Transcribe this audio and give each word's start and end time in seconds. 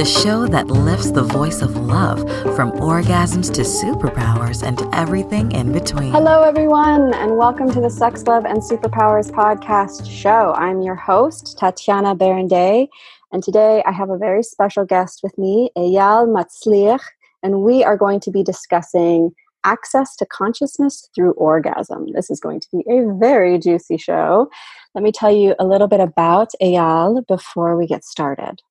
the 0.00 0.06
show 0.06 0.46
that 0.46 0.68
lifts 0.68 1.10
the 1.10 1.22
voice 1.22 1.60
of 1.60 1.76
love 1.76 2.20
from 2.56 2.72
orgasms 2.72 3.52
to 3.52 3.60
superpowers 3.60 4.66
and 4.66 4.80
everything 4.94 5.52
in 5.52 5.72
between. 5.72 6.10
Hello, 6.10 6.42
everyone, 6.42 7.12
and 7.12 7.36
welcome 7.36 7.70
to 7.70 7.82
the 7.82 7.90
Sex, 7.90 8.22
Love, 8.22 8.46
and 8.46 8.62
Superpowers 8.62 9.30
podcast 9.30 10.10
show. 10.10 10.54
I'm 10.56 10.80
your 10.80 10.94
host, 10.94 11.58
Tatiana 11.58 12.16
Berindei, 12.16 12.88
and 13.30 13.42
today 13.42 13.82
I 13.84 13.92
have 13.92 14.08
a 14.08 14.16
very 14.16 14.42
special 14.42 14.86
guest 14.86 15.20
with 15.22 15.36
me, 15.36 15.68
Eyal 15.76 16.34
Matsliah, 16.34 16.98
and 17.42 17.60
we 17.60 17.84
are 17.84 17.98
going 17.98 18.20
to 18.20 18.30
be 18.30 18.42
discussing 18.42 19.32
access 19.64 20.16
to 20.16 20.24
consciousness 20.24 21.10
through 21.14 21.32
orgasm. 21.32 22.06
This 22.14 22.30
is 22.30 22.40
going 22.40 22.60
to 22.60 22.68
be 22.72 22.82
a 22.88 23.04
very 23.18 23.58
juicy 23.58 23.98
show. 23.98 24.48
Let 24.94 25.04
me 25.04 25.12
tell 25.12 25.30
you 25.30 25.54
a 25.58 25.66
little 25.66 25.88
bit 25.88 26.00
about 26.00 26.52
Eyal 26.62 27.26
before 27.26 27.76
we 27.76 27.86
get 27.86 28.02
started. 28.02 28.62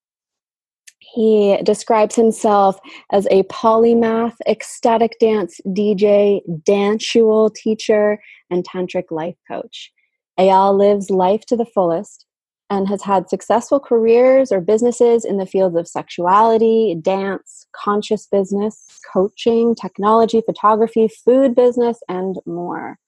He 1.13 1.57
describes 1.63 2.15
himself 2.15 2.79
as 3.11 3.25
a 3.31 3.43
polymath, 3.43 4.35
ecstatic 4.47 5.17
dance 5.19 5.59
DJ, 5.67 6.41
danceul 6.63 7.53
teacher, 7.53 8.19
and 8.49 8.63
tantric 8.63 9.05
life 9.09 9.37
coach. 9.47 9.91
Eyal 10.39 10.77
lives 10.77 11.09
life 11.09 11.45
to 11.47 11.57
the 11.57 11.65
fullest 11.65 12.25
and 12.69 12.87
has 12.87 13.01
had 13.01 13.29
successful 13.29 13.79
careers 13.79 14.51
or 14.51 14.61
businesses 14.61 15.25
in 15.25 15.37
the 15.37 15.45
fields 15.45 15.75
of 15.75 15.87
sexuality, 15.87 16.95
dance, 17.01 17.65
conscious 17.75 18.27
business, 18.27 18.99
coaching, 19.11 19.73
technology, 19.73 20.41
photography, 20.45 21.07
food 21.07 21.55
business, 21.55 21.99
and 22.07 22.37
more. 22.45 22.99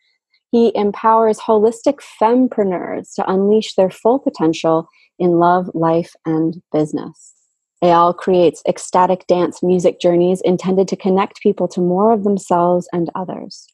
He 0.51 0.75
empowers 0.75 1.39
holistic 1.39 1.99
fempreneurs 2.19 3.13
to 3.15 3.31
unleash 3.31 3.75
their 3.75 3.91
full 3.91 4.19
potential 4.19 4.89
in 5.19 5.33
love, 5.33 5.69
life, 5.73 6.13
and 6.25 6.61
business. 6.73 7.40
Eyal 7.83 8.15
creates 8.15 8.61
ecstatic 8.67 9.25
dance 9.27 9.63
music 9.63 9.99
journeys 9.99 10.41
intended 10.41 10.87
to 10.87 10.95
connect 10.95 11.41
people 11.41 11.67
to 11.69 11.81
more 11.81 12.11
of 12.11 12.23
themselves 12.23 12.87
and 12.93 13.09
others. 13.15 13.67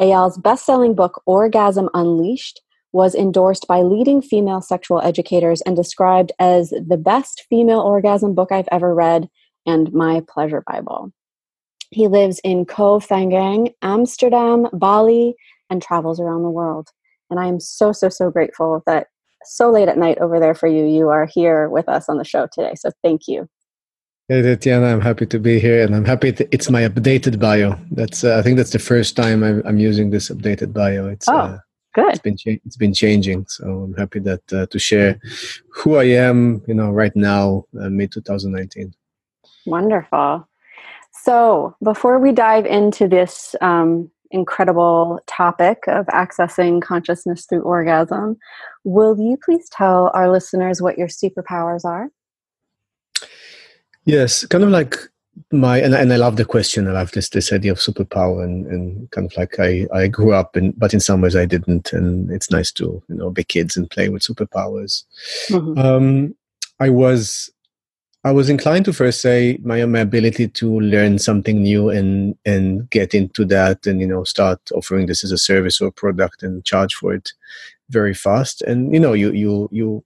Eyal's 0.00 0.38
best 0.38 0.64
selling 0.64 0.94
book, 0.94 1.22
Orgasm 1.26 1.88
Unleashed, 1.94 2.60
was 2.92 3.14
endorsed 3.14 3.66
by 3.66 3.82
leading 3.82 4.22
female 4.22 4.60
sexual 4.60 5.00
educators 5.00 5.60
and 5.62 5.76
described 5.76 6.32
as 6.38 6.70
the 6.70 6.96
best 6.96 7.44
female 7.50 7.80
orgasm 7.80 8.34
book 8.34 8.52
I've 8.52 8.68
ever 8.70 8.94
read 8.94 9.28
and 9.66 9.92
my 9.92 10.22
pleasure 10.28 10.62
Bible. 10.66 11.12
He 11.90 12.08
lives 12.08 12.40
in 12.44 12.64
Koh 12.64 12.98
Phangan, 12.98 13.74
Amsterdam, 13.82 14.68
Bali, 14.72 15.34
and 15.68 15.82
travels 15.82 16.20
around 16.20 16.44
the 16.44 16.50
world. 16.50 16.88
And 17.30 17.40
I 17.40 17.46
am 17.46 17.60
so, 17.60 17.92
so, 17.92 18.08
so 18.08 18.30
grateful 18.30 18.82
that 18.86 19.08
so 19.44 19.70
late 19.70 19.88
at 19.88 19.98
night 19.98 20.18
over 20.18 20.40
there 20.40 20.54
for 20.54 20.66
you, 20.66 20.84
you 20.84 21.08
are 21.08 21.26
here 21.26 21.68
with 21.68 21.88
us 21.88 22.08
on 22.08 22.18
the 22.18 22.24
show 22.24 22.46
today. 22.52 22.74
So 22.76 22.90
thank 23.02 23.28
you. 23.28 23.48
Hey, 24.28 24.40
Tatiana, 24.40 24.86
I'm 24.86 25.02
happy 25.02 25.26
to 25.26 25.38
be 25.38 25.60
here, 25.60 25.84
and 25.84 25.94
I'm 25.94 26.06
happy 26.06 26.30
that 26.30 26.48
it's 26.50 26.70
my 26.70 26.88
updated 26.88 27.38
bio. 27.38 27.78
That's 27.90 28.24
uh, 28.24 28.38
I 28.38 28.42
think 28.42 28.56
that's 28.56 28.70
the 28.70 28.78
first 28.78 29.16
time 29.16 29.44
I'm, 29.44 29.62
I'm 29.66 29.78
using 29.78 30.08
this 30.08 30.30
updated 30.30 30.72
bio. 30.72 31.08
It's 31.08 31.28
oh, 31.28 31.36
uh, 31.36 31.58
good. 31.94 32.08
It's 32.08 32.20
been 32.20 32.38
cha- 32.38 32.60
it's 32.64 32.78
been 32.78 32.94
changing, 32.94 33.44
so 33.48 33.64
I'm 33.66 33.94
happy 33.94 34.20
that 34.20 34.50
uh, 34.50 34.64
to 34.66 34.78
share 34.78 35.20
who 35.68 35.96
I 35.96 36.04
am. 36.04 36.62
You 36.66 36.72
know, 36.72 36.90
right 36.90 37.14
now, 37.14 37.66
uh, 37.78 37.90
mid 37.90 38.12
2019. 38.12 38.94
Wonderful. 39.66 40.48
So 41.12 41.76
before 41.82 42.18
we 42.18 42.32
dive 42.32 42.64
into 42.64 43.08
this 43.08 43.54
um, 43.60 44.10
incredible 44.34 45.20
topic 45.26 45.84
of 45.86 46.06
accessing 46.06 46.82
consciousness 46.82 47.46
through 47.46 47.62
orgasm, 47.62 48.36
will 48.82 49.18
you 49.18 49.38
please 49.42 49.68
tell 49.70 50.10
our 50.12 50.30
listeners 50.30 50.82
what 50.82 50.98
your 50.98 51.08
superpowers 51.08 51.84
are? 51.84 52.10
Yes, 54.04 54.44
kind 54.46 54.64
of 54.64 54.70
like 54.70 54.96
my 55.50 55.78
and, 55.80 55.94
and 55.94 56.12
I 56.12 56.16
love 56.16 56.36
the 56.36 56.44
question. 56.44 56.88
I 56.88 56.92
love 56.92 57.12
this 57.12 57.30
this 57.30 57.52
idea 57.52 57.72
of 57.72 57.78
superpower 57.78 58.44
and, 58.44 58.66
and 58.66 59.10
kind 59.10 59.26
of 59.26 59.36
like 59.36 59.58
I, 59.58 59.86
I 59.92 60.08
grew 60.08 60.32
up 60.32 60.56
in 60.56 60.72
but 60.76 60.92
in 60.92 61.00
some 61.00 61.20
ways 61.20 61.36
I 61.36 61.46
didn't 61.46 61.92
and 61.92 62.30
it's 62.30 62.50
nice 62.50 62.70
to 62.72 63.02
you 63.08 63.14
know 63.14 63.30
be 63.30 63.44
kids 63.44 63.76
and 63.76 63.90
play 63.90 64.08
with 64.08 64.22
superpowers. 64.22 65.04
Mm-hmm. 65.48 65.78
Um, 65.78 66.34
I 66.80 66.90
was 66.90 67.50
I 68.26 68.32
was 68.32 68.48
inclined 68.48 68.86
to 68.86 68.92
first 68.94 69.20
say 69.20 69.58
my 69.62 69.84
my 69.84 70.00
ability 70.00 70.48
to 70.48 70.80
learn 70.80 71.18
something 71.18 71.62
new 71.62 71.90
and 71.90 72.34
and 72.46 72.88
get 72.88 73.14
into 73.14 73.44
that 73.46 73.86
and 73.86 74.00
you 74.00 74.06
know 74.06 74.24
start 74.24 74.60
offering 74.74 75.06
this 75.06 75.22
as 75.24 75.30
a 75.30 75.38
service 75.38 75.80
or 75.80 75.90
product 75.90 76.42
and 76.42 76.64
charge 76.64 76.94
for 76.94 77.12
it 77.12 77.32
very 77.90 78.14
fast. 78.14 78.62
And 78.62 78.94
you 78.94 79.00
know 79.00 79.12
you 79.12 79.30
you 79.32 79.68
you 79.70 80.04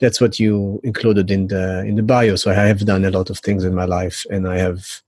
that's 0.00 0.20
what 0.20 0.40
you 0.40 0.80
included 0.82 1.30
in 1.30 1.46
the 1.46 1.84
in 1.86 1.94
the 1.94 2.02
bio. 2.02 2.34
So 2.34 2.50
i 2.50 2.54
have 2.54 2.80
done 2.80 3.04
a 3.04 3.10
lot 3.10 3.30
of 3.30 3.38
things 3.38 3.64
in 3.64 3.74
my 3.74 3.84
life 3.84 4.26
and 4.30 4.48
i 4.48 4.58
have 4.58 5.02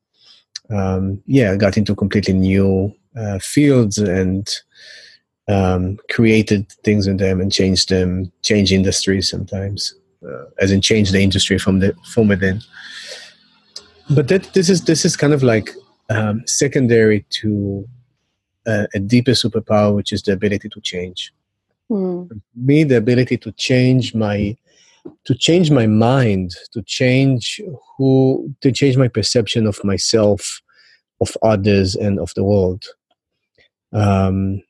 um, 0.71 1.23
yeah 1.27 1.57
got 1.57 1.77
into 1.77 1.95
completely 1.95 2.35
new 2.35 2.95
uh, 3.17 3.39
fields 3.41 3.99
and 3.99 4.49
um, 5.49 5.99
created 6.11 6.71
things 6.85 7.07
in 7.07 7.17
them 7.17 7.41
and 7.41 7.53
changed 7.53 7.89
them 7.89 8.31
change 8.43 8.73
industries 8.73 9.31
sometimes 9.31 9.95
as 10.59 10.71
in 10.71 10.81
change 10.81 11.11
the 11.11 11.23
industry 11.23 11.59
from 11.59 11.81
the 11.81 11.95
from 12.13 12.29
within. 12.29 12.61
But 14.11 14.29
that 14.29 14.55
this 14.55 14.69
is 14.69 14.85
this 14.85 15.05
is 15.05 15.17
kind 15.17 15.33
of 15.33 15.43
like 15.43 15.71
um, 16.11 16.43
secondary 16.47 17.25
to 17.41 17.89
uh, 18.67 18.87
a 18.95 18.99
deeper 18.99 19.33
superpower, 19.33 19.95
which 19.95 20.13
is 20.13 20.23
the 20.23 20.33
ability 20.33 20.69
to 20.69 20.81
change. 20.81 21.33
Mm. 21.91 22.41
Me, 22.55 22.85
the 22.85 22.97
ability 22.97 23.37
to 23.39 23.53
change 23.53 24.15
my 24.15 24.57
to 25.25 25.35
change 25.35 25.71
my 25.71 25.87
mind, 25.87 26.55
to 26.73 26.83
change 26.83 27.61
who, 27.97 28.53
to 28.61 28.73
change 28.73 28.97
my 28.97 29.09
perception 29.09 29.67
of 29.67 29.83
myself, 29.85 30.61
of 31.21 31.37
others, 31.43 31.95
and 31.95 32.19
of 32.19 32.33
the 32.35 32.45
world. 32.45 32.85
Um, 33.93 34.63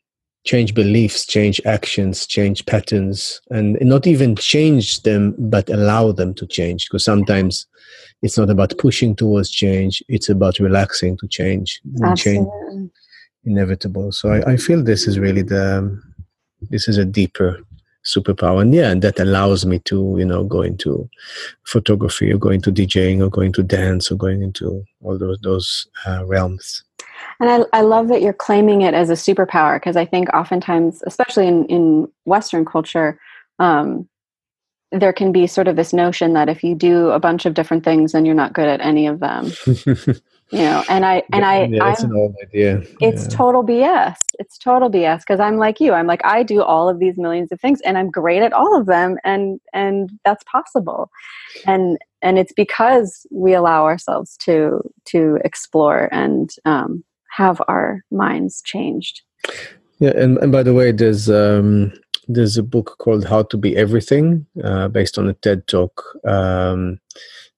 change 0.46 0.74
beliefs, 0.74 1.26
change 1.26 1.60
actions, 1.66 2.26
change 2.26 2.64
patterns, 2.64 3.40
and 3.50 3.76
not 3.80 4.06
even 4.06 4.36
change 4.36 5.02
them, 5.02 5.34
but 5.38 5.68
allow 5.68 6.12
them 6.12 6.32
to 6.34 6.46
change. 6.46 6.86
Because 6.86 7.04
sometimes 7.04 7.66
it's 8.22 8.38
not 8.38 8.48
about 8.48 8.78
pushing 8.78 9.14
towards 9.14 9.50
change; 9.50 10.02
it's 10.08 10.28
about 10.28 10.58
relaxing 10.58 11.18
to 11.18 11.28
change. 11.28 11.80
Change 12.16 12.46
inevitable. 13.46 14.12
So 14.12 14.30
I, 14.30 14.52
I, 14.52 14.56
feel 14.56 14.82
this 14.82 15.06
is 15.06 15.18
really 15.18 15.42
the 15.42 16.02
this 16.70 16.88
is 16.88 16.98
a 16.98 17.04
deeper 17.04 17.58
superpower, 18.04 18.60
and 18.60 18.74
yeah, 18.74 18.90
and 18.90 19.02
that 19.02 19.18
allows 19.18 19.64
me 19.64 19.78
to 19.80 20.16
you 20.18 20.24
know 20.24 20.44
go 20.44 20.62
into 20.62 21.08
photography 21.64 22.32
or 22.32 22.38
go 22.38 22.50
into 22.50 22.72
DJing 22.72 23.22
or 23.22 23.30
going 23.30 23.52
to 23.52 23.62
dance 23.62 24.10
or 24.10 24.16
going 24.16 24.42
into 24.42 24.84
all 25.02 25.16
those 25.18 25.38
those 25.42 25.86
uh, 26.06 26.24
realms. 26.26 26.82
And 27.40 27.50
I, 27.50 27.78
I 27.78 27.82
love 27.82 28.08
that 28.08 28.22
you're 28.22 28.32
claiming 28.32 28.82
it 28.82 28.94
as 28.94 29.10
a 29.10 29.14
superpower 29.14 29.76
because 29.76 29.96
I 29.96 30.04
think 30.04 30.28
oftentimes, 30.32 31.02
especially 31.06 31.46
in, 31.46 31.64
in 31.66 32.08
Western 32.24 32.64
culture, 32.64 33.18
um, 33.58 34.08
there 34.92 35.12
can 35.12 35.32
be 35.32 35.46
sort 35.46 35.68
of 35.68 35.76
this 35.76 35.92
notion 35.92 36.32
that 36.34 36.48
if 36.48 36.62
you 36.62 36.74
do 36.74 37.10
a 37.10 37.18
bunch 37.18 37.44
of 37.44 37.54
different 37.54 37.84
things, 37.84 38.12
then 38.12 38.24
you're 38.24 38.34
not 38.34 38.52
good 38.52 38.68
at 38.68 38.80
any 38.80 39.06
of 39.06 39.20
them. 39.20 39.52
you 39.66 40.60
know, 40.60 40.84
and 40.88 41.04
I 41.04 41.22
and 41.32 41.42
yeah, 41.42 41.48
I, 41.48 41.64
yeah, 41.64 41.78
that's 41.84 42.04
I'm, 42.04 42.12
an 42.12 42.16
old 42.16 42.36
idea. 42.42 42.82
It's 43.00 43.24
yeah. 43.24 43.28
total 43.28 43.64
BS. 43.64 44.16
It's 44.38 44.58
total 44.58 44.88
BS 44.88 45.20
because 45.20 45.40
I'm 45.40 45.56
like 45.56 45.80
you. 45.80 45.92
I'm 45.92 46.06
like 46.06 46.24
I 46.24 46.44
do 46.44 46.62
all 46.62 46.88
of 46.88 47.00
these 47.00 47.18
millions 47.18 47.50
of 47.50 47.60
things, 47.60 47.80
and 47.80 47.98
I'm 47.98 48.10
great 48.10 48.42
at 48.42 48.52
all 48.52 48.78
of 48.78 48.86
them, 48.86 49.18
and 49.24 49.60
and 49.72 50.10
that's 50.24 50.44
possible, 50.44 51.10
and 51.66 51.98
and 52.22 52.38
it's 52.38 52.52
because 52.52 53.26
we 53.32 53.54
allow 53.54 53.84
ourselves 53.84 54.36
to 54.38 54.80
to 55.06 55.38
explore 55.44 56.08
and 56.12 56.54
um, 56.64 57.02
have 57.36 57.60
our 57.68 58.02
minds 58.10 58.62
changed. 58.64 59.22
Yeah, 59.98 60.12
and, 60.16 60.38
and 60.38 60.52
by 60.52 60.62
the 60.62 60.74
way, 60.74 60.92
there's 60.92 61.30
um, 61.30 61.92
there's 62.28 62.56
a 62.56 62.62
book 62.62 62.96
called 62.98 63.24
How 63.24 63.42
to 63.44 63.56
Be 63.56 63.76
Everything, 63.76 64.46
uh, 64.62 64.88
based 64.88 65.18
on 65.18 65.28
a 65.28 65.34
TED 65.34 65.66
talk. 65.66 66.02
Um, 66.26 66.98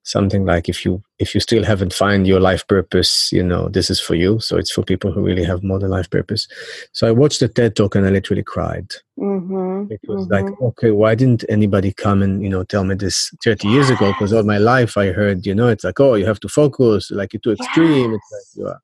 something 0.09 0.43
like 0.43 0.67
if 0.67 0.83
you 0.83 1.03
if 1.19 1.35
you 1.35 1.41
still 1.41 1.63
haven't 1.63 1.93
found 1.93 2.25
your 2.25 2.39
life 2.39 2.65
purpose 2.67 3.31
you 3.31 3.43
know 3.43 3.69
this 3.69 3.89
is 3.91 3.99
for 3.99 4.15
you 4.15 4.39
so 4.39 4.57
it's 4.57 4.71
for 4.71 4.81
people 4.81 5.11
who 5.11 5.21
really 5.21 5.43
have 5.43 5.61
more 5.61 5.77
than 5.77 5.91
life 5.91 6.09
purpose 6.09 6.47
so 6.93 7.07
i 7.07 7.11
watched 7.11 7.39
the 7.41 7.47
ted 7.47 7.75
talk 7.75 7.93
and 7.95 8.07
i 8.07 8.09
literally 8.09 8.41
cried 8.41 8.87
mm-hmm, 9.19 9.91
it 9.91 9.99
was 10.07 10.25
mm-hmm. 10.27 10.45
like 10.45 10.61
okay 10.61 10.91
why 10.91 11.13
didn't 11.13 11.45
anybody 11.47 11.93
come 11.93 12.23
and 12.23 12.41
you 12.41 12.49
know 12.49 12.63
tell 12.63 12.83
me 12.83 12.95
this 12.95 13.31
30 13.43 13.67
years 13.67 13.89
ago 13.89 14.11
because 14.13 14.33
all 14.33 14.43
my 14.43 14.57
life 14.57 14.97
i 14.97 15.07
heard 15.11 15.45
you 15.45 15.53
know 15.53 15.67
it's 15.67 15.83
like 15.83 15.99
oh 15.99 16.15
you 16.15 16.25
have 16.25 16.39
to 16.39 16.49
focus 16.49 17.11
like 17.11 17.31
you're 17.33 17.41
too 17.41 17.51
extreme 17.51 18.11
yes. 18.11 18.19
it's 18.19 18.31
like 18.31 18.63
you 18.63 18.67
are 18.67 18.81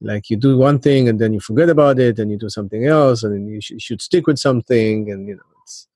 like 0.00 0.30
you 0.30 0.36
do 0.36 0.56
one 0.56 0.78
thing 0.78 1.08
and 1.08 1.18
then 1.18 1.32
you 1.32 1.40
forget 1.40 1.68
about 1.68 1.98
it 1.98 2.18
and 2.18 2.30
you 2.30 2.38
do 2.38 2.48
something 2.48 2.86
else 2.86 3.22
and 3.22 3.34
then 3.34 3.46
you, 3.46 3.60
sh- 3.60 3.72
should 3.78 4.00
stick 4.00 4.26
with 4.26 4.38
something 4.38 5.10
and 5.10 5.26
you 5.28 5.34
know 5.34 5.42
it's 5.62 5.88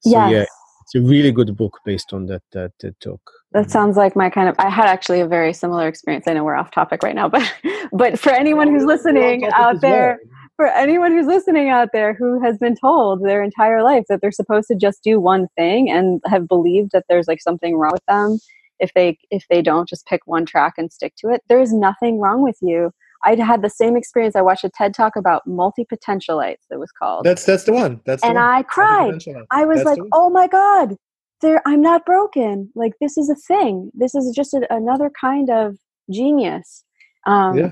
so 0.00 0.10
yes. 0.10 0.30
yeah 0.30 0.44
it's 0.82 0.94
a 0.94 1.00
really 1.00 1.32
good 1.32 1.54
book 1.56 1.78
based 1.84 2.12
on 2.14 2.24
that 2.26 2.42
that, 2.52 2.72
that 2.80 2.98
talk. 3.00 3.20
That 3.52 3.62
mm-hmm. 3.62 3.70
sounds 3.70 3.96
like 3.96 4.16
my 4.16 4.30
kind 4.30 4.48
of 4.48 4.54
i 4.58 4.68
had 4.68 4.86
actually 4.86 5.20
a 5.20 5.26
very 5.26 5.52
similar 5.52 5.88
experience. 5.88 6.26
I 6.26 6.34
know 6.34 6.44
we're 6.44 6.56
off 6.56 6.70
topic 6.70 7.02
right 7.02 7.14
now 7.14 7.28
but 7.36 7.50
but 7.92 8.18
for 8.18 8.30
anyone 8.30 8.68
who's 8.68 8.84
listening 8.84 9.44
out 9.54 9.80
there 9.80 10.18
for 10.56 10.66
anyone 10.66 11.12
who's 11.12 11.26
listening 11.26 11.68
out 11.68 11.90
there 11.92 12.14
who 12.14 12.42
has 12.42 12.58
been 12.58 12.74
told 12.74 13.24
their 13.24 13.42
entire 13.42 13.82
life 13.82 14.04
that 14.08 14.20
they're 14.20 14.32
supposed 14.32 14.66
to 14.68 14.74
just 14.74 15.02
do 15.04 15.20
one 15.20 15.46
thing 15.56 15.88
and 15.88 16.20
have 16.26 16.48
believed 16.48 16.90
that 16.92 17.04
there's 17.08 17.28
like 17.28 17.40
something 17.40 17.76
wrong 17.76 17.92
with 17.92 18.04
them 18.06 18.38
if 18.80 18.92
they 18.94 19.16
if 19.30 19.44
they 19.48 19.62
don't 19.62 19.88
just 19.88 20.06
pick 20.06 20.20
one 20.26 20.44
track 20.44 20.74
and 20.76 20.92
stick 20.92 21.14
to 21.16 21.28
it 21.28 21.42
there's 21.48 21.72
nothing 21.72 22.18
wrong 22.18 22.42
with 22.42 22.56
you 22.60 22.90
i 23.24 23.34
had 23.34 23.62
the 23.62 23.70
same 23.70 23.96
experience 23.96 24.36
i 24.36 24.40
watched 24.40 24.64
a 24.64 24.70
ted 24.70 24.94
talk 24.94 25.16
about 25.16 25.46
multi-potentialites 25.46 26.64
it 26.70 26.78
was 26.78 26.90
called 26.92 27.24
that's 27.24 27.44
that's 27.44 27.64
the 27.64 27.72
one 27.72 28.00
that's 28.04 28.22
and 28.22 28.34
one. 28.34 28.44
i 28.44 28.62
cried 28.62 29.22
i 29.50 29.64
was 29.64 29.82
that's 29.82 29.98
like 29.98 30.08
oh 30.12 30.30
my 30.30 30.46
god 30.46 30.96
there 31.40 31.62
i'm 31.66 31.82
not 31.82 32.04
broken 32.04 32.70
like 32.74 32.92
this 33.00 33.16
is 33.16 33.28
a 33.28 33.34
thing 33.34 33.90
this 33.94 34.14
is 34.14 34.34
just 34.34 34.54
a, 34.54 34.66
another 34.74 35.10
kind 35.20 35.50
of 35.50 35.76
genius 36.10 36.84
um, 37.26 37.56
yeah 37.56 37.70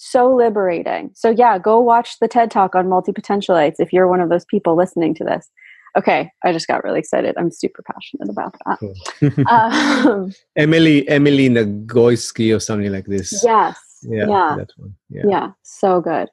so 0.00 0.32
liberating. 0.32 1.10
So 1.14 1.30
yeah, 1.30 1.58
go 1.58 1.80
watch 1.80 2.20
the 2.20 2.28
TED 2.28 2.52
Talk 2.52 2.76
on 2.76 2.88
multi-potentialites 2.88 3.74
if 3.80 3.92
you're 3.92 4.06
one 4.06 4.20
of 4.20 4.28
those 4.28 4.44
people 4.44 4.76
listening 4.76 5.12
to 5.16 5.24
this. 5.24 5.50
Okay, 5.98 6.30
I 6.44 6.52
just 6.52 6.68
got 6.68 6.84
really 6.84 7.00
excited. 7.00 7.34
I'm 7.36 7.50
super 7.50 7.82
passionate 7.82 8.30
about 8.30 8.54
that. 8.64 8.78
Cool. 8.78 9.44
um, 9.50 10.32
Emily 10.54 11.08
Emily 11.08 11.48
Nagoski 11.48 12.54
or 12.54 12.60
something 12.60 12.92
like 12.92 13.06
this. 13.06 13.42
Yes. 13.44 13.76
Yeah. 14.02 14.26
Yeah. 14.28 14.56
That 14.58 14.70
one. 14.76 14.94
Yeah. 15.08 15.22
yeah. 15.28 15.50
So 15.62 16.00
good. 16.00 16.28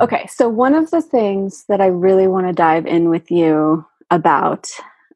Okay, 0.00 0.26
so 0.28 0.48
one 0.48 0.74
of 0.74 0.90
the 0.90 1.02
things 1.02 1.64
that 1.68 1.82
I 1.82 1.86
really 1.86 2.26
want 2.26 2.46
to 2.46 2.54
dive 2.54 2.86
in 2.86 3.10
with 3.10 3.30
you 3.30 3.84
about, 4.10 4.66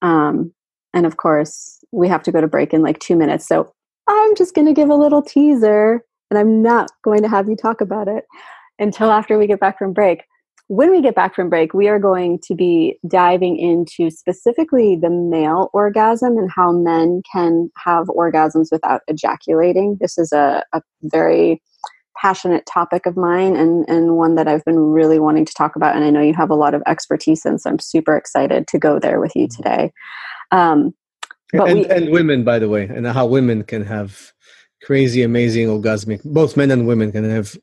um, 0.03 0.53
and 0.93 1.07
of 1.07 1.17
course 1.17 1.83
we 1.91 2.07
have 2.09 2.23
to 2.25 2.33
go 2.33 2.41
to 2.41 2.47
break 2.47 2.75
in 2.75 2.83
like 2.83 2.99
two 2.99 3.17
minutes. 3.17 3.49
So 3.49 3.73
I'm 4.09 4.35
just 4.37 4.55
going 4.55 4.67
to 4.67 4.75
give 4.75 4.91
a 4.91 4.95
little 4.95 5.23
teaser 5.23 6.05
and 6.31 6.39
I'm 6.39 6.63
not 6.63 6.91
going 7.03 7.23
to 7.23 7.29
have 7.29 7.49
you 7.49 7.57
talk 7.57 7.81
about 7.81 8.09
it 8.09 8.25
until 8.79 9.11
after 9.11 9.39
we 9.39 9.47
get 9.47 9.61
back 9.61 9.79
from 9.79 9.95
break. 9.95 10.23
When 10.69 10.91
we 10.91 11.03
get 11.03 11.15
back 11.15 11.35
from 11.35 11.51
break, 11.51 11.75
we 11.75 11.89
are 11.89 11.99
going 11.99 12.39
to 12.45 12.55
be 12.55 12.99
diving 13.07 13.59
into 13.59 14.11
specifically 14.11 14.97
the 14.97 15.11
male 15.11 15.69
orgasm 15.75 16.39
and 16.39 16.51
how 16.51 16.73
men 16.73 17.23
can 17.31 17.71
have 17.77 18.07
orgasms 18.07 18.69
without 18.73 19.03
ejaculating. 19.07 19.99
This 20.01 20.17
is 20.17 20.33
a, 20.33 20.65
a 20.73 20.83
very 21.03 21.63
passionate 22.17 22.65
topic 22.65 23.05
of 23.05 23.17
mine 23.17 23.57
and, 23.57 23.85
and 23.89 24.17
one 24.17 24.37
that 24.37 24.49
I've 24.49 24.65
been 24.65 24.79
really 24.79 25.19
wanting 25.19 25.45
to 25.45 25.53
talk 25.53 25.77
about. 25.77 25.97
And 25.97 26.05
I 26.05 26.11
know 26.11 26.23
you 26.23 26.33
have 26.33 26.51
a 26.51 26.55
lot 26.55 26.73
of 26.73 26.83
expertise 26.87 27.45
in, 27.45 27.59
so 27.59 27.69
I'm 27.69 27.79
super 27.79 28.17
excited 28.17 28.67
to 28.69 28.79
go 28.79 28.99
there 28.99 29.21
with 29.21 29.37
you 29.37 29.49
today. 29.49 29.93
Um, 30.51 30.95
and, 31.53 31.81
we, 31.81 31.87
and 31.87 32.11
women, 32.11 32.43
by 32.43 32.59
the 32.59 32.69
way, 32.69 32.85
and 32.85 33.07
how 33.07 33.27
women 33.27 33.65
can 33.65 33.85
have 33.85 34.33
crazy, 34.83 35.23
amazing 35.23 35.69
orgasmic. 35.69 36.23
Both 36.25 36.57
men 36.57 36.71
and 36.71 36.87
women 36.87 37.13
can 37.13 37.29
have 37.29 37.57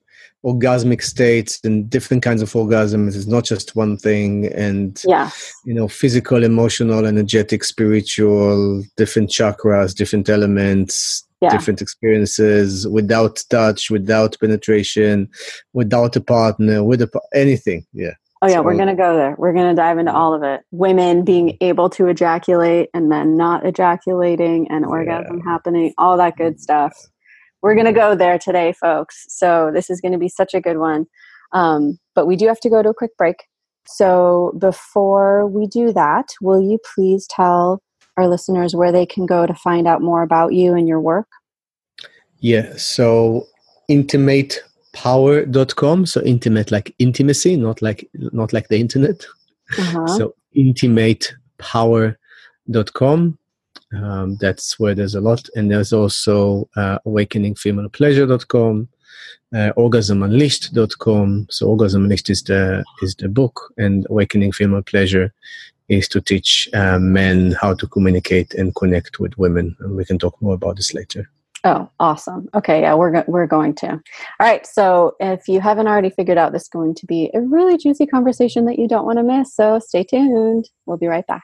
orgasmic 0.43 1.01
states 1.01 1.59
and 1.63 1.89
different 1.89 2.23
kinds 2.23 2.41
of 2.41 2.51
orgasms. 2.53 3.15
It's 3.15 3.27
not 3.27 3.45
just 3.45 3.75
one 3.75 3.97
thing. 3.97 4.47
And 4.47 5.01
yeah, 5.05 5.29
you 5.65 5.73
know, 5.73 5.87
physical, 5.87 6.43
emotional, 6.43 7.05
energetic, 7.05 7.63
spiritual, 7.63 8.83
different 8.97 9.29
chakras, 9.29 9.95
different 9.95 10.29
elements. 10.29 11.25
Yeah. 11.43 11.49
different 11.49 11.81
experiences 11.81 12.87
without 12.87 13.43
touch 13.49 13.89
without 13.89 14.37
penetration 14.39 15.27
without 15.73 16.15
a 16.15 16.21
partner 16.21 16.83
with 16.83 17.01
a 17.01 17.09
anything 17.33 17.83
yeah 17.93 18.13
Oh 18.43 18.47
yeah, 18.47 18.55
so, 18.55 18.63
we're 18.63 18.75
gonna 18.75 18.95
go 18.95 19.15
there. 19.15 19.35
We're 19.37 19.53
gonna 19.53 19.75
dive 19.75 19.99
into 19.99 20.11
all 20.11 20.33
of 20.33 20.41
it. 20.41 20.61
Women 20.71 21.23
being 21.23 21.57
able 21.61 21.91
to 21.91 22.07
ejaculate 22.07 22.89
and 22.91 23.07
men 23.07 23.37
not 23.37 23.65
ejaculating 23.65 24.67
and 24.71 24.83
orgasm 24.83 25.37
yeah. 25.37 25.51
happening, 25.51 25.93
all 25.99 26.17
that 26.17 26.37
good 26.37 26.59
stuff 26.59 26.93
we're 27.61 27.75
going 27.75 27.85
to 27.85 27.93
go 27.93 28.15
there 28.15 28.39
today, 28.39 28.73
folks. 28.73 29.25
So 29.29 29.71
this 29.73 29.89
is 29.89 30.01
going 30.01 30.13
to 30.13 30.17
be 30.17 30.29
such 30.29 30.53
a 30.53 30.61
good 30.61 30.77
one. 30.77 31.05
Um, 31.53 31.99
but 32.15 32.27
we 32.27 32.35
do 32.35 32.47
have 32.47 32.59
to 32.61 32.69
go 32.69 32.81
to 32.81 32.89
a 32.89 32.93
quick 32.93 33.15
break. 33.17 33.43
So 33.87 34.53
before 34.57 35.47
we 35.47 35.67
do 35.67 35.93
that, 35.93 36.29
will 36.41 36.61
you 36.61 36.79
please 36.95 37.27
tell 37.29 37.81
our 38.17 38.27
listeners 38.27 38.75
where 38.75 38.91
they 38.91 39.05
can 39.05 39.25
go 39.25 39.45
to 39.45 39.53
find 39.53 39.87
out 39.87 40.01
more 40.01 40.21
about 40.21 40.53
you 40.53 40.75
and 40.75 40.85
your 40.87 40.99
work? 40.99 41.27
Yeah. 42.39 42.73
So 42.77 43.47
intimatepower.com. 43.89 46.05
So 46.05 46.21
intimate 46.21 46.71
like 46.71 46.95
intimacy, 46.99 47.57
not 47.57 47.81
like 47.81 48.07
not 48.13 48.53
like 48.53 48.67
the 48.69 48.79
internet. 48.79 49.25
Uh-huh. 49.77 50.07
So 50.07 50.35
intimatepower.com. 50.55 53.37
Um, 53.93 54.37
that's 54.37 54.79
where 54.79 54.95
there's 54.95 55.15
a 55.15 55.21
lot. 55.21 55.47
And 55.55 55.71
there's 55.71 55.93
also 55.93 56.69
uh, 56.75 56.99
awakeningfemalepleasure.com, 57.05 58.87
uh, 59.53 59.71
orgasmunleashed.com. 59.77 61.47
So 61.49 61.67
Orgasm 61.67 62.03
Unleashed 62.03 62.29
is 62.29 62.43
the, 62.43 62.83
is 63.01 63.15
the 63.15 63.29
book 63.29 63.73
and 63.77 64.07
Awakening 64.09 64.53
Female 64.53 64.81
Pleasure 64.81 65.33
is 65.89 66.07
to 66.07 66.21
teach 66.21 66.69
uh, 66.73 66.99
men 66.99 67.51
how 67.61 67.73
to 67.73 67.85
communicate 67.87 68.53
and 68.53 68.73
connect 68.75 69.19
with 69.19 69.37
women. 69.37 69.75
And 69.81 69.97
we 69.97 70.05
can 70.05 70.17
talk 70.17 70.41
more 70.41 70.53
about 70.53 70.77
this 70.77 70.93
later. 70.93 71.29
Oh, 71.63 71.87
awesome. 71.99 72.49
Okay, 72.55 72.81
yeah, 72.81 72.95
we're 72.95 73.11
go- 73.11 73.25
we're 73.27 73.45
going 73.45 73.75
to. 73.75 73.91
All 73.91 73.99
right, 74.39 74.65
so 74.65 75.15
if 75.19 75.47
you 75.47 75.61
haven't 75.61 75.87
already 75.87 76.09
figured 76.09 76.37
out, 76.37 76.53
this 76.53 76.63
is 76.63 76.69
going 76.69 76.95
to 76.95 77.05
be 77.05 77.29
a 77.35 77.41
really 77.41 77.77
juicy 77.77 78.07
conversation 78.07 78.65
that 78.65 78.79
you 78.79 78.87
don't 78.87 79.05
want 79.05 79.19
to 79.19 79.23
miss. 79.23 79.53
So 79.53 79.77
stay 79.77 80.03
tuned. 80.03 80.69
We'll 80.87 80.97
be 80.97 81.07
right 81.07 81.27
back. 81.27 81.43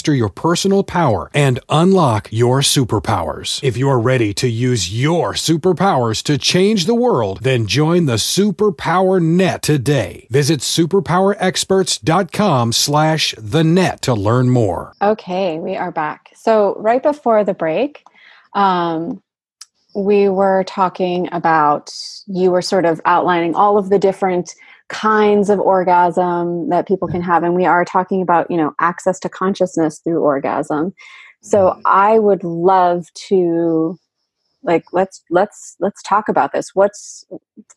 master 0.01 0.15
your 0.15 0.29
personal 0.29 0.83
power 0.83 1.29
and 1.31 1.59
unlock 1.69 2.27
your 2.31 2.61
superpowers. 2.61 3.63
If 3.63 3.77
you're 3.77 3.99
ready 3.99 4.33
to 4.33 4.47
use 4.47 4.91
your 4.91 5.33
superpowers 5.33 6.23
to 6.23 6.39
change 6.39 6.87
the 6.87 6.95
world, 6.95 7.43
then 7.43 7.67
join 7.67 8.07
the 8.07 8.15
Superpower 8.15 9.21
Net 9.21 9.61
today. 9.61 10.25
Visit 10.31 10.61
superpowerexperts.com 10.61 12.71
slash 12.71 13.35
the 13.37 13.63
net 13.63 14.01
to 14.01 14.15
learn 14.15 14.49
more. 14.49 14.93
Okay, 15.03 15.59
we 15.59 15.77
are 15.77 15.91
back. 15.91 16.31
So 16.35 16.73
right 16.79 17.03
before 17.03 17.43
the 17.43 17.53
break, 17.53 18.03
um, 18.53 19.21
we 19.95 20.29
were 20.29 20.63
talking 20.63 21.29
about, 21.31 21.93
you 22.25 22.49
were 22.49 22.63
sort 22.63 22.85
of 22.85 22.99
outlining 23.05 23.53
all 23.53 23.77
of 23.77 23.89
the 23.89 23.99
different 23.99 24.55
kinds 24.91 25.49
of 25.49 25.57
orgasm 25.57 26.67
that 26.69 26.85
people 26.85 27.07
can 27.07 27.21
have. 27.21 27.43
And 27.43 27.55
we 27.55 27.65
are 27.65 27.85
talking 27.85 28.21
about 28.21 28.51
you 28.51 28.57
know 28.57 28.73
access 28.79 29.19
to 29.21 29.29
consciousness 29.29 29.99
through 29.99 30.19
orgasm. 30.19 30.93
So 31.41 31.69
mm-hmm. 31.69 31.81
i 31.85 32.19
would 32.19 32.43
love 32.43 33.07
to 33.29 33.97
like 34.63 34.83
let's 34.91 35.23
let's 35.31 35.75
let's 35.79 36.03
talk 36.03 36.27
about 36.27 36.51
this. 36.51 36.71
What's 36.75 37.25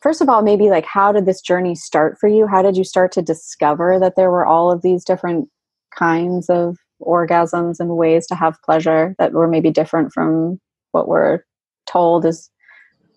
first 0.01 0.21
of 0.21 0.29
all 0.29 0.43
maybe 0.43 0.69
like 0.71 0.85
how 0.85 1.13
did 1.13 1.25
this 1.25 1.41
journey 1.41 1.77
start 1.77 2.19
for 2.19 2.29
you? 2.29 2.47
How 2.49 2.63
did 2.63 2.77
you 2.77 2.85
start 2.85 3.13
to 3.13 3.23
discover 3.23 3.99
that 4.01 4.17
there 4.17 4.31
were 4.31 4.45
all 4.45 4.71
of 4.71 4.83
these 4.83 5.05
different 5.05 5.49
kinds 5.97 6.51
of 6.51 6.77
orgasms 7.01 7.79
and 7.79 7.91
ways 7.91 8.27
to 8.27 8.35
have 8.35 8.61
pleasure 8.63 9.15
that 9.19 9.33
were 9.33 9.49
maybe 9.49 9.71
different 9.71 10.13
from 10.13 10.61
what 10.91 11.07
we're 11.07 11.45
told 11.87 12.27
is 12.27 12.51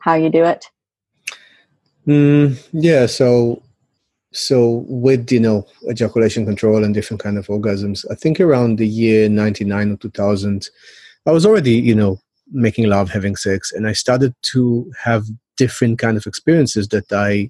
how 0.01 0.13
you 0.13 0.29
do 0.29 0.43
it? 0.43 0.65
Mm, 2.07 2.63
yeah 2.71 3.07
so 3.07 3.61
so 4.31 4.85
with 4.87 5.31
you 5.31 5.39
know 5.39 5.65
ejaculation 5.89 6.45
control 6.45 6.83
and 6.83 6.93
different 6.93 7.21
kind 7.21 7.37
of 7.37 7.47
orgasms 7.47 8.05
i 8.11 8.15
think 8.15 8.39
around 8.39 8.77
the 8.77 8.87
year 8.87 9.29
99 9.29 9.91
or 9.91 9.97
2000 9.97 10.69
i 11.25 11.31
was 11.31 11.45
already 11.45 11.73
you 11.73 11.95
know 11.95 12.19
making 12.51 12.87
love 12.87 13.09
having 13.09 13.35
sex 13.35 13.71
and 13.71 13.87
i 13.87 13.93
started 13.93 14.33
to 14.41 14.91
have 15.01 15.25
different 15.55 15.97
kind 15.97 16.17
of 16.17 16.25
experiences 16.25 16.89
that 16.89 17.11
i 17.11 17.49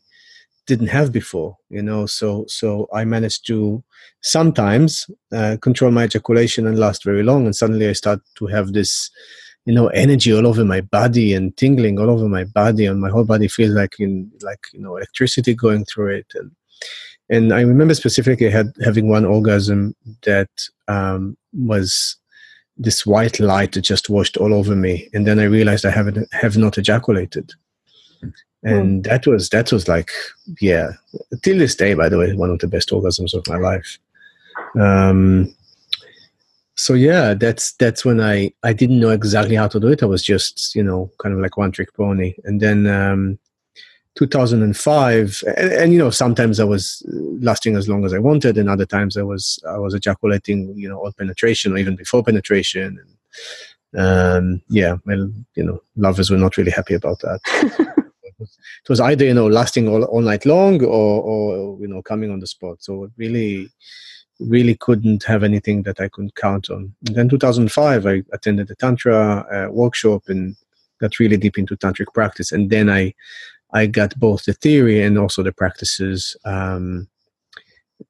didn't 0.67 0.88
have 0.88 1.12
before 1.12 1.57
you 1.69 1.81
know? 1.81 2.05
So 2.05 2.46
so 2.48 2.88
i 2.93 3.05
managed 3.05 3.48
to 3.48 3.84
sometimes 4.22 5.10
uh, 5.31 5.57
control 5.62 5.91
my 5.91 6.05
ejaculation 6.05 6.67
and 6.67 6.77
last 6.77 7.03
very 7.03 7.24
long 7.24 7.46
and 7.46 7.55
suddenly 7.55 7.88
i 7.88 7.93
start 7.93 8.22
to 8.36 8.48
have 8.48 8.74
this 8.74 9.10
you 9.65 9.74
know 9.74 9.88
energy 9.88 10.34
all 10.34 10.48
over 10.48 10.63
my 10.63 10.81
body 10.81 11.34
and 11.34 11.55
tingling 11.57 12.00
all 12.00 12.10
over 12.10 12.29
my 12.29 12.43
body 12.43 12.86
and 12.86 13.01
my 13.01 13.10
whole 13.10 13.25
body 13.25 13.48
feels 13.48 13.72
like 13.72 14.00
in 14.00 14.31
like 14.41 14.67
you 14.74 14.79
know 14.79 14.96
electricity 14.96 15.53
going 15.53 15.84
through 15.86 16.15
it 16.15 16.27
and 16.36 16.51
and 17.29 17.53
I 17.53 17.62
remember 17.62 17.93
specifically 17.93 18.50
had 18.50 18.74
having 18.84 19.10
one 19.10 19.25
orgasm 19.25 19.96
that 20.24 20.50
um, 20.88 21.38
was 21.53 22.15
this 22.77 23.05
white 23.05 23.39
light 23.39 23.74
that 23.74 23.81
just 23.81 24.10
washed 24.10 24.38
all 24.38 24.53
over 24.53 24.75
me, 24.75 25.10
and 25.13 25.27
then 25.27 25.39
I 25.39 25.43
realized 25.43 25.86
I 25.86 25.91
haven't 25.91 26.27
have 26.34 26.57
not 26.57 26.77
ejaculated, 26.77 27.51
and 28.63 29.03
mm. 29.03 29.10
that 29.10 29.27
was 29.27 29.50
that 29.50 29.72
was 29.72 29.88
like 29.88 30.12
yeah 30.62 30.91
till 31.43 31.57
this 31.57 31.75
day 31.75 31.93
by 31.93 32.10
the 32.10 32.17
way 32.17 32.34
one 32.34 32.50
of 32.50 32.60
the 32.60 32.67
best 32.67 32.89
orgasms 32.89 33.34
of 33.34 33.46
my 33.48 33.57
life. 33.57 33.98
Um 34.79 35.53
so 36.75 36.93
yeah 36.93 37.34
that's 37.34 37.72
that's 37.74 38.05
when 38.05 38.22
i 38.22 38.51
i 38.62 38.72
didn't 38.72 39.00
know 39.00 39.10
exactly 39.10 39.55
how 39.55 39.67
to 39.67 39.79
do 39.79 39.88
it. 39.88 40.03
I 40.03 40.05
was 40.05 40.24
just 40.24 40.75
you 40.75 40.84
know 40.84 41.12
kind 41.19 41.34
of 41.36 41.41
like 41.41 41.57
one 41.57 41.72
trick 41.72 41.93
pony. 41.93 42.36
And 42.46 42.62
then 42.62 42.88
um 42.88 43.39
2005 44.18 45.44
and, 45.56 45.72
and, 45.74 45.94
you 45.94 46.00
know 46.00 46.10
sometimes 46.10 46.60
i 46.60 46.64
was 46.64 47.04
lasting 47.40 47.76
as 47.76 47.88
long 47.88 48.04
as 48.04 48.14
i 48.14 48.18
wanted 48.18 48.58
and 48.58 48.70
other 48.70 48.86
times 48.86 49.16
i 49.16 49.22
was 49.22 49.60
i 49.70 49.78
was 49.78 49.94
ejaculating 49.94 50.74
you 50.76 50.90
know 50.90 51.06
on 51.06 51.14
penetration 51.14 51.72
or 51.72 51.78
even 51.78 51.96
before 51.96 52.24
penetration 52.24 53.00
and 53.00 54.02
um 54.04 54.62
yeah 54.70 54.96
well 55.06 55.32
you 55.56 55.64
know 55.64 55.80
lovers 55.96 56.30
were 56.32 56.38
not 56.38 56.58
really 56.58 56.72
happy 56.72 56.94
about 56.94 57.20
that. 57.20 57.40
It 58.40 58.90
was 58.90 59.00
either 59.00 59.26
you 59.26 59.34
know 59.34 59.48
lasting 59.48 59.88
all, 59.88 60.04
all 60.04 60.22
night 60.22 60.46
long 60.46 60.84
or 60.84 61.22
or 61.22 61.80
you 61.80 61.88
know 61.88 62.02
coming 62.04 62.32
on 62.32 62.40
the 62.40 62.48
spot. 62.48 62.78
So 62.82 63.06
it 63.06 63.12
really 63.18 63.70
really 64.40 64.76
couldn't 64.76 65.24
have 65.24 65.44
anything 65.44 65.82
that 65.82 66.00
i 66.00 66.08
could 66.08 66.36
count 66.36 66.70
on. 66.70 66.94
And 67.08 67.16
then 67.16 67.30
2005 67.30 68.06
i 68.06 68.24
attended 68.32 68.70
a 68.70 68.76
tantra 68.76 69.46
uh, 69.52 69.72
workshop 69.72 70.24
and 70.28 70.56
got 71.02 71.18
really 71.18 71.38
deep 71.38 71.58
into 71.58 71.76
tantric 71.76 72.14
practice. 72.14 72.52
And 72.52 72.70
then 72.70 72.90
i 72.90 73.14
i 73.74 73.86
got 73.86 74.18
both 74.20 74.46
the 74.46 74.54
theory 74.54 75.02
and 75.02 75.18
also 75.18 75.44
the 75.44 75.52
practices 75.52 76.36
um, 76.46 77.08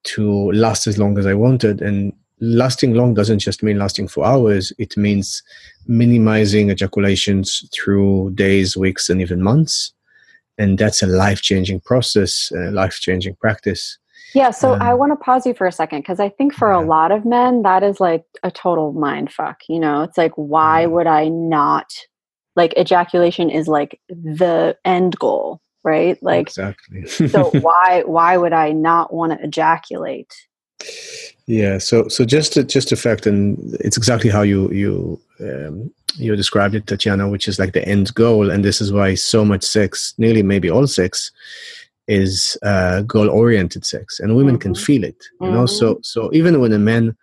to 0.04 0.52
last 0.52 0.88
as 0.88 0.98
long 0.98 1.18
as 1.18 1.26
i 1.26 1.34
wanted 1.34 1.82
and 1.82 2.14
lasting 2.40 2.94
long 2.94 3.14
doesn't 3.14 3.40
just 3.40 3.64
mean 3.64 3.80
lasting 3.80 4.08
for 4.08 4.24
hours 4.26 4.72
it 4.78 4.96
means 4.96 5.42
minimizing 5.88 6.70
ejaculations 6.70 7.68
through 7.74 8.30
days 8.36 8.78
weeks 8.78 9.10
and 9.10 9.22
even 9.22 9.42
months 9.42 9.94
and 10.58 10.78
that's 10.78 11.04
a 11.04 11.08
life 11.08 11.42
changing 11.42 11.80
process, 11.82 12.52
a 12.52 12.72
life 12.72 13.00
changing 13.00 13.36
practice. 13.36 13.98
Yeah, 14.34 14.52
so 14.52 14.74
um, 14.74 14.82
I 14.82 14.94
want 14.94 15.12
to 15.12 15.16
pause 15.16 15.46
you 15.46 15.54
for 15.54 15.68
a 15.68 15.72
second 15.72 16.02
because 16.02 16.20
I 16.20 16.30
think 16.30 16.54
for 16.54 16.72
yeah. 16.72 16.80
a 16.80 16.84
lot 16.84 17.12
of 17.12 17.26
men 17.26 17.62
that 17.62 17.84
is 17.84 18.00
like 18.00 18.26
a 18.44 18.52
total 18.52 18.92
mind 18.92 19.32
fuck. 19.32 19.62
You 19.70 19.80
know, 19.80 20.04
it's 20.04 20.18
like 20.18 20.34
why 20.36 20.86
would 20.86 21.08
I 21.08 21.30
not 21.30 21.94
like 22.58 22.78
ejaculation 22.78 23.50
is 23.50 23.68
like 23.70 24.02
the 24.10 24.76
end 24.84 25.18
goal, 25.20 25.62
right? 25.84 26.22
Like 26.22 26.48
exactly. 26.48 27.06
so 27.06 27.50
why 27.62 28.04
why 28.06 28.36
would 28.36 28.52
I 28.52 28.74
not 28.74 29.14
want 29.14 29.32
to 29.32 29.46
ejaculate? 29.46 30.34
Yeah, 31.46 31.78
so 31.78 32.08
so 32.10 32.26
just 32.26 32.54
to, 32.54 32.64
just 32.64 32.92
a 32.92 32.98
fact, 32.98 33.26
and 33.26 33.76
it's 33.80 33.96
exactly 33.96 34.30
how 34.30 34.42
you 34.42 34.70
you 34.72 35.22
um, 35.40 35.94
you 36.16 36.36
described 36.36 36.76
it, 36.76 36.88
Tatiana, 36.88 37.30
which 37.30 37.48
is 37.48 37.60
like 37.60 37.74
the 37.74 37.88
end 37.88 38.14
goal, 38.16 38.50
and 38.50 38.66
this 38.66 38.82
is 38.82 38.92
why 38.92 39.16
so 39.16 39.46
much 39.46 39.64
sex, 39.64 40.14
nearly 40.18 40.44
maybe 40.44 40.70
all 40.70 40.88
sex, 40.88 41.32
is 42.08 42.58
uh, 42.64 43.02
goal 43.04 43.30
oriented 43.30 43.86
sex, 43.86 44.20
and 44.20 44.36
women 44.36 44.56
mm-hmm. 44.56 44.74
can 44.74 44.76
feel 44.76 45.04
it. 45.04 45.24
You 45.40 45.48
mm-hmm. 45.48 45.56
know, 45.56 45.66
so 45.68 45.94
mm-hmm. 45.94 46.00
so 46.04 46.30
even 46.34 46.60
when 46.60 46.74
a 46.74 46.80
man, 46.80 47.16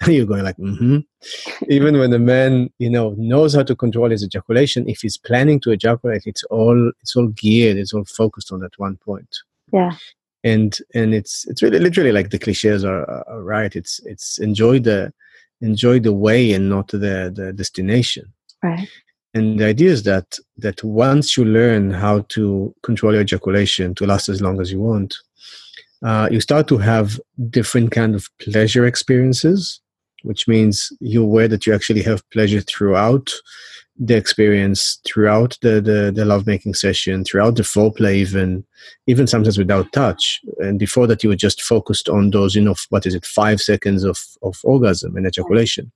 you're 0.06 0.26
going 0.26 0.44
like, 0.44 0.56
mm-hmm. 0.56 0.98
even 1.68 1.98
when 1.98 2.12
a 2.12 2.18
man, 2.18 2.70
you 2.78 2.88
know, 2.88 3.14
knows 3.18 3.54
how 3.54 3.62
to 3.62 3.76
control 3.76 4.10
his 4.10 4.24
ejaculation, 4.24 4.88
if 4.88 5.00
he's 5.00 5.18
planning 5.18 5.60
to 5.60 5.70
ejaculate, 5.70 6.22
it's 6.26 6.44
all 6.44 6.92
it's 7.02 7.14
all 7.16 7.28
geared, 7.28 7.76
it's 7.76 7.92
all 7.92 8.04
focused 8.04 8.52
on 8.52 8.60
that 8.60 8.78
one 8.78 8.96
point. 8.96 9.36
Yeah. 9.72 9.92
And 10.42 10.76
and 10.94 11.14
it's 11.14 11.46
it's 11.48 11.62
really 11.62 11.78
literally 11.78 12.12
like 12.12 12.30
the 12.30 12.38
cliches 12.38 12.82
are, 12.82 13.04
are 13.28 13.42
right. 13.42 13.76
It's 13.76 14.00
it's 14.06 14.38
enjoy 14.38 14.78
the 14.78 15.12
enjoy 15.60 16.00
the 16.00 16.14
way 16.14 16.52
and 16.52 16.70
not 16.70 16.88
the 16.88 17.30
the 17.34 17.52
destination. 17.54 18.32
Right. 18.62 18.88
And 19.34 19.60
the 19.60 19.66
idea 19.66 19.90
is 19.90 20.04
that 20.04 20.38
that 20.56 20.82
once 20.82 21.36
you 21.36 21.44
learn 21.44 21.90
how 21.90 22.20
to 22.30 22.74
control 22.82 23.12
your 23.12 23.22
ejaculation 23.22 23.94
to 23.96 24.06
last 24.06 24.30
as 24.30 24.40
long 24.40 24.62
as 24.62 24.72
you 24.72 24.80
want 24.80 25.14
uh, 26.02 26.28
you 26.30 26.40
start 26.40 26.66
to 26.68 26.78
have 26.78 27.20
different 27.50 27.90
kind 27.90 28.14
of 28.14 28.26
pleasure 28.38 28.86
experiences 28.86 29.80
which 30.22 30.46
means 30.46 30.92
you're 31.00 31.24
aware 31.24 31.48
that 31.48 31.66
you 31.66 31.74
actually 31.74 32.02
have 32.02 32.28
pleasure 32.30 32.60
throughout 32.60 33.30
the 34.02 34.16
experience 34.16 34.98
throughout 35.06 35.58
the, 35.60 35.80
the, 35.80 36.10
the 36.14 36.24
lovemaking 36.24 36.72
session, 36.72 37.22
throughout 37.22 37.56
the 37.56 37.62
foreplay, 37.62 38.14
even 38.14 38.64
even 39.06 39.26
sometimes 39.26 39.58
without 39.58 39.92
touch. 39.92 40.40
And 40.58 40.78
before 40.78 41.06
that, 41.06 41.22
you 41.22 41.28
were 41.28 41.36
just 41.36 41.60
focused 41.60 42.08
on 42.08 42.30
those, 42.30 42.54
you 42.54 42.62
know, 42.62 42.74
what 42.88 43.04
is 43.04 43.14
it, 43.14 43.26
five 43.26 43.60
seconds 43.60 44.02
of, 44.02 44.18
of 44.42 44.58
orgasm 44.64 45.16
and 45.16 45.26
ejaculation. 45.26 45.92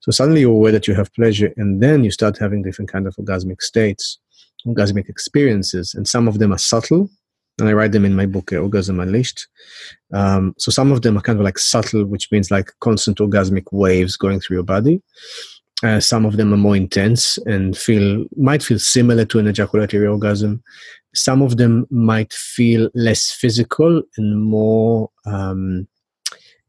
So 0.00 0.10
suddenly 0.10 0.40
you're 0.40 0.52
aware 0.52 0.72
that 0.72 0.88
you 0.88 0.94
have 0.94 1.12
pleasure, 1.12 1.52
and 1.56 1.82
then 1.82 2.02
you 2.02 2.10
start 2.10 2.38
having 2.38 2.62
different 2.62 2.90
kind 2.90 3.06
of 3.06 3.14
orgasmic 3.16 3.60
states, 3.60 4.18
orgasmic 4.66 5.08
experiences, 5.08 5.94
and 5.94 6.08
some 6.08 6.28
of 6.28 6.38
them 6.38 6.52
are 6.52 6.58
subtle. 6.58 7.10
And 7.58 7.68
I 7.68 7.72
write 7.72 7.92
them 7.92 8.04
in 8.04 8.14
my 8.14 8.26
book, 8.26 8.52
Orgasm 8.52 9.00
Unleashed. 9.00 9.46
Um, 10.12 10.54
so 10.58 10.70
some 10.70 10.92
of 10.92 11.02
them 11.02 11.18
are 11.18 11.22
kind 11.22 11.38
of 11.38 11.44
like 11.44 11.58
subtle, 11.58 12.04
which 12.04 12.30
means 12.30 12.50
like 12.50 12.70
constant 12.80 13.18
orgasmic 13.18 13.64
waves 13.72 14.16
going 14.16 14.40
through 14.40 14.58
your 14.58 14.64
body 14.64 15.02
uh, 15.82 16.00
some 16.00 16.24
of 16.24 16.36
them 16.36 16.52
are 16.52 16.58
more 16.58 16.76
intense 16.76 17.38
and 17.46 17.76
feel 17.76 18.24
might 18.36 18.62
feel 18.62 18.78
similar 18.78 19.24
to 19.24 19.38
an 19.38 19.46
ejaculatory 19.46 20.06
orgasm. 20.06 20.62
Some 21.14 21.40
of 21.40 21.56
them 21.56 21.86
might 21.90 22.32
feel 22.32 22.90
less 22.94 23.30
physical 23.30 24.02
and 24.16 24.42
more 24.42 25.10
um, 25.24 25.86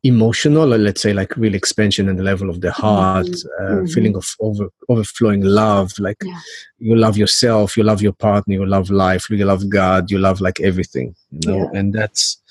emotional, 0.04 0.74
or 0.74 0.78
let's 0.78 1.02
say 1.02 1.14
like 1.14 1.36
real 1.36 1.56
expansion 1.56 2.08
in 2.08 2.16
the 2.16 2.24
level 2.24 2.50
of 2.50 2.62
the 2.62 2.72
heart, 2.72 3.28
mm-hmm. 3.28 3.64
Uh, 3.64 3.78
mm-hmm. 3.78 3.86
feeling 3.88 4.16
of 4.16 4.28
over, 4.40 4.70
overflowing 4.88 5.42
love. 5.42 5.98
Like 6.00 6.18
yeah. 6.24 6.40
you 6.78 6.96
love 6.96 7.18
yourself, 7.18 7.76
you 7.76 7.84
love 7.84 8.02
your 8.02 8.14
partner, 8.14 8.54
you 8.54 8.66
love 8.66 8.90
life, 8.90 9.30
you 9.30 9.46
love 9.46 9.70
God, 9.70 10.12
you 10.12 10.20
love 10.20 10.42
like 10.42 10.60
everything. 10.62 11.16
You 11.32 11.52
know, 11.52 11.70
yeah. 11.74 11.80
and 11.80 11.94
that's 11.94 12.42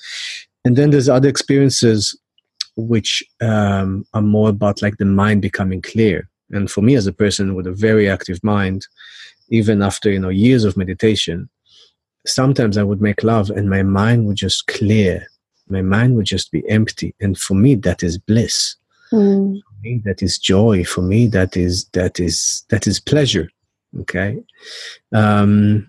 and 0.65 0.75
then 0.75 0.91
there's 0.91 1.09
other 1.09 1.29
experiences 1.29 2.17
which 2.75 3.23
um, 3.41 4.05
are 4.13 4.21
more 4.21 4.49
about 4.49 4.81
like 4.81 4.97
the 4.97 5.05
mind 5.05 5.41
becoming 5.41 5.81
clear 5.81 6.29
and 6.51 6.69
for 6.69 6.81
me, 6.81 6.95
as 6.95 7.07
a 7.07 7.13
person 7.13 7.55
with 7.55 7.67
a 7.67 7.71
very 7.71 8.09
active 8.09 8.43
mind, 8.43 8.87
even 9.49 9.81
after 9.81 10.11
you 10.11 10.19
know 10.19 10.29
years 10.29 10.63
of 10.63 10.77
meditation, 10.77 11.49
sometimes 12.25 12.77
I 12.77 12.83
would 12.83 13.01
make 13.01 13.23
love 13.23 13.49
and 13.49 13.69
my 13.69 13.83
mind 13.83 14.25
would 14.25 14.37
just 14.37 14.67
clear. 14.67 15.27
My 15.69 15.81
mind 15.81 16.15
would 16.15 16.25
just 16.25 16.51
be 16.51 16.67
empty, 16.69 17.13
and 17.19 17.37
for 17.37 17.53
me, 17.53 17.75
that 17.75 18.03
is 18.03 18.17
bliss. 18.17 18.75
Mm. 19.11 19.61
For 19.61 19.81
me, 19.81 20.01
that 20.05 20.21
is 20.21 20.37
joy. 20.37 20.83
For 20.83 21.01
me, 21.01 21.27
that 21.27 21.55
is 21.55 21.85
that 21.93 22.19
is 22.19 22.65
that 22.69 22.87
is 22.87 22.99
pleasure. 22.99 23.49
Okay, 24.01 24.37
um, 25.13 25.87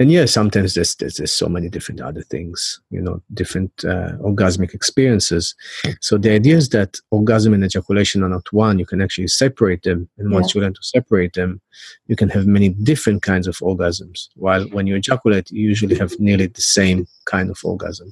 and 0.00 0.10
yeah, 0.10 0.24
sometimes 0.24 0.72
there's, 0.72 0.94
there's, 0.94 1.16
there's 1.16 1.30
so 1.30 1.46
many 1.46 1.68
different 1.68 2.00
other 2.00 2.22
things, 2.22 2.80
you 2.90 3.02
know, 3.02 3.20
different 3.34 3.84
uh, 3.84 4.12
orgasmic 4.22 4.72
experiences. 4.72 5.54
So 6.00 6.16
the 6.16 6.32
idea 6.32 6.56
is 6.56 6.70
that 6.70 6.96
orgasm 7.10 7.52
and 7.52 7.62
ejaculation 7.62 8.22
are 8.22 8.30
not 8.30 8.50
one. 8.50 8.78
You 8.78 8.86
can 8.86 9.02
actually 9.02 9.28
separate 9.28 9.82
them, 9.82 10.08
and 10.16 10.32
once 10.32 10.54
yeah. 10.54 10.60
you 10.60 10.64
learn 10.64 10.72
to 10.72 10.82
separate 10.82 11.34
them, 11.34 11.60
you 12.06 12.16
can 12.16 12.30
have 12.30 12.46
many 12.46 12.70
different 12.70 13.20
kinds 13.20 13.46
of 13.46 13.58
orgasms. 13.58 14.28
While 14.36 14.64
when 14.70 14.86
you 14.86 14.96
ejaculate, 14.96 15.50
you 15.50 15.68
usually 15.68 15.98
have 15.98 16.18
nearly 16.18 16.46
the 16.46 16.62
same 16.62 17.06
kind 17.26 17.50
of 17.50 17.60
orgasm. 17.62 18.10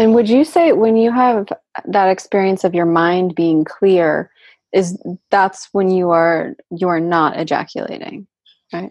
And 0.00 0.14
would 0.14 0.30
you 0.30 0.46
say 0.46 0.72
when 0.72 0.96
you 0.96 1.12
have 1.12 1.46
that 1.84 2.08
experience 2.08 2.64
of 2.64 2.74
your 2.74 2.86
mind 2.86 3.34
being 3.34 3.66
clear, 3.66 4.30
is 4.72 4.98
that's 5.30 5.68
when 5.72 5.90
you 5.90 6.08
are 6.08 6.56
you 6.70 6.88
are 6.88 7.00
not 7.00 7.38
ejaculating, 7.38 8.26
right? 8.72 8.90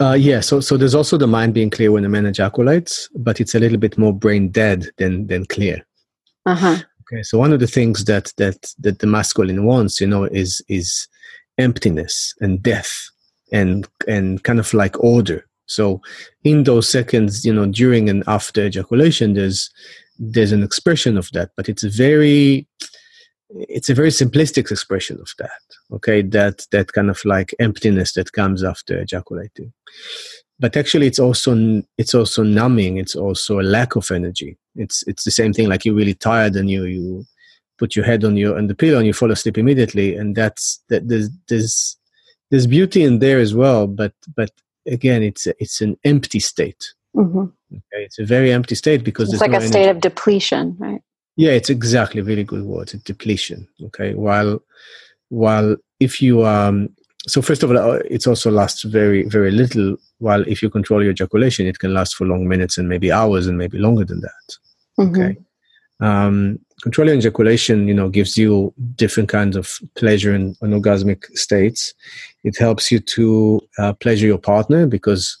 Uh, 0.00 0.12
yeah, 0.12 0.38
so 0.38 0.60
so 0.60 0.76
there's 0.76 0.94
also 0.94 1.18
the 1.18 1.26
mind 1.26 1.54
being 1.54 1.70
clear 1.70 1.90
when 1.90 2.04
a 2.04 2.08
man 2.08 2.24
ejaculates, 2.24 3.08
but 3.16 3.40
it's 3.40 3.56
a 3.56 3.58
little 3.58 3.78
bit 3.78 3.98
more 3.98 4.12
brain 4.12 4.48
dead 4.48 4.88
than 4.98 5.26
than 5.26 5.44
clear. 5.44 5.84
Uh-huh. 6.46 6.76
Okay, 7.02 7.24
so 7.24 7.36
one 7.36 7.52
of 7.52 7.58
the 7.58 7.66
things 7.66 8.04
that 8.04 8.32
that 8.36 8.72
that 8.78 9.00
the 9.00 9.08
masculine 9.08 9.64
wants, 9.64 10.00
you 10.00 10.06
know, 10.06 10.22
is 10.22 10.62
is 10.68 11.08
emptiness 11.58 12.32
and 12.40 12.62
death 12.62 13.10
and 13.50 13.88
and 14.06 14.44
kind 14.44 14.60
of 14.60 14.72
like 14.72 14.96
order. 15.02 15.44
So 15.66 16.00
in 16.44 16.62
those 16.62 16.88
seconds, 16.88 17.44
you 17.44 17.52
know, 17.52 17.66
during 17.66 18.08
and 18.08 18.22
after 18.28 18.66
ejaculation, 18.66 19.34
there's 19.34 19.68
there's 20.18 20.52
an 20.52 20.62
expression 20.62 21.16
of 21.16 21.30
that, 21.32 21.50
but 21.56 21.68
it's 21.68 21.84
very 21.84 22.66
it's 23.50 23.88
a 23.88 23.94
very 23.94 24.10
simplistic 24.10 24.70
expression 24.70 25.18
of 25.20 25.32
that 25.38 25.50
okay? 25.92 26.22
That 26.22 26.66
that 26.70 26.92
kind 26.92 27.10
of 27.10 27.24
like 27.24 27.54
emptiness 27.58 28.12
that 28.12 28.32
comes 28.32 28.62
after 28.62 29.00
ejaculating. 29.00 29.72
But 30.60 30.76
actually 30.76 31.06
it's 31.06 31.18
also 31.18 31.82
it's 31.96 32.14
also 32.14 32.42
numbing 32.42 32.98
it's 32.98 33.14
also 33.16 33.60
a 33.60 33.62
lack 33.62 33.96
of 33.96 34.10
energy. 34.10 34.56
It's 34.76 35.04
it's 35.06 35.24
the 35.24 35.30
same 35.30 35.52
thing 35.52 35.68
like 35.68 35.84
you're 35.84 35.94
really 35.94 36.14
tired 36.14 36.56
and 36.56 36.70
you 36.70 36.84
you 36.84 37.24
put 37.78 37.94
your 37.94 38.04
head 38.04 38.24
on 38.24 38.36
your 38.36 38.56
on 38.56 38.66
the 38.66 38.74
pillow 38.74 38.98
and 38.98 39.06
you 39.06 39.12
fall 39.12 39.30
asleep 39.30 39.56
immediately 39.56 40.16
and 40.16 40.34
that's 40.34 40.82
that 40.88 41.08
there's 41.08 41.30
there's 41.48 41.96
there's 42.50 42.66
beauty 42.66 43.04
in 43.04 43.20
there 43.20 43.38
as 43.38 43.54
well 43.54 43.86
but 43.86 44.12
but 44.34 44.50
again 44.88 45.22
it's 45.22 45.46
a, 45.46 45.54
it's 45.60 45.80
an 45.80 45.96
empty 46.02 46.40
state 46.40 46.92
mm-hmm. 47.18 47.44
okay 47.72 48.04
it's 48.04 48.18
a 48.18 48.24
very 48.24 48.52
empty 48.52 48.74
state 48.74 49.02
because 49.04 49.32
it's 49.32 49.40
like 49.40 49.50
no 49.50 49.58
a 49.58 49.66
state 49.66 49.88
of 49.88 50.00
depletion 50.00 50.76
right 50.78 51.02
yeah, 51.38 51.52
it's 51.52 51.70
exactly 51.70 52.20
really 52.20 52.42
good 52.42 52.64
word. 52.64 52.92
It's 52.92 53.04
depletion. 53.04 53.68
Okay, 53.80 54.12
while 54.12 54.60
while 55.28 55.76
if 56.00 56.20
you 56.20 56.44
um 56.44 56.88
so 57.28 57.40
first 57.40 57.62
of 57.62 57.70
all, 57.70 57.78
uh, 57.78 58.00
it 58.10 58.26
also 58.26 58.50
lasts 58.50 58.82
very 58.82 59.22
very 59.22 59.52
little. 59.52 59.96
While 60.18 60.42
if 60.48 60.62
you 60.62 60.68
control 60.68 61.00
your 61.00 61.12
ejaculation, 61.12 61.68
it 61.68 61.78
can 61.78 61.94
last 61.94 62.16
for 62.16 62.26
long 62.26 62.48
minutes 62.48 62.76
and 62.76 62.88
maybe 62.88 63.12
hours 63.12 63.46
and 63.46 63.56
maybe 63.56 63.78
longer 63.78 64.04
than 64.04 64.20
that. 64.20 64.56
Mm-hmm. 64.98 65.20
Okay. 65.20 65.36
Um, 66.00 66.58
controlling 66.82 67.18
ejaculation, 67.18 67.86
you 67.86 67.94
know, 67.94 68.08
gives 68.08 68.36
you 68.36 68.74
different 68.96 69.28
kinds 69.28 69.56
of 69.56 69.78
pleasure 69.94 70.34
and, 70.34 70.56
and 70.60 70.74
orgasmic 70.74 71.24
states. 71.38 71.94
It 72.42 72.58
helps 72.58 72.90
you 72.90 72.98
to 72.98 73.60
uh, 73.78 73.92
pleasure 73.92 74.26
your 74.26 74.38
partner 74.38 74.88
because 74.88 75.38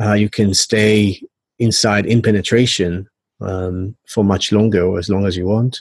uh, 0.00 0.14
you 0.14 0.28
can 0.28 0.54
stay 0.54 1.20
inside 1.58 2.06
in 2.06 2.22
penetration 2.22 3.08
um, 3.40 3.96
for 4.06 4.24
much 4.24 4.52
longer 4.52 4.84
or 4.84 4.98
as 4.98 5.08
long 5.08 5.26
as 5.26 5.36
you 5.36 5.46
want. 5.46 5.80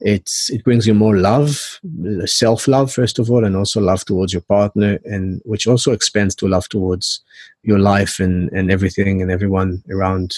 It's 0.00 0.50
it 0.50 0.64
brings 0.64 0.86
you 0.86 0.94
more 0.94 1.16
love, 1.16 1.78
self 2.24 2.66
love 2.66 2.92
first 2.92 3.20
of 3.20 3.30
all, 3.30 3.44
and 3.44 3.54
also 3.54 3.80
love 3.80 4.04
towards 4.04 4.32
your 4.32 4.42
partner, 4.42 4.98
and 5.04 5.40
which 5.44 5.68
also 5.68 5.92
expands 5.92 6.34
to 6.36 6.48
love 6.48 6.68
towards 6.68 7.20
your 7.62 7.78
life 7.78 8.18
and 8.18 8.50
and 8.50 8.70
everything 8.70 9.22
and 9.22 9.30
everyone 9.30 9.82
around 9.90 10.34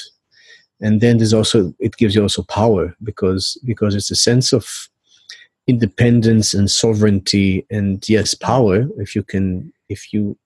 and 0.80 1.00
then 1.00 1.18
there's 1.18 1.34
also 1.34 1.72
it 1.78 1.96
gives 1.96 2.14
you 2.14 2.22
also 2.22 2.42
power 2.42 2.94
because 3.02 3.58
because 3.64 3.94
it's 3.94 4.10
a 4.10 4.16
sense 4.16 4.52
of 4.52 4.88
independence 5.66 6.52
and 6.52 6.70
sovereignty 6.70 7.66
and 7.70 8.06
yes 8.08 8.34
power 8.34 8.86
if 8.98 9.14
you 9.16 9.22
can 9.22 9.72
if 9.88 10.12
you 10.12 10.36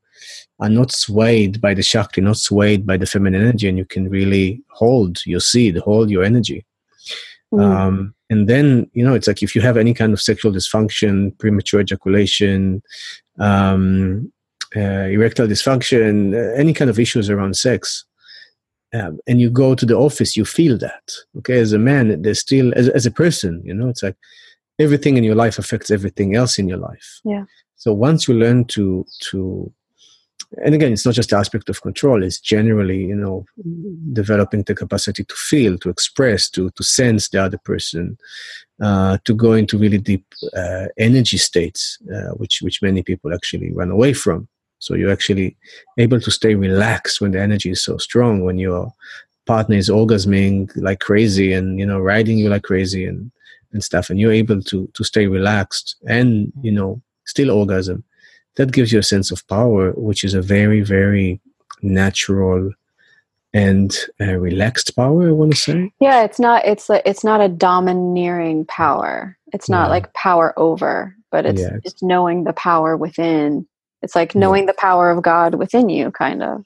are 0.61 0.69
not 0.69 0.91
swayed 0.91 1.61
by 1.61 1.75
the 1.75 1.83
shakti 1.83 2.21
not 2.21 2.37
swayed 2.37 2.87
by 2.87 2.97
the 2.97 3.07
feminine 3.07 3.43
energy 3.43 3.69
and 3.69 3.79
you 3.79 3.85
can 3.85 4.09
really 4.09 4.63
hold 4.69 5.25
your 5.27 5.41
seed 5.41 5.77
hold 5.79 6.11
your 6.11 6.25
energy 6.25 6.65
mm. 7.53 7.63
um, 7.63 8.15
and 8.31 8.49
then 8.49 8.91
you 8.93 9.05
know 9.05 9.15
it's 9.15 9.29
like 9.29 9.43
if 9.43 9.55
you 9.55 9.61
have 9.61 9.77
any 9.77 9.95
kind 9.95 10.13
of 10.13 10.21
sexual 10.21 10.53
dysfunction 10.53 11.37
premature 11.39 11.81
ejaculation 11.81 12.83
um, 13.39 14.33
uh, 14.77 15.07
erectile 15.11 15.47
dysfunction 15.47 16.35
uh, 16.35 16.53
any 16.55 16.73
kind 16.73 16.91
of 16.91 16.99
issues 16.99 17.31
around 17.31 17.57
sex 17.57 18.05
um, 18.95 19.19
and 19.27 19.41
you 19.41 19.51
go 19.51 19.75
to 19.75 19.85
the 19.85 19.97
office, 19.97 20.37
you 20.37 20.45
feel 20.45 20.79
that. 20.79 21.13
Okay, 21.39 21.59
as 21.59 21.73
a 21.73 21.79
man, 21.79 22.23
there's 22.23 22.41
still 22.41 22.73
as 22.75 22.89
as 22.89 23.05
a 23.07 23.11
person, 23.11 23.63
you 23.65 23.75
know, 23.75 23.89
it's 23.89 24.03
like 24.03 24.17
everything 24.79 25.17
in 25.17 25.25
your 25.25 25.35
life 25.35 25.59
affects 25.59 25.91
everything 25.91 26.35
else 26.35 26.59
in 26.59 26.69
your 26.69 26.79
life. 26.79 27.21
Yeah. 27.25 27.45
So 27.77 27.93
once 27.93 28.27
you 28.27 28.35
learn 28.35 28.65
to 28.67 29.05
to 29.31 29.73
and 30.65 30.75
again 30.75 30.93
it's 30.93 31.05
not 31.05 31.15
just 31.15 31.31
the 31.31 31.37
aspect 31.37 31.69
of 31.69 31.83
control 31.83 32.23
it's 32.23 32.41
generally 32.41 33.05
you 33.05 33.15
know 33.15 33.45
developing 34.13 34.63
the 34.63 34.75
capacity 34.75 35.23
to 35.23 35.35
feel 35.35 35.77
to 35.77 35.91
express 35.91 36.49
to 36.49 36.71
to 36.71 36.83
sense 36.83 37.29
the 37.29 37.43
other 37.43 37.59
person 37.59 38.17
uh, 38.81 39.19
to 39.25 39.35
go 39.35 39.53
into 39.53 39.77
really 39.77 39.99
deep 39.99 40.25
uh, 40.57 40.87
energy 40.97 41.37
states 41.37 41.99
uh, 42.15 42.31
which 42.37 42.63
which 42.63 42.81
many 42.81 43.03
people 43.03 43.35
actually 43.35 43.73
run 43.73 43.91
away 43.91 44.13
from 44.13 44.49
so 44.79 44.95
you're 44.95 45.13
actually 45.13 45.57
able 45.97 46.21
to 46.21 46.31
stay 46.31 46.55
relaxed 46.55 47.21
when 47.21 47.33
the 47.33 47.41
energy 47.41 47.71
is 47.71 47.83
so 47.83 47.97
strong, 47.99 48.45
when 48.45 48.59
your 48.59 48.93
partner 49.47 49.77
is 49.77 49.89
orgasming 49.89 50.71
like 50.77 51.01
crazy 51.01 51.53
and, 51.53 51.79
you 51.79 51.87
know, 51.87 51.99
riding 51.99 52.39
you 52.39 52.49
like 52.49 52.63
crazy 52.63 53.05
and, 53.05 53.31
and 53.73 53.83
stuff. 53.83 54.11
And 54.11 54.21
you're 54.21 54.33
able 54.33 54.63
to, 54.63 54.89
to 54.95 55.05
stay 55.05 55.27
relaxed 55.27 55.97
and, 56.07 56.53
you 56.63 56.73
know, 56.73 57.03
still 57.27 57.51
orgasm. 57.51 58.05
That 58.59 58.73
gives 58.73 58.93
you 58.93 58.99
a 58.99 59.03
sense 59.03 59.31
of 59.31 59.47
power, 59.49 59.93
which 59.93 60.23
is 60.23 60.35
a 60.35 60.43
very, 60.43 60.83
very 60.83 61.41
natural 61.81 62.73
and 63.55 63.97
uh, 64.21 64.35
relaxed 64.35 64.95
power 64.95 65.29
i 65.29 65.33
want 65.33 65.51
to 65.51 65.57
say. 65.57 65.91
Yeah 66.01 66.23
it's 66.23 66.39
not 66.39 66.67
it's 66.67 66.91
like 66.91 67.01
it's 67.07 67.25
not 67.25 67.41
a 67.41 67.49
domineering 67.49 68.67
power. 68.67 69.39
It's 69.55 69.71
not 69.71 69.89
like 69.89 70.13
power 70.13 70.53
over 70.59 71.17
but 71.31 71.47
it's 71.47 71.61
yeah, 71.61 71.75
it's, 71.75 71.95
it's 71.95 72.03
knowing 72.03 72.45
the 72.45 72.53
power 72.53 72.97
within. 72.97 73.67
It's 74.03 74.15
like 74.15 74.35
knowing 74.35 74.67
the 74.67 74.75
power 74.75 75.11
of 75.11 75.23
God 75.23 75.57
within 75.57 75.89
you, 75.89 76.11
kind 76.13 76.43
of. 76.43 76.65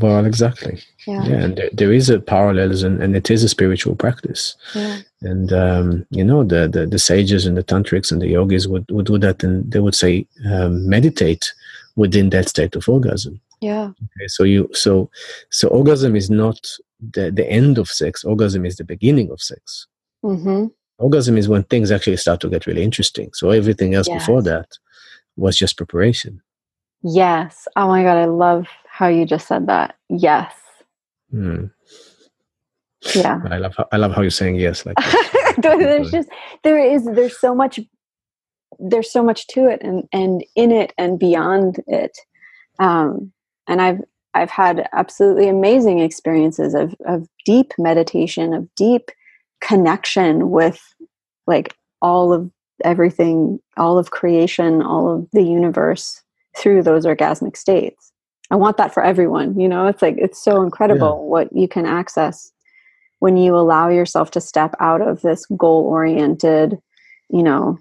Well, 0.00 0.26
exactly. 0.26 0.80
Yeah, 1.06 1.24
yeah 1.24 1.36
and 1.36 1.56
there, 1.56 1.70
there 1.72 1.92
is 1.92 2.10
a 2.10 2.20
parallelism, 2.20 3.00
and 3.00 3.16
it 3.16 3.30
is 3.30 3.42
a 3.42 3.48
spiritual 3.48 3.96
practice. 3.96 4.56
Yeah. 4.74 4.98
And 5.22 5.52
um, 5.52 6.06
you 6.10 6.24
know, 6.24 6.44
the, 6.44 6.68
the, 6.68 6.86
the 6.86 6.98
sages 6.98 7.46
and 7.46 7.56
the 7.56 7.64
tantrics 7.64 8.12
and 8.12 8.20
the 8.20 8.28
yogis 8.28 8.68
would, 8.68 8.86
would 8.90 9.06
do 9.06 9.18
that, 9.18 9.42
and 9.42 9.70
they 9.70 9.80
would 9.80 9.94
say, 9.94 10.26
um, 10.50 10.88
meditate 10.88 11.52
within 11.96 12.30
that 12.30 12.48
state 12.48 12.76
of 12.76 12.88
orgasm. 12.88 13.40
Yeah. 13.60 13.86
Okay, 13.88 14.28
so 14.28 14.44
you 14.44 14.70
so 14.72 15.10
so 15.50 15.68
orgasm 15.68 16.14
is 16.14 16.30
not 16.30 16.58
the 17.00 17.30
the 17.30 17.48
end 17.50 17.78
of 17.78 17.88
sex. 17.88 18.24
Orgasm 18.24 18.64
is 18.64 18.76
the 18.76 18.84
beginning 18.84 19.30
of 19.30 19.40
sex. 19.40 19.86
Mm-hmm. 20.24 20.66
Orgasm 20.98 21.36
is 21.36 21.48
when 21.48 21.64
things 21.64 21.90
actually 21.90 22.16
start 22.16 22.40
to 22.40 22.48
get 22.48 22.66
really 22.66 22.82
interesting. 22.82 23.30
So 23.34 23.50
everything 23.50 23.94
else 23.94 24.08
yes. 24.08 24.22
before 24.22 24.42
that 24.42 24.78
was 25.36 25.56
just 25.56 25.76
preparation. 25.76 26.40
Yes. 27.02 27.68
Oh 27.76 27.88
my 27.88 28.02
God. 28.02 28.16
I 28.16 28.24
love 28.24 28.66
how 28.88 29.08
you 29.08 29.24
just 29.24 29.46
said 29.46 29.66
that. 29.66 29.96
Yes. 30.08 30.52
Hmm. 31.30 31.66
Yeah. 33.14 33.40
I 33.48 33.58
love 33.58 33.74
how, 33.76 33.86
I 33.92 33.96
love 33.96 34.12
how 34.12 34.22
you're 34.22 34.30
saying 34.30 34.56
yes. 34.56 34.84
Like 34.84 34.96
there's 35.62 36.10
just 36.10 36.28
there 36.64 36.78
is 36.78 37.04
there's 37.04 37.38
so 37.38 37.54
much 37.54 37.78
there's 38.78 39.10
so 39.10 39.22
much 39.22 39.46
to 39.48 39.66
it 39.66 39.80
and 39.82 40.04
and 40.12 40.44
in 40.56 40.72
it 40.72 40.92
and 40.98 41.18
beyond 41.18 41.76
it. 41.86 42.18
Um, 42.80 43.32
and 43.68 43.80
I've 43.80 44.00
I've 44.34 44.50
had 44.50 44.88
absolutely 44.92 45.48
amazing 45.48 46.00
experiences 46.00 46.74
of 46.74 46.94
of 47.06 47.28
deep 47.44 47.72
meditation, 47.78 48.52
of 48.52 48.68
deep 48.74 49.10
connection 49.60 50.50
with 50.50 50.80
like 51.46 51.74
all 52.02 52.32
of 52.32 52.50
everything, 52.84 53.58
all 53.76 53.98
of 53.98 54.10
creation, 54.10 54.82
all 54.82 55.12
of 55.12 55.28
the 55.32 55.42
universe 55.42 56.22
through 56.58 56.82
those 56.82 57.06
orgasmic 57.06 57.56
states. 57.56 58.12
I 58.50 58.56
want 58.56 58.76
that 58.78 58.92
for 58.92 59.04
everyone. 59.04 59.58
You 59.58 59.68
know, 59.68 59.86
it's 59.86 60.02
like, 60.02 60.16
it's 60.18 60.42
so 60.42 60.62
incredible 60.62 61.08
yeah. 61.08 61.30
what 61.30 61.52
you 61.54 61.68
can 61.68 61.86
access 61.86 62.50
when 63.20 63.36
you 63.36 63.56
allow 63.56 63.88
yourself 63.88 64.30
to 64.32 64.40
step 64.40 64.74
out 64.80 65.00
of 65.00 65.22
this 65.22 65.44
goal 65.46 65.84
oriented, 65.84 66.78
you 67.28 67.42
know, 67.42 67.78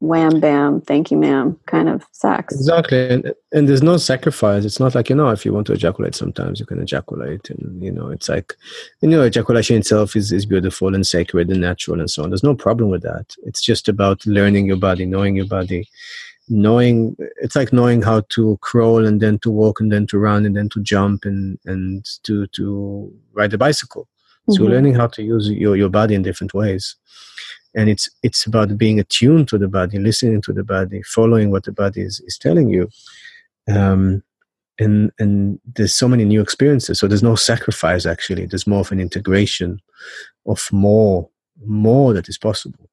wham 0.00 0.40
bam 0.40 0.80
thank 0.80 1.12
you 1.12 1.16
ma'am 1.16 1.56
kind 1.66 1.88
of 1.88 2.04
sex 2.10 2.52
exactly 2.52 3.08
and, 3.08 3.32
and 3.52 3.68
there's 3.68 3.84
no 3.84 3.96
sacrifice 3.96 4.64
it's 4.64 4.80
not 4.80 4.96
like 4.96 5.08
you 5.08 5.14
know 5.14 5.28
if 5.28 5.44
you 5.46 5.52
want 5.52 5.64
to 5.64 5.72
ejaculate 5.72 6.14
sometimes 6.14 6.58
you 6.58 6.66
can 6.66 6.80
ejaculate 6.80 7.48
and 7.50 7.80
you 7.80 7.92
know 7.92 8.08
it's 8.08 8.28
like 8.28 8.56
you 9.00 9.08
know 9.08 9.22
ejaculation 9.22 9.76
itself 9.76 10.16
is, 10.16 10.32
is 10.32 10.44
beautiful 10.44 10.92
and 10.92 11.06
sacred 11.06 11.48
and 11.50 11.60
natural 11.60 12.00
and 12.00 12.10
so 12.10 12.24
on 12.24 12.30
there's 12.30 12.42
no 12.42 12.54
problem 12.54 12.90
with 12.90 13.02
that 13.02 13.36
it's 13.44 13.62
just 13.62 13.88
about 13.88 14.26
learning 14.26 14.66
your 14.66 14.76
body 14.76 15.06
knowing 15.06 15.36
your 15.36 15.46
body 15.46 15.88
knowing 16.48 17.16
it's 17.42 17.56
like 17.56 17.72
knowing 17.72 18.02
how 18.02 18.22
to 18.28 18.58
crawl 18.60 19.04
and 19.04 19.20
then 19.20 19.38
to 19.40 19.50
walk 19.50 19.80
and 19.80 19.90
then 19.90 20.06
to 20.06 20.18
run 20.18 20.46
and 20.46 20.56
then 20.56 20.68
to 20.68 20.80
jump 20.80 21.24
and 21.24 21.58
and 21.64 22.06
to 22.22 22.46
to 22.48 23.12
ride 23.32 23.52
a 23.52 23.58
bicycle. 23.58 24.08
So 24.50 24.62
mm-hmm. 24.62 24.72
learning 24.72 24.94
how 24.94 25.08
to 25.08 25.22
use 25.22 25.50
your, 25.50 25.74
your 25.74 25.88
body 25.88 26.14
in 26.14 26.22
different 26.22 26.54
ways. 26.54 26.94
And 27.74 27.90
it's 27.90 28.08
it's 28.22 28.46
about 28.46 28.78
being 28.78 29.00
attuned 29.00 29.48
to 29.48 29.58
the 29.58 29.68
body 29.68 29.98
listening 29.98 30.40
to 30.42 30.52
the 30.52 30.64
body 30.64 31.02
following 31.02 31.50
what 31.50 31.64
the 31.64 31.72
body 31.72 32.02
is, 32.02 32.20
is 32.20 32.38
telling 32.38 32.68
you. 32.68 32.88
Um, 33.68 34.22
and 34.78 35.10
and 35.18 35.58
there's 35.74 35.94
so 35.94 36.06
many 36.06 36.24
new 36.24 36.40
experiences. 36.40 37.00
So 37.00 37.08
there's 37.08 37.22
no 37.22 37.34
sacrifice 37.34 38.06
actually. 38.06 38.46
There's 38.46 38.66
more 38.66 38.80
of 38.80 38.92
an 38.92 39.00
integration 39.00 39.80
of 40.46 40.68
more 40.70 41.28
more 41.64 42.12
that 42.12 42.28
is 42.28 42.38
possible 42.38 42.88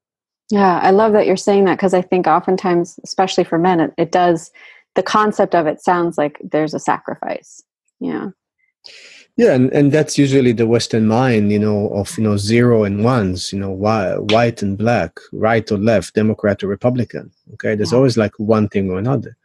yeah, 0.54 0.80
I 0.84 0.92
love 0.92 1.14
that 1.14 1.26
you're 1.26 1.36
saying 1.36 1.66
that 1.66 1.78
because 1.78 1.96
I 1.96 2.04
think 2.04 2.28
oftentimes, 2.28 3.00
especially 3.04 3.44
for 3.44 3.58
men, 3.58 3.80
it, 3.80 3.92
it, 3.98 4.12
does, 4.12 4.52
the 4.94 5.02
concept 5.02 5.56
of 5.56 5.66
it 5.66 5.82
sounds 5.82 6.16
like 6.16 6.40
there's 6.44 6.76
a 6.76 6.80
sacrifice. 6.80 7.64
Yeah. 8.00 8.30
Yeah, 9.36 9.56
and, 9.56 9.74
and 9.74 9.92
that's 9.92 10.16
usually 10.16 10.52
the 10.52 10.68
Western 10.68 11.08
mind, 11.08 11.52
you 11.52 11.58
know, 11.58 11.90
of, 11.90 12.16
you 12.20 12.24
know, 12.24 12.38
zero 12.38 12.84
and 12.84 13.04
ones, 13.04 13.52
you 13.52 13.58
know, 13.58 13.72
why, 13.72 14.14
white 14.14 14.62
and 14.62 14.78
black, 14.78 15.20
right 15.32 15.72
or 15.72 15.80
left, 15.80 16.14
Democrat 16.14 16.62
or 16.62 16.68
Republican. 16.68 17.32
Okay. 17.54 17.74
There's 17.74 17.92
yeah. 17.92 17.98
always 17.98 18.16
like 18.16 18.38
one 18.38 18.70
thing 18.70 18.92
or 18.92 19.00
another. 19.00 19.36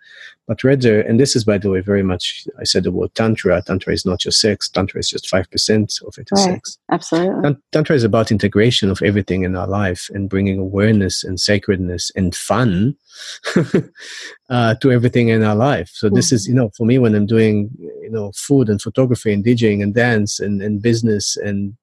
But 0.49 0.65
rather, 0.65 1.03
and 1.03 1.21
this 1.21 1.37
is, 1.37 1.45
by 1.45 1.59
the 1.59 1.71
way, 1.71 1.81
very 1.83 2.03
much, 2.03 2.49
I 2.59 2.65
said 2.65 2.85
the 2.85 2.91
word 2.91 3.15
Tantra. 3.15 3.61
Tantra 3.61 3.93
is 3.93 4.07
not 4.07 4.19
just 4.19 4.41
sex. 4.41 4.67
Tantra 4.67 4.99
is 4.99 5.11
just 5.11 5.31
5% 5.31 6.03
of 6.07 6.17
it 6.17 6.29
is 6.33 6.47
right. 6.47 6.55
sex. 6.55 6.79
Absolutely. 6.91 7.55
Tantra 7.71 7.95
is 7.95 8.03
about 8.03 8.33
integration 8.33 8.91
of 8.91 9.03
everything 9.03 9.43
in 9.43 9.55
our 9.55 9.67
life 9.67 10.09
and 10.15 10.31
bringing 10.31 10.59
awareness 10.59 11.23
and 11.23 11.39
sacredness 11.39 12.11
and 12.17 12.35
fun 12.35 12.97
uh, 14.49 14.75
to 14.77 14.91
everything 14.91 15.29
in 15.29 15.45
our 15.45 15.55
life. 15.55 15.91
So 15.93 16.09
this 16.09 16.29
mm-hmm. 16.29 16.35
is, 16.37 16.49
you 16.49 16.55
know, 16.55 16.71
for 16.75 16.87
me, 16.87 16.99
when 16.99 17.15
I'm 17.15 17.27
doing, 17.27 17.69
you 17.79 18.11
know, 18.11 18.33
food 18.35 18.71
and 18.71 18.81
photography 18.81 19.35
and 19.35 19.45
DJing 19.45 19.83
and 19.83 19.95
dance 19.95 20.41
and, 20.41 20.63
and 20.63 20.81
business 20.81 21.37
and, 21.37 21.77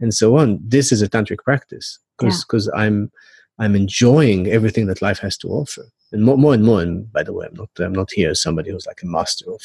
and 0.00 0.12
so 0.12 0.36
on, 0.36 0.58
this 0.60 0.90
is 0.90 1.00
a 1.00 1.08
tantric 1.08 1.44
practice 1.44 2.00
because, 2.18 2.44
because 2.44 2.68
yeah. 2.74 2.80
I'm, 2.80 3.12
I'm 3.60 3.76
enjoying 3.76 4.48
everything 4.48 4.88
that 4.88 5.00
life 5.00 5.20
has 5.20 5.36
to 5.38 5.48
offer 5.48 5.84
and 6.12 6.24
more, 6.24 6.36
more 6.36 6.54
and 6.54 6.64
more. 6.64 6.80
And 6.80 7.10
by 7.12 7.22
the 7.22 7.32
way, 7.32 7.46
I'm 7.46 7.54
not 7.54 7.68
I'm 7.78 7.92
not 7.92 8.10
here 8.12 8.30
as 8.30 8.42
somebody 8.42 8.70
who's 8.70 8.86
like 8.86 9.02
a 9.02 9.06
master 9.06 9.50
of 9.52 9.62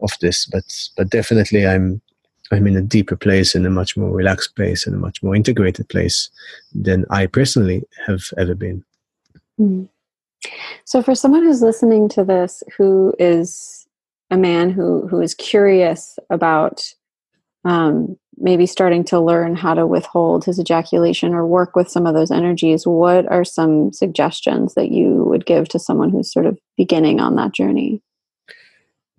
of 0.00 0.10
this, 0.20 0.46
but 0.46 0.64
but 0.96 1.10
definitely 1.10 1.66
I'm 1.66 2.00
I'm 2.50 2.66
in 2.66 2.76
a 2.76 2.82
deeper 2.82 3.16
place 3.16 3.54
and 3.54 3.64
a 3.66 3.70
much 3.70 3.96
more 3.96 4.10
relaxed 4.10 4.56
place 4.56 4.86
and 4.86 4.94
a 4.94 4.98
much 4.98 5.22
more 5.22 5.36
integrated 5.36 5.88
place 5.88 6.30
than 6.74 7.04
I 7.10 7.26
personally 7.26 7.84
have 8.06 8.22
ever 8.38 8.54
been. 8.54 8.84
Mm. 9.58 9.88
So, 10.84 11.02
for 11.02 11.14
someone 11.14 11.42
who's 11.42 11.62
listening 11.62 12.08
to 12.10 12.24
this, 12.24 12.62
who 12.76 13.14
is 13.18 13.86
a 14.30 14.36
man 14.36 14.70
who 14.70 15.06
who 15.08 15.20
is 15.20 15.34
curious 15.34 16.18
about 16.30 16.82
um, 17.64 18.16
maybe 18.40 18.66
starting 18.66 19.04
to 19.04 19.20
learn 19.20 19.54
how 19.54 19.74
to 19.74 19.86
withhold 19.86 20.44
his 20.44 20.58
ejaculation 20.58 21.34
or 21.34 21.46
work 21.46 21.76
with 21.76 21.88
some 21.88 22.06
of 22.06 22.14
those 22.14 22.30
energies, 22.30 22.86
what 22.86 23.30
are 23.30 23.44
some 23.44 23.92
suggestions 23.92 24.74
that 24.74 24.90
you 24.90 25.24
would 25.24 25.46
give 25.46 25.68
to 25.68 25.78
someone 25.78 26.10
who's 26.10 26.32
sort 26.32 26.46
of 26.46 26.58
beginning 26.76 27.20
on 27.20 27.36
that 27.36 27.52
journey? 27.52 28.02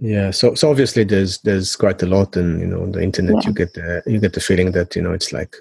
Yeah, 0.03 0.31
so 0.31 0.55
so 0.55 0.71
obviously 0.71 1.03
there's 1.03 1.37
there's 1.41 1.75
quite 1.75 2.01
a 2.01 2.07
lot, 2.07 2.35
and 2.35 2.59
you 2.59 2.65
know, 2.65 2.81
on 2.81 2.91
the 2.91 3.03
internet 3.03 3.35
yeah. 3.35 3.49
you 3.49 3.53
get 3.53 3.75
the 3.75 4.01
you 4.07 4.19
get 4.19 4.33
the 4.33 4.39
feeling 4.39 4.71
that 4.71 4.95
you 4.95 5.01
know 5.01 5.13
it's 5.13 5.31
like 5.31 5.55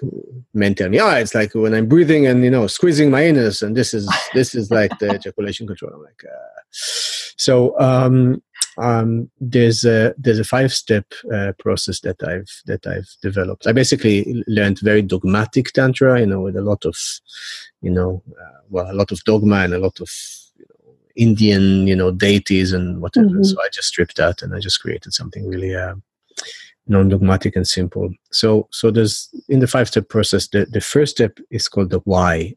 men 0.55 0.73
tell 0.73 0.89
me, 0.89 0.97
yeah, 0.97 1.17
it's 1.17 1.35
like 1.35 1.53
when 1.53 1.75
I'm 1.75 1.87
breathing 1.87 2.25
and 2.25 2.43
you 2.43 2.49
know 2.49 2.65
squeezing 2.65 3.11
my 3.11 3.21
anus, 3.21 3.61
and 3.61 3.77
this 3.77 3.93
is 3.93 4.11
this 4.33 4.55
is 4.55 4.71
like 4.71 4.97
the 4.97 5.13
ejaculation 5.15 5.67
control. 5.67 5.93
I'm 5.93 6.01
like, 6.01 6.23
uh. 6.25 6.61
so 6.71 7.79
um, 7.79 8.41
um, 8.81 9.29
there's 9.39 9.85
a 9.85 10.13
there's 10.17 10.39
a 10.39 10.43
five 10.43 10.73
step 10.73 11.05
uh, 11.31 11.53
process 11.59 11.99
that 12.01 12.21
I've 12.23 12.49
that 12.65 12.87
I've 12.87 13.09
developed. 13.21 13.67
I 13.67 13.73
basically 13.73 14.43
learned 14.47 14.79
very 14.79 15.03
dogmatic 15.03 15.71
tantra, 15.71 16.19
you 16.19 16.25
know, 16.25 16.41
with 16.41 16.55
a 16.55 16.61
lot 16.61 16.83
of, 16.85 16.97
you 17.81 17.91
know, 17.91 18.23
uh, 18.29 18.59
well, 18.69 18.91
a 18.91 18.93
lot 18.93 19.11
of 19.11 19.23
dogma 19.23 19.57
and 19.57 19.75
a 19.75 19.79
lot 19.79 20.01
of 20.01 20.09
you 20.57 20.65
know, 20.69 20.95
Indian, 21.15 21.87
you 21.87 21.95
know, 21.95 22.11
deities 22.11 22.73
and 22.73 23.01
whatever. 23.01 23.27
Mm-hmm. 23.27 23.43
So 23.43 23.61
I 23.61 23.69
just 23.71 23.89
stripped 23.89 24.17
that 24.17 24.41
and 24.41 24.55
I 24.55 24.59
just 24.59 24.81
created 24.81 25.13
something 25.13 25.47
really 25.47 25.75
uh, 25.75 25.95
non-dogmatic 26.87 27.55
and 27.55 27.67
simple. 27.67 28.09
So 28.31 28.67
so 28.71 28.89
there's 28.89 29.29
in 29.47 29.59
the 29.59 29.67
five 29.67 29.89
step 29.89 30.09
process, 30.09 30.47
the 30.47 30.65
the 30.65 30.81
first 30.81 31.11
step 31.17 31.37
is 31.51 31.67
called 31.67 31.91
the 31.91 31.99
why. 31.99 32.55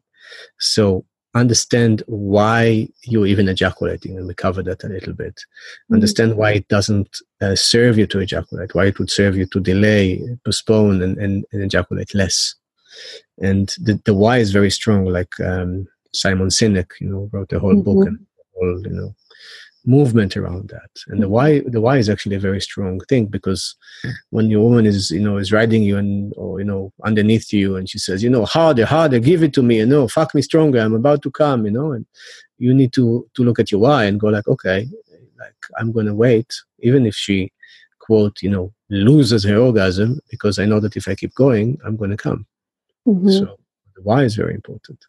So 0.57 1.05
understand 1.35 2.01
why 2.07 2.87
you're 3.03 3.27
even 3.27 3.49
ejaculating, 3.49 4.17
and 4.17 4.27
we 4.27 4.33
covered 4.33 4.65
that 4.65 4.83
a 4.83 4.87
little 4.87 5.13
bit. 5.13 5.35
Mm-hmm. 5.35 5.95
Understand 5.95 6.37
why 6.37 6.53
it 6.53 6.67
doesn't 6.69 7.17
uh, 7.41 7.55
serve 7.55 7.97
you 7.97 8.07
to 8.07 8.19
ejaculate, 8.19 8.73
why 8.73 8.85
it 8.85 8.97
would 8.97 9.11
serve 9.11 9.35
you 9.35 9.45
to 9.47 9.59
delay, 9.59 10.21
postpone, 10.45 11.01
and, 11.01 11.17
and, 11.17 11.45
and 11.51 11.61
ejaculate 11.61 12.15
less. 12.15 12.55
And 13.41 13.67
the, 13.81 14.01
the 14.05 14.13
why 14.13 14.37
is 14.37 14.51
very 14.51 14.71
strong, 14.71 15.05
like 15.05 15.39
um, 15.41 15.87
Simon 16.13 16.47
Sinek, 16.47 16.91
you 17.01 17.09
know, 17.09 17.29
wrote 17.31 17.51
a 17.51 17.59
whole 17.59 17.73
mm-hmm. 17.73 17.81
book 17.81 18.07
and 18.07 18.25
whole, 18.55 18.81
you 18.81 18.93
know, 18.93 19.15
movement 19.85 20.35
around 20.35 20.69
that. 20.69 20.89
And 21.07 21.21
the 21.21 21.29
why 21.29 21.59
the 21.59 21.81
why 21.81 21.97
is 21.97 22.09
actually 22.09 22.35
a 22.35 22.39
very 22.39 22.59
strong 22.59 22.99
thing 23.01 23.27
because 23.27 23.75
when 24.31 24.49
your 24.49 24.63
woman 24.63 24.85
is 24.85 25.11
you 25.11 25.19
know 25.19 25.37
is 25.37 25.51
riding 25.51 25.83
you 25.83 25.97
and 25.97 26.33
or 26.37 26.59
you 26.59 26.65
know 26.65 26.91
underneath 27.03 27.53
you 27.53 27.75
and 27.75 27.89
she 27.89 27.99
says 27.99 28.23
you 28.23 28.29
know 28.29 28.45
harder 28.45 28.85
harder 28.85 29.19
give 29.19 29.43
it 29.43 29.53
to 29.53 29.61
me 29.61 29.77
you 29.77 29.85
know 29.85 30.07
fuck 30.07 30.33
me 30.33 30.41
stronger 30.41 30.79
i'm 30.79 30.95
about 30.95 31.21
to 31.21 31.31
come 31.31 31.65
you 31.65 31.71
know 31.71 31.91
and 31.91 32.05
you 32.57 32.73
need 32.73 32.91
to 32.93 33.27
to 33.33 33.43
look 33.43 33.59
at 33.59 33.71
your 33.71 33.81
why 33.81 34.05
and 34.05 34.19
go 34.19 34.27
like 34.27 34.47
okay 34.47 34.87
like 35.39 35.55
i'm 35.77 35.91
gonna 35.91 36.15
wait 36.15 36.53
even 36.79 37.05
if 37.05 37.15
she 37.15 37.51
quote 37.99 38.41
you 38.41 38.49
know 38.49 38.73
loses 38.89 39.43
her 39.43 39.57
orgasm 39.57 40.19
because 40.29 40.57
i 40.59 40.65
know 40.65 40.79
that 40.79 40.95
if 40.95 41.07
i 41.07 41.15
keep 41.15 41.33
going 41.35 41.77
i'm 41.85 41.95
gonna 41.95 42.17
come. 42.17 42.45
Mm-hmm. 43.07 43.29
so 43.29 43.57
the 43.95 44.01
why 44.01 44.23
is 44.23 44.35
very 44.35 44.53
important. 44.53 45.05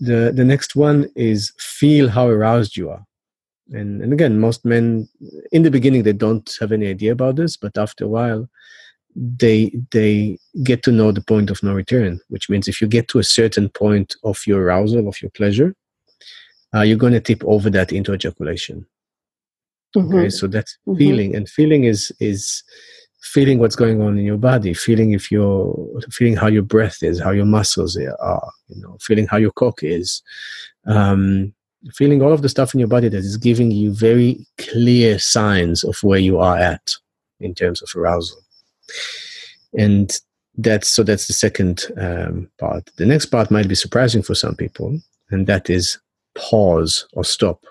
The 0.00 0.32
the 0.34 0.44
next 0.44 0.74
one 0.74 1.08
is 1.14 1.52
feel 1.58 2.08
how 2.08 2.26
aroused 2.28 2.76
you 2.76 2.90
are 2.90 3.04
and 3.72 4.02
and 4.02 4.12
again 4.12 4.38
most 4.38 4.64
men 4.64 5.08
in 5.52 5.62
the 5.62 5.70
beginning 5.70 6.02
they 6.02 6.12
don't 6.12 6.56
have 6.60 6.72
any 6.72 6.86
idea 6.86 7.12
about 7.12 7.36
this 7.36 7.56
but 7.56 7.76
after 7.76 8.04
a 8.04 8.08
while 8.08 8.48
they 9.14 9.72
they 9.90 10.38
get 10.62 10.82
to 10.82 10.92
know 10.92 11.10
the 11.12 11.22
point 11.22 11.50
of 11.50 11.62
no 11.62 11.74
return 11.74 12.20
which 12.28 12.48
means 12.48 12.68
if 12.68 12.80
you 12.80 12.86
get 12.86 13.08
to 13.08 13.18
a 13.18 13.24
certain 13.24 13.68
point 13.68 14.14
of 14.24 14.38
your 14.46 14.62
arousal 14.62 15.08
of 15.08 15.20
your 15.20 15.30
pleasure 15.30 15.74
uh, 16.74 16.82
you're 16.82 16.98
going 16.98 17.12
to 17.12 17.20
tip 17.20 17.42
over 17.44 17.70
that 17.70 17.92
into 17.92 18.14
ejaculation 18.14 18.86
mm-hmm. 19.96 20.14
okay 20.14 20.30
so 20.30 20.46
that's 20.46 20.78
mm-hmm. 20.86 20.98
feeling 20.98 21.34
and 21.34 21.48
feeling 21.48 21.84
is 21.84 22.12
is 22.20 22.62
feeling 23.22 23.58
what's 23.58 23.76
going 23.76 24.00
on 24.00 24.16
in 24.16 24.24
your 24.24 24.36
body 24.36 24.72
feeling 24.72 25.12
if 25.12 25.30
you're 25.30 25.74
feeling 26.10 26.36
how 26.36 26.46
your 26.46 26.62
breath 26.62 27.02
is 27.02 27.20
how 27.20 27.30
your 27.30 27.44
muscles 27.44 27.98
are 28.20 28.52
you 28.68 28.80
know 28.80 28.96
feeling 29.00 29.26
how 29.26 29.36
your 29.36 29.50
cock 29.52 29.80
is 29.82 30.22
um, 30.86 31.52
feeling 31.92 32.22
all 32.22 32.32
of 32.32 32.42
the 32.42 32.48
stuff 32.48 32.74
in 32.74 32.80
your 32.80 32.88
body 32.88 33.08
that 33.08 33.18
is 33.18 33.36
giving 33.36 33.70
you 33.70 33.92
very 33.92 34.44
clear 34.58 35.18
signs 35.18 35.84
of 35.84 35.96
where 36.02 36.18
you 36.18 36.38
are 36.38 36.58
at 36.58 36.92
in 37.40 37.54
terms 37.54 37.82
of 37.82 37.88
arousal. 37.94 38.38
And 39.76 40.10
that's 40.56 40.88
so 40.88 41.02
that's 41.02 41.26
the 41.26 41.32
second 41.32 41.84
um, 42.00 42.50
part. 42.58 42.90
The 42.96 43.06
next 43.06 43.26
part 43.26 43.50
might 43.50 43.68
be 43.68 43.74
surprising 43.74 44.22
for 44.22 44.34
some 44.34 44.56
people 44.56 44.98
and 45.30 45.46
that 45.46 45.70
is 45.70 45.98
pause 46.34 47.06
or 47.12 47.24
stop 47.24 47.64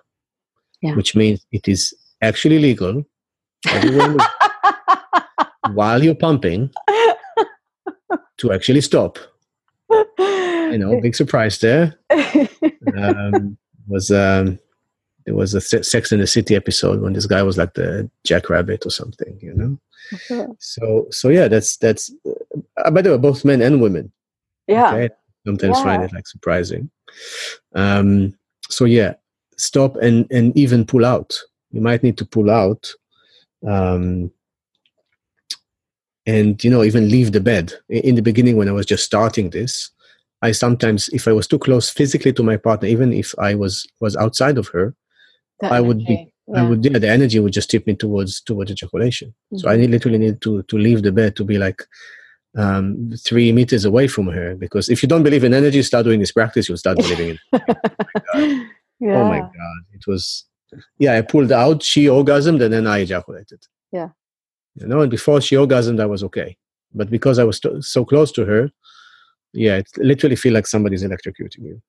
yeah. 0.81 0.95
which 0.95 1.15
means 1.15 1.45
it 1.51 1.67
is 1.67 1.93
actually 2.21 2.59
legal. 2.59 3.03
While 5.71 6.03
you're 6.03 6.15
pumping 6.15 6.71
to 8.37 8.53
actually 8.53 8.81
stop. 8.81 9.17
You 9.89 10.77
know 10.77 10.99
big 11.01 11.15
surprise 11.15 11.59
there. 11.59 11.97
Um, 12.95 13.57
was 13.87 14.11
um, 14.11 14.59
there 15.25 15.35
was 15.35 15.53
a 15.53 15.61
Sex 15.61 16.11
in 16.11 16.19
the 16.19 16.27
City 16.27 16.55
episode 16.55 17.01
when 17.01 17.13
this 17.13 17.25
guy 17.25 17.43
was 17.43 17.57
like 17.57 17.73
the 17.73 18.09
Jackrabbit 18.23 18.85
or 18.85 18.89
something, 18.89 19.37
you 19.41 19.53
know. 19.53 19.79
Okay. 20.13 20.47
So 20.59 21.07
so 21.11 21.29
yeah, 21.29 21.47
that's 21.47 21.77
that's. 21.77 22.11
Uh, 22.77 22.91
by 22.91 23.01
the 23.01 23.11
way, 23.11 23.17
both 23.17 23.43
men 23.43 23.61
and 23.61 23.81
women. 23.81 24.11
Yeah. 24.67 24.93
Okay? 24.93 25.13
Sometimes 25.45 25.77
yeah. 25.77 25.83
find 25.83 26.03
it 26.03 26.13
like 26.13 26.27
surprising. 26.27 26.89
Um. 27.75 28.37
So 28.69 28.85
yeah, 28.85 29.15
stop 29.57 29.97
and 29.97 30.27
and 30.31 30.55
even 30.57 30.85
pull 30.85 31.05
out. 31.05 31.37
You 31.71 31.81
might 31.81 32.03
need 32.03 32.17
to 32.19 32.25
pull 32.25 32.49
out. 32.49 32.89
Um. 33.67 34.31
And 36.25 36.61
you 36.63 36.69
know, 36.69 36.83
even 36.83 37.09
leave 37.09 37.31
the 37.31 37.41
bed. 37.41 37.73
In 37.89 38.15
the 38.15 38.21
beginning, 38.21 38.57
when 38.57 38.69
I 38.69 38.73
was 38.73 38.85
just 38.85 39.05
starting 39.05 39.49
this, 39.49 39.91
I 40.41 40.51
sometimes, 40.51 41.09
if 41.09 41.27
I 41.27 41.33
was 41.33 41.47
too 41.47 41.59
close 41.59 41.89
physically 41.89 42.31
to 42.33 42.43
my 42.43 42.57
partner, 42.57 42.87
even 42.87 43.11
if 43.11 43.33
I 43.39 43.55
was 43.55 43.87
was 43.99 44.15
outside 44.15 44.57
of 44.57 44.67
her, 44.69 44.95
that 45.59 45.71
I 45.71 45.81
would 45.81 46.05
be, 46.05 46.31
yeah. 46.47 46.61
I 46.61 46.69
would, 46.69 46.85
yeah, 46.85 46.99
the 46.99 47.09
energy 47.09 47.39
would 47.39 47.53
just 47.53 47.71
tip 47.71 47.87
me 47.87 47.95
towards 47.95 48.41
towards 48.41 48.71
ejaculation. 48.71 49.29
Mm-hmm. 49.29 49.57
So 49.57 49.69
I 49.69 49.77
need, 49.77 49.89
literally 49.89 50.19
need 50.19 50.41
to 50.41 50.63
to 50.63 50.77
leave 50.77 51.01
the 51.01 51.11
bed 51.11 51.35
to 51.37 51.43
be 51.43 51.57
like 51.57 51.81
um, 52.55 53.11
three 53.23 53.51
meters 53.51 53.85
away 53.85 54.07
from 54.07 54.27
her 54.27 54.55
because 54.55 54.89
if 54.89 55.01
you 55.01 55.09
don't 55.09 55.23
believe 55.23 55.43
in 55.43 55.53
energy, 55.53 55.81
start 55.81 56.05
doing 56.05 56.19
this 56.19 56.31
practice, 56.31 56.69
you'll 56.69 56.77
start 56.77 56.97
believing 56.97 57.29
in. 57.29 57.39
oh, 57.53 57.59
my 58.35 58.67
yeah. 58.99 59.15
oh 59.15 59.29
my 59.29 59.39
god, 59.39 59.81
it 59.93 60.05
was 60.05 60.45
yeah. 60.99 61.13
I 61.13 61.21
pulled 61.21 61.51
out, 61.51 61.81
she 61.81 62.05
orgasmed, 62.05 62.61
and 62.61 62.73
then 62.73 62.85
I 62.85 62.99
ejaculated. 62.99 63.65
Yeah, 63.91 64.09
you 64.75 64.85
know, 64.85 65.01
and 65.01 65.09
before 65.09 65.41
she 65.41 65.55
orgasmed, 65.55 65.99
I 65.99 66.05
was 66.05 66.23
okay, 66.25 66.57
but 66.93 67.09
because 67.09 67.39
I 67.39 67.43
was 67.43 67.59
so 67.81 68.05
close 68.05 68.31
to 68.33 68.45
her 68.45 68.71
yeah 69.53 69.77
it 69.77 69.89
literally 69.97 70.35
feel 70.35 70.53
like 70.53 70.67
somebody's 70.67 71.03
electrocuting 71.03 71.63
you. 71.63 71.81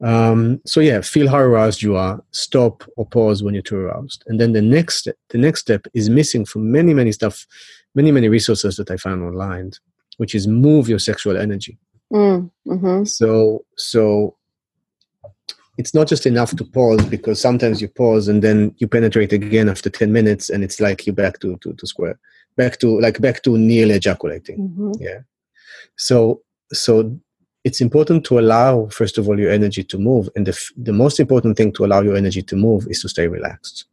Um, 0.00 0.60
so 0.66 0.80
yeah 0.80 1.00
feel 1.00 1.28
how 1.28 1.38
aroused 1.38 1.82
you 1.82 1.96
are 1.96 2.22
stop 2.32 2.84
or 2.96 3.06
pause 3.06 3.42
when 3.42 3.54
you're 3.54 3.62
too 3.62 3.76
aroused. 3.76 4.24
And 4.26 4.40
then 4.40 4.52
the 4.52 4.62
next 4.62 4.98
step 4.98 5.16
the 5.30 5.38
next 5.38 5.60
step 5.60 5.86
is 5.94 6.10
missing 6.10 6.44
from 6.44 6.70
many 6.70 6.94
many 6.94 7.12
stuff 7.12 7.46
many 7.94 8.10
many 8.10 8.28
resources 8.28 8.76
that 8.76 8.90
i 8.90 8.96
found 8.96 9.22
online 9.22 9.70
which 10.16 10.34
is 10.34 10.46
move 10.46 10.88
your 10.88 10.98
sexual 10.98 11.36
energy. 11.36 11.78
Mm, 12.12 12.50
mm-hmm. 12.66 13.04
so 13.04 13.64
so 13.76 14.36
it's 15.78 15.94
not 15.94 16.06
just 16.06 16.26
enough 16.26 16.54
to 16.56 16.64
pause 16.64 17.04
because 17.06 17.40
sometimes 17.40 17.82
you 17.82 17.88
pause 17.88 18.28
and 18.28 18.42
then 18.42 18.74
you 18.78 18.86
penetrate 18.86 19.32
again 19.32 19.68
after 19.68 19.90
10 19.90 20.12
minutes 20.12 20.50
and 20.50 20.62
it's 20.62 20.80
like 20.80 21.06
you're 21.06 21.14
back 21.14 21.40
to, 21.40 21.56
to, 21.58 21.72
to 21.72 21.86
square 21.86 22.18
back 22.56 22.78
to 22.78 23.00
like 23.00 23.20
back 23.20 23.42
to 23.42 23.58
nearly 23.58 23.94
ejaculating. 23.94 24.58
Mm-hmm. 24.58 24.92
yeah 25.00 25.20
so 25.96 26.42
so 26.72 27.18
it's 27.64 27.80
important 27.80 28.24
to 28.26 28.38
allow 28.38 28.86
first 28.88 29.16
of 29.18 29.26
all 29.26 29.40
your 29.40 29.50
energy 29.50 29.82
to 29.82 29.98
move. 29.98 30.28
And 30.36 30.46
the, 30.46 30.70
the 30.76 30.92
most 30.92 31.18
important 31.18 31.56
thing 31.56 31.72
to 31.72 31.84
allow 31.86 32.02
your 32.02 32.16
energy 32.16 32.42
to 32.42 32.56
move 32.56 32.86
is 32.88 33.00
to 33.00 33.08
stay 33.08 33.26
relaxed. 33.26 33.86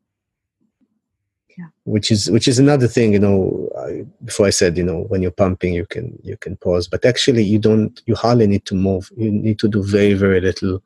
Yeah. 1.58 1.66
which 1.84 2.12
is 2.12 2.32
which 2.32 2.48
is 2.48 2.60
another 2.60 2.88
thing 2.88 3.12
you 3.12 3.20
know 3.20 3.70
I, 3.78 4.06
before 4.24 4.46
i 4.46 4.52
said 4.52 4.78
you 4.78 4.86
know 4.86 5.02
when 5.10 5.22
you're 5.22 5.32
pumping 5.32 5.74
you 5.74 5.86
can 5.86 6.18
you 6.24 6.38
can 6.38 6.56
pause. 6.56 6.88
But 6.88 7.04
actually 7.04 7.44
you 7.44 7.60
don't 7.60 8.02
you 8.06 8.16
hardly 8.16 8.48
need 8.48 8.66
to 8.66 8.76
move. 8.76 9.12
You 9.18 9.32
need 9.32 9.60
to 9.60 9.68
do 9.68 9.84
very 9.84 10.14
very 10.14 10.40
little 10.40 10.82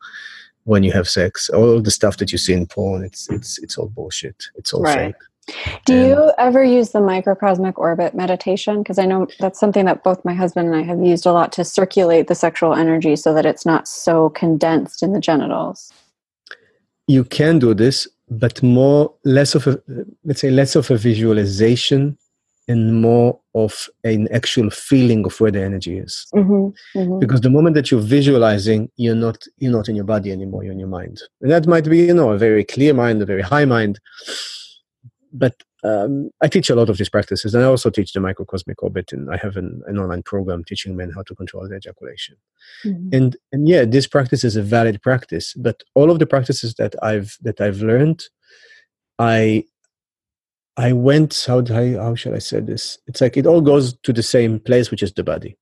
when 0.63 0.81
you 0.81 0.91
have 0.91 1.07
sex. 1.07 1.49
All 1.51 1.79
the 1.81 1.91
stuff 1.91 2.17
that 2.17 2.31
you 2.31 2.39
see 2.39 2.53
in 2.53 2.65
porn 2.65 3.03
it's 3.03 3.29
it's 3.29 3.59
it's 3.59 3.77
all 3.77 3.89
bullshit. 3.89 4.45
It's 4.55 4.73
all 4.73 4.81
right. 4.81 5.13
fake 5.13 5.21
do 5.85 5.95
you 5.95 6.31
ever 6.37 6.63
use 6.63 6.89
the 6.89 7.01
microcosmic 7.01 7.77
orbit 7.77 8.15
meditation? 8.15 8.81
Because 8.81 8.97
I 8.97 9.05
know 9.05 9.27
that's 9.39 9.59
something 9.59 9.85
that 9.85 10.03
both 10.03 10.25
my 10.25 10.33
husband 10.33 10.67
and 10.67 10.75
I 10.75 10.83
have 10.83 11.03
used 11.03 11.25
a 11.25 11.31
lot 11.31 11.51
to 11.53 11.63
circulate 11.63 12.27
the 12.27 12.35
sexual 12.35 12.73
energy 12.73 13.15
so 13.15 13.33
that 13.33 13.45
it's 13.45 13.65
not 13.65 13.87
so 13.87 14.29
condensed 14.29 15.03
in 15.03 15.13
the 15.13 15.19
genitals. 15.19 15.91
You 17.07 17.23
can 17.23 17.59
do 17.59 17.75
this, 17.75 18.07
but 18.29 18.63
more 18.63 19.13
less 19.23 19.53
of 19.53 19.67
a 19.67 19.79
let's 20.23 20.41
say 20.41 20.49
less 20.49 20.75
of 20.75 20.89
a 20.89 20.97
visualization 20.97 22.17
and 22.67 22.99
more 22.99 23.39
of 23.53 23.87
an 24.03 24.27
actual 24.33 24.71
feeling 24.71 25.23
of 25.25 25.39
where 25.39 25.51
the 25.51 25.61
energy 25.61 25.99
is. 25.99 26.25
Mm-hmm. 26.33 26.99
Mm-hmm. 26.99 27.19
Because 27.19 27.41
the 27.41 27.51
moment 27.51 27.75
that 27.75 27.91
you're 27.91 28.01
visualizing, 28.01 28.89
you're 28.97 29.13
not 29.13 29.45
you're 29.59 29.71
not 29.71 29.87
in 29.87 29.95
your 29.95 30.05
body 30.05 30.31
anymore. 30.31 30.63
You're 30.63 30.73
in 30.73 30.79
your 30.79 30.87
mind, 30.87 31.21
and 31.41 31.51
that 31.51 31.67
might 31.67 31.85
be 31.85 31.99
you 31.99 32.13
know 32.15 32.31
a 32.31 32.37
very 32.37 32.63
clear 32.63 32.95
mind, 32.95 33.21
a 33.21 33.25
very 33.25 33.43
high 33.43 33.65
mind. 33.65 33.99
But 35.37 35.63
um, 35.83 36.31
I 36.41 36.47
teach 36.47 36.69
a 36.69 36.75
lot 36.75 36.89
of 36.89 36.97
these 36.97 37.09
practices, 37.09 37.53
and 37.53 37.63
I 37.63 37.67
also 37.67 37.89
teach 37.89 38.13
the 38.13 38.19
microcosmic 38.19 38.81
orbit, 38.81 39.11
and 39.11 39.31
I 39.31 39.37
have 39.37 39.57
an, 39.57 39.81
an 39.85 39.99
online 39.99 40.23
program 40.23 40.63
teaching 40.63 40.95
men 40.95 41.11
how 41.11 41.23
to 41.23 41.35
control 41.35 41.67
their 41.67 41.77
ejaculation. 41.77 42.37
Mm-hmm. 42.83 43.09
And 43.13 43.37
and 43.51 43.67
yeah, 43.67 43.85
this 43.85 44.07
practice 44.07 44.43
is 44.43 44.55
a 44.55 44.63
valid 44.63 45.01
practice, 45.01 45.53
but 45.53 45.83
all 45.93 46.09
of 46.09 46.19
the 46.19 46.25
practices 46.25 46.75
that 46.75 46.95
I've 47.03 47.37
that 47.41 47.59
I've 47.59 47.81
learned, 47.81 48.23
I 49.19 49.65
I 50.77 50.93
went 50.93 51.43
how 51.45 51.59
I, 51.69 51.93
how 51.93 52.15
should 52.15 52.33
I 52.33 52.39
say 52.39 52.61
this? 52.61 52.97
It's 53.07 53.21
like 53.21 53.37
it 53.37 53.45
all 53.45 53.61
goes 53.61 53.97
to 54.03 54.13
the 54.13 54.23
same 54.23 54.59
place, 54.59 54.91
which 54.91 55.03
is 55.03 55.13
the 55.13 55.23
body. 55.23 55.57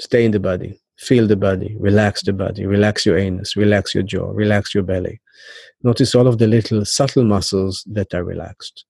Stay 0.00 0.24
in 0.24 0.32
the 0.32 0.40
body, 0.40 0.80
feel 0.98 1.26
the 1.26 1.36
body, 1.36 1.76
relax 1.78 2.22
the 2.22 2.32
body, 2.32 2.66
relax 2.66 3.04
your 3.04 3.18
anus, 3.18 3.56
relax 3.56 3.94
your 3.94 4.04
jaw, 4.04 4.30
relax 4.30 4.74
your 4.74 4.84
belly. 4.84 5.20
Notice 5.82 6.14
all 6.14 6.26
of 6.26 6.38
the 6.38 6.46
little 6.46 6.84
subtle 6.84 7.24
muscles 7.24 7.84
that 7.90 8.14
are 8.14 8.24
relaxed. 8.24 8.84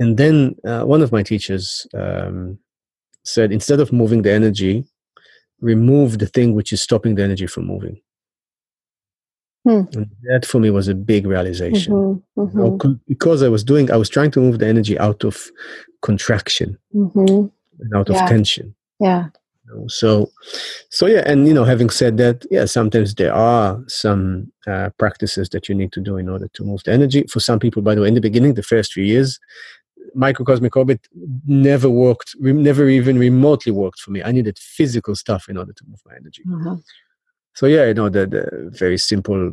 And 0.00 0.16
then 0.16 0.56
uh, 0.66 0.82
one 0.84 1.02
of 1.02 1.12
my 1.12 1.22
teachers 1.22 1.86
um, 1.94 2.58
said, 3.24 3.52
instead 3.52 3.78
of 3.78 3.92
moving 3.92 4.22
the 4.22 4.32
energy, 4.32 4.84
remove 5.60 6.18
the 6.18 6.26
thing 6.26 6.54
which 6.54 6.72
is 6.72 6.80
stopping 6.82 7.14
the 7.14 7.22
energy 7.22 7.46
from 7.46 7.66
moving. 7.66 8.00
Hmm. 9.64 9.82
And 9.92 10.10
that 10.28 10.44
for 10.44 10.58
me 10.58 10.70
was 10.70 10.88
a 10.88 10.94
big 10.94 11.24
realization. 11.24 11.92
Mm-hmm. 11.92 12.58
You 12.58 12.64
know, 12.64 12.78
co- 12.78 12.98
because 13.06 13.44
I 13.44 13.48
was 13.48 13.62
doing, 13.62 13.92
I 13.92 13.96
was 13.96 14.08
trying 14.08 14.32
to 14.32 14.40
move 14.40 14.58
the 14.58 14.66
energy 14.66 14.98
out 14.98 15.22
of 15.24 15.46
contraction 16.02 16.78
Mm-hmm. 16.94 17.46
and 17.80 17.94
out 17.94 18.08
Yeah. 18.08 18.24
of 18.24 18.28
tension. 18.28 18.74
Yeah. 18.98 19.28
Know. 19.72 19.86
So, 19.88 20.30
so 20.90 21.06
yeah, 21.06 21.22
and 21.26 21.46
you 21.46 21.54
know, 21.54 21.64
having 21.64 21.90
said 21.90 22.16
that, 22.18 22.44
yeah, 22.50 22.64
sometimes 22.64 23.14
there 23.14 23.34
are 23.34 23.82
some 23.88 24.52
uh, 24.66 24.90
practices 24.98 25.48
that 25.50 25.68
you 25.68 25.74
need 25.74 25.92
to 25.92 26.00
do 26.00 26.16
in 26.16 26.28
order 26.28 26.48
to 26.54 26.64
move 26.64 26.82
the 26.84 26.92
energy. 26.92 27.24
For 27.28 27.40
some 27.40 27.58
people, 27.58 27.82
by 27.82 27.94
the 27.94 28.02
way, 28.02 28.08
in 28.08 28.14
the 28.14 28.20
beginning, 28.20 28.54
the 28.54 28.62
first 28.62 28.92
few 28.92 29.04
years, 29.04 29.38
microcosmic 30.14 30.76
orbit 30.76 31.06
never 31.46 31.88
worked, 31.88 32.34
re- 32.40 32.52
never 32.52 32.88
even 32.88 33.18
remotely 33.18 33.72
worked 33.72 34.00
for 34.00 34.10
me. 34.10 34.22
I 34.22 34.32
needed 34.32 34.58
physical 34.58 35.14
stuff 35.14 35.48
in 35.48 35.56
order 35.56 35.72
to 35.72 35.84
move 35.88 36.00
my 36.06 36.14
energy. 36.16 36.42
Uh-huh. 36.52 36.76
So 37.54 37.66
yeah, 37.66 37.86
you 37.86 37.94
know, 37.94 38.08
the, 38.08 38.26
the 38.26 38.70
very 38.72 38.98
simple 38.98 39.52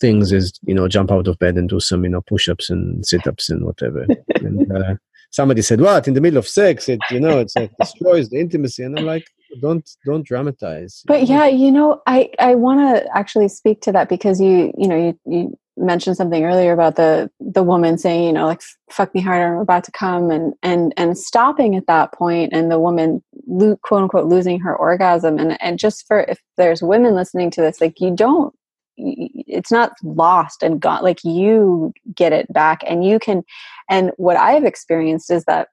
things 0.00 0.30
is 0.32 0.52
you 0.66 0.74
know 0.74 0.88
jump 0.88 1.10
out 1.10 1.26
of 1.26 1.38
bed 1.38 1.56
and 1.56 1.68
do 1.68 1.80
some 1.80 2.04
you 2.04 2.10
know 2.10 2.20
push-ups 2.20 2.68
and 2.68 3.06
sit-ups 3.06 3.48
and 3.48 3.64
whatever. 3.64 4.06
and 4.36 4.70
uh, 4.72 4.94
somebody 5.30 5.62
said, 5.62 5.80
"What 5.80 6.08
in 6.08 6.14
the 6.14 6.20
middle 6.20 6.38
of 6.38 6.48
sex? 6.48 6.88
It 6.88 7.00
you 7.10 7.20
know 7.20 7.38
it's 7.38 7.56
like 7.56 7.70
destroys 7.80 8.30
the 8.30 8.38
intimacy." 8.38 8.82
And 8.82 8.98
I'm 8.98 9.04
like, 9.04 9.26
"Don't 9.60 9.88
don't 10.04 10.24
dramatize." 10.24 11.02
But 11.06 11.22
know? 11.22 11.34
yeah, 11.34 11.46
you 11.46 11.70
know, 11.70 12.02
I 12.06 12.30
I 12.38 12.54
want 12.54 12.80
to 12.80 13.16
actually 13.16 13.48
speak 13.48 13.80
to 13.82 13.92
that 13.92 14.08
because 14.08 14.40
you 14.40 14.72
you 14.76 14.88
know 14.88 14.96
you 14.96 15.18
you 15.26 15.58
mentioned 15.76 16.16
something 16.16 16.44
earlier 16.44 16.72
about 16.72 16.96
the 16.96 17.30
the 17.38 17.62
woman 17.62 17.98
saying 17.98 18.24
you 18.24 18.32
know 18.32 18.46
like 18.46 18.62
fuck 18.90 19.14
me 19.14 19.20
harder 19.20 19.56
I'm 19.56 19.60
about 19.60 19.84
to 19.84 19.92
come 19.92 20.30
and 20.30 20.54
and 20.62 20.94
and 20.96 21.18
stopping 21.18 21.76
at 21.76 21.86
that 21.86 22.12
point 22.12 22.52
and 22.54 22.70
the 22.70 22.78
woman 22.78 23.22
lo- 23.46 23.78
quote 23.82 24.02
unquote 24.02 24.26
losing 24.26 24.58
her 24.60 24.74
orgasm 24.74 25.38
and 25.38 25.60
and 25.60 25.78
just 25.78 26.06
for 26.06 26.20
if 26.20 26.40
there's 26.56 26.82
women 26.82 27.14
listening 27.14 27.50
to 27.52 27.60
this 27.60 27.80
like 27.80 28.00
you 28.00 28.14
don't 28.14 28.54
it's 28.96 29.70
not 29.70 29.92
lost 30.02 30.62
and 30.62 30.80
gone 30.80 31.02
like 31.02 31.22
you 31.24 31.92
get 32.14 32.32
it 32.32 32.50
back 32.52 32.80
and 32.86 33.04
you 33.04 33.18
can 33.18 33.42
and 33.90 34.10
what 34.16 34.36
i've 34.36 34.64
experienced 34.64 35.30
is 35.30 35.44
that 35.44 35.68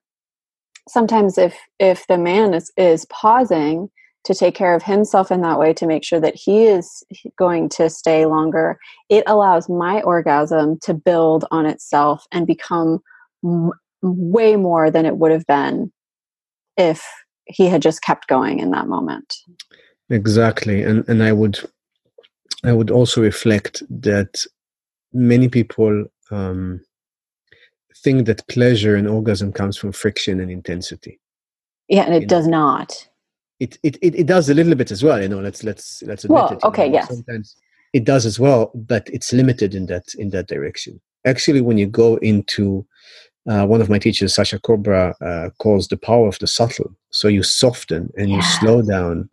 sometimes 0.88 1.38
if 1.38 1.56
if 1.80 2.06
the 2.08 2.18
man 2.18 2.54
is 2.54 2.72
is 2.78 3.06
pausing 3.06 3.90
to 4.26 4.34
take 4.34 4.56
care 4.56 4.74
of 4.74 4.84
himself 4.84 5.32
in 5.32 5.42
that 5.42 5.60
way 5.60 5.74
to 5.74 5.86
make 5.86 6.04
sure 6.04 6.20
that 6.20 6.36
he 6.36 6.66
is 6.66 7.04
going 7.38 7.70
to 7.70 7.90
stay 7.90 8.26
longer 8.26 8.78
it 9.10 9.24
allows 9.28 9.70
my 9.70 10.02
orgasm 10.02 10.78
to 10.82 10.94
build 10.94 11.46
on 11.52 11.66
itself 11.66 12.26
and 12.32 12.48
become 12.48 13.00
m- 13.44 13.72
way 14.02 14.56
more 14.56 14.92
than 14.92 15.06
it 15.06 15.18
would 15.18 15.32
have 15.32 15.46
been 15.48 15.92
if 16.78 17.06
he 17.46 17.68
had 17.68 17.82
just 17.82 18.02
kept 18.02 18.28
going 18.28 18.60
in 18.60 18.72
that 18.72 18.88
moment. 18.88 19.36
Exactly 20.10 20.84
and 20.84 21.08
and 21.08 21.24
i 21.24 21.32
would 21.32 21.60
i 22.64 22.72
would 22.72 22.92
also 22.92 23.22
reflect 23.22 23.84
that 23.90 24.46
many 25.14 25.48
people 25.48 26.06
um 26.32 26.80
think 27.98 28.26
that 28.26 28.48
pleasure 28.48 28.96
and 28.96 29.08
orgasm 29.08 29.52
comes 29.52 29.78
from 29.78 29.92
friction 29.92 30.40
and 30.40 30.52
intensity 30.52 31.20
yeah 31.88 32.04
and 32.04 32.14
You 32.14 32.18
it 32.18 32.24
know, 32.24 32.28
does 32.28 32.48
not 32.48 33.08
it, 33.60 33.78
it 33.84 33.98
it 34.02 34.26
does 34.28 34.50
a 34.50 34.54
little 34.54 34.76
bit 34.76 34.92
as 34.92 35.04
well 35.04 35.22
you 35.22 35.30
know 35.30 35.40
let's 35.40 35.64
let's 35.64 36.04
let's 36.06 36.26
admit 36.26 36.38
Well, 36.40 36.54
it 36.54 36.64
you 36.64 36.70
okay, 36.70 36.88
know, 36.88 36.94
yes. 36.94 37.08
sometimes 37.08 37.56
it 37.94 38.04
does 38.04 38.26
as 38.26 38.40
well 38.40 38.72
but 38.74 39.08
it's 39.14 39.32
limited 39.32 39.76
in 39.76 39.86
that 39.86 40.14
in 40.16 40.30
that 40.32 40.48
direction 40.48 41.00
actually 41.26 41.62
when 41.62 41.78
you 41.78 41.88
go 41.88 42.16
into 42.18 42.86
uh, 43.50 43.66
one 43.66 43.82
of 43.82 43.90
my 43.90 44.00
teachers 44.00 44.34
sasha 44.34 44.60
cobra 44.60 45.16
uh, 45.22 45.50
calls 45.60 45.88
the 45.88 45.98
power 45.98 46.28
of 46.28 46.40
the 46.40 46.48
subtle 46.48 46.92
so 47.12 47.28
you 47.28 47.44
soften 47.44 48.12
and 48.18 48.30
you 48.30 48.38
Yeah. 48.38 48.60
slow 48.60 48.82
down 48.82 49.30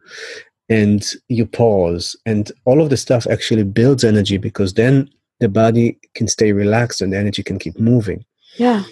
and 0.70 1.04
you 1.28 1.44
pause 1.44 2.16
and 2.24 2.52
all 2.64 2.80
of 2.80 2.88
the 2.88 2.96
stuff 2.96 3.26
actually 3.26 3.64
builds 3.64 4.04
energy 4.04 4.38
because 4.38 4.74
then 4.74 5.10
the 5.40 5.48
body 5.48 5.98
can 6.14 6.28
stay 6.28 6.52
relaxed 6.52 7.02
and 7.02 7.12
the 7.12 7.18
energy 7.18 7.42
can 7.42 7.58
keep 7.58 7.78
moving 7.78 8.24
yeah 8.56 8.84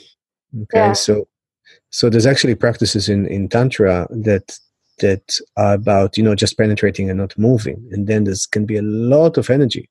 okay 0.62 0.88
Yeah. 0.88 0.92
so 0.92 1.28
so 1.90 2.10
there's 2.10 2.26
actually 2.26 2.54
practices 2.56 3.08
in 3.08 3.26
in 3.26 3.48
tantra 3.48 4.06
that 4.10 4.58
that 4.98 5.38
are 5.56 5.74
about 5.74 6.16
you 6.18 6.24
know 6.24 6.34
just 6.34 6.58
penetrating 6.58 7.08
and 7.08 7.18
not 7.18 7.38
moving 7.38 7.88
and 7.92 8.06
then 8.08 8.24
there's 8.24 8.44
can 8.46 8.66
be 8.66 8.76
a 8.76 8.82
lot 8.82 9.38
of 9.38 9.48
energy 9.48 9.88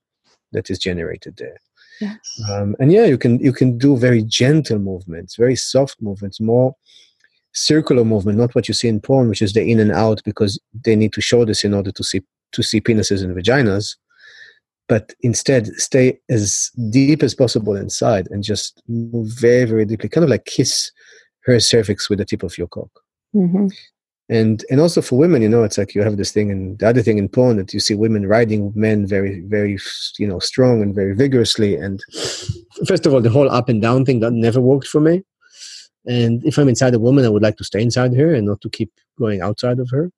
that 0.52 0.70
is 0.70 0.80
generated 0.80 1.38
there 1.38 1.58
yes. 2.02 2.18
um, 2.50 2.76
and 2.80 2.92
yeah 2.92 3.06
you 3.06 3.18
can 3.18 3.40
you 3.40 3.54
can 3.54 3.78
do 3.78 3.96
very 3.98 4.22
gentle 4.24 4.80
movements 4.80 5.36
very 5.38 5.56
soft 5.56 6.02
movements 6.02 6.40
more 6.42 6.76
circular 7.58 8.04
movement 8.04 8.38
not 8.38 8.54
what 8.56 8.68
you 8.68 8.74
see 8.74 8.88
in 8.88 9.00
porn 9.00 9.30
which 9.30 9.42
is 9.42 9.54
the 9.54 9.62
in 9.62 9.80
and 9.80 9.92
out 9.92 10.22
because 10.24 10.60
they 10.86 10.96
need 10.96 11.14
to 11.14 11.22
show 11.22 11.46
this 11.46 11.64
in 11.64 11.74
order 11.74 11.92
to 11.92 12.04
see 12.04 12.22
to 12.52 12.62
see 12.64 12.80
penises 12.80 13.24
and 13.24 13.36
vaginas 13.36 13.96
but 14.88 15.14
instead 15.22 15.68
stay 15.76 16.18
as 16.30 16.72
deep 16.90 17.22
as 17.22 17.36
possible 17.36 17.76
inside 17.76 18.28
and 18.32 18.44
just 18.44 18.82
move 18.88 19.28
very 19.40 19.66
very 19.66 19.86
deeply 19.86 20.10
kind 20.10 20.24
of 20.24 20.30
like 20.30 20.46
kiss 20.46 20.92
her 21.46 21.60
cervix 21.60 22.10
with 22.10 22.20
the 22.20 22.26
tip 22.26 22.44
of 22.44 22.58
your 22.58 22.68
cock. 22.68 22.90
Hmm 23.32 23.68
and 24.30 24.66
and 24.70 24.80
also 24.82 25.02
for 25.02 25.18
women 25.18 25.42
you 25.42 25.48
know 25.48 25.64
it's 25.64 25.78
like 25.78 25.96
you 25.96 26.02
have 26.02 26.18
this 26.18 26.32
thing 26.32 26.52
and 26.52 26.78
the 26.80 26.88
other 26.88 27.02
thing 27.02 27.18
in 27.18 27.30
porn 27.30 27.58
that 27.58 27.74
you 27.74 27.80
see 27.80 27.96
women 27.96 28.28
riding 28.28 28.72
men 28.76 29.08
very 29.08 29.42
very 29.42 29.78
you 30.20 30.28
know 30.28 30.40
strong 30.40 30.82
and 30.82 30.94
very 30.94 31.14
vigorously. 31.14 31.76
And 31.76 32.04
first 32.88 33.06
of 33.06 33.14
all 33.14 33.22
the 33.22 33.30
whole 33.30 33.50
up 33.50 33.70
and 33.70 33.82
down 33.82 34.06
thing 34.06 34.20
that 34.20 34.32
never 34.32 34.60
worked 34.60 34.88
for 34.88 35.00
me 35.00 35.24
and 36.08 36.44
if 36.46 36.58
i'm 36.58 36.70
inside 36.70 36.94
a 36.94 37.00
woman 37.00 37.26
i 37.26 37.30
would 37.30 37.44
like 37.44 37.58
to 37.58 37.64
stay 37.64 37.82
inside 37.82 38.14
her 38.16 38.34
and 38.34 38.48
not 38.48 38.60
to 38.62 38.70
keep 38.70 38.92
going 39.20 39.42
outside 39.42 39.80
of 39.80 39.90
her 39.92 40.12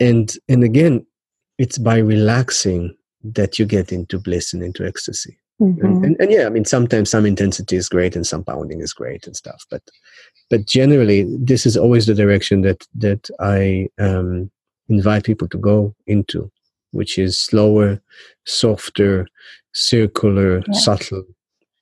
and 0.00 0.34
and 0.48 0.62
again 0.64 1.04
it's 1.58 1.78
by 1.78 1.98
relaxing 1.98 2.94
that 3.22 3.58
you 3.58 3.64
get 3.66 3.92
into 3.92 4.18
bliss 4.18 4.52
and 4.52 4.62
into 4.62 4.84
ecstasy 4.86 5.38
Mhm. 5.60 5.84
and, 5.84 6.04
and, 6.04 6.16
and 6.20 6.30
yeah 6.32 6.46
i 6.46 6.48
mean 6.48 6.64
sometimes 6.64 7.10
some 7.10 7.26
intensity 7.26 7.76
is 7.76 7.88
great 7.88 8.16
and 8.16 8.26
some 8.26 8.42
pounding 8.42 8.80
is 8.80 8.92
great 8.92 9.26
and 9.26 9.36
stuff 9.36 9.64
but 9.70 9.82
but 10.50 10.66
generally 10.66 11.24
this 11.38 11.66
is 11.66 11.76
always 11.76 12.06
the 12.06 12.14
direction 12.14 12.62
that 12.62 12.86
that 12.94 13.28
i 13.38 13.86
um, 13.98 14.50
invite 14.88 15.24
people 15.24 15.46
to 15.48 15.58
go 15.58 15.94
into 16.06 16.50
which 16.92 17.18
is 17.18 17.38
slower 17.38 18.00
softer 18.46 19.26
circular 19.72 20.62
Yeah. 20.66 20.72
subtle 20.80 21.24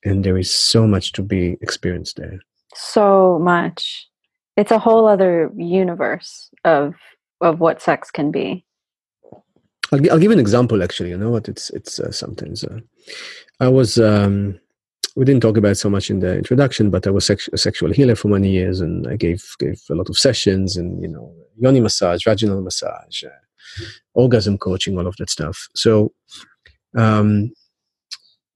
and 0.05 0.25
there 0.25 0.37
is 0.39 0.53
so 0.53 0.87
much 0.87 1.13
to 1.13 1.23
be 1.23 1.57
experienced 1.63 2.17
there 2.17 2.41
so 2.75 3.39
much 3.39 4.09
it's 4.57 4.71
a 4.71 4.79
whole 4.79 5.07
other 5.07 5.51
universe 5.57 6.51
of 6.65 6.95
of 7.41 7.61
what 7.61 7.81
sex 7.83 8.11
can 8.11 8.31
be 8.31 8.65
I'll, 9.93 9.99
gi- 9.99 10.11
I'll 10.11 10.19
give 10.19 10.31
an 10.31 10.39
example. 10.39 10.83
Actually, 10.83 11.11
you 11.11 11.19
know 11.19 11.31
what? 11.31 11.49
It's 11.49 11.71
it's 11.71 11.99
uh, 11.99 12.13
sometimes. 12.13 12.65
Uh, 12.65 12.81
I 13.59 13.69
was. 13.69 13.99
Um, 13.99 14.61
we 15.17 15.25
didn't 15.25 15.43
talk 15.43 15.57
about 15.57 15.77
so 15.77 15.91
much 15.91 16.11
in 16.11 16.21
the 16.21 16.37
introduction, 16.37 16.91
but 16.91 17.07
I 17.07 17.11
was 17.11 17.27
sex- 17.27 17.49
a 17.53 17.59
sexual 17.59 17.93
healer 17.93 18.15
for 18.15 18.29
many 18.29 18.51
years, 18.51 18.81
and 18.81 19.07
I 19.09 19.17
gave 19.17 19.45
gave 19.59 19.81
a 19.91 19.95
lot 19.95 20.09
of 20.09 20.17
sessions, 20.17 20.77
and 20.77 21.03
you 21.03 21.09
know, 21.09 21.35
yoni 21.57 21.81
massage, 21.81 22.25
vaginal 22.25 22.63
massage, 22.63 23.25
uh, 23.25 23.85
orgasm 24.15 24.59
coaching, 24.59 24.97
all 24.99 25.09
of 25.09 25.17
that 25.17 25.31
stuff. 25.31 25.69
So, 25.75 26.13
um, 26.97 27.53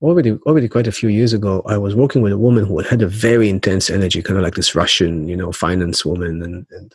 already 0.05 0.33
already 0.47 0.69
quite 0.69 0.87
a 0.87 0.93
few 0.93 1.09
years 1.09 1.33
ago, 1.33 1.63
I 1.67 1.79
was 1.79 1.97
working 1.97 2.23
with 2.23 2.33
a 2.33 2.39
woman 2.39 2.65
who 2.65 2.79
had 2.81 3.03
a 3.03 3.09
very 3.09 3.49
intense 3.49 3.91
energy, 3.91 4.23
kind 4.23 4.39
of 4.39 4.45
like 4.45 4.55
this 4.55 4.75
Russian, 4.75 5.29
you 5.29 5.37
know, 5.37 5.53
finance 5.53 6.05
woman, 6.05 6.43
and 6.43 6.67
and 6.71 6.95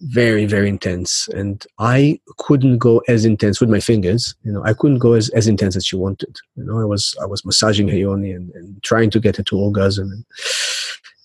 very 0.00 0.44
very 0.44 0.68
intense. 0.68 1.28
And 1.28 1.64
i 1.78 2.20
couldn't 2.38 2.78
go 2.78 3.02
as 3.08 3.24
intense 3.24 3.60
with 3.60 3.70
my 3.70 3.80
fingers 3.80 4.34
you 4.42 4.52
know 4.52 4.62
i 4.62 4.74
couldn't 4.74 4.98
go 4.98 5.14
as, 5.14 5.30
as 5.30 5.48
intense 5.48 5.74
as 5.74 5.86
she 5.86 5.96
wanted. 5.96 6.36
You 6.56 6.64
know 6.64 6.78
i 6.80 6.84
was 6.84 7.16
i 7.22 7.26
was 7.26 7.44
massaging 7.46 7.88
her 7.88 7.96
yoni 7.96 8.32
and, 8.32 8.50
and 8.50 8.82
trying 8.82 9.10
to 9.10 9.20
get 9.20 9.36
her 9.36 9.42
to 9.44 9.58
orgasm. 9.58 10.10
And, 10.10 10.24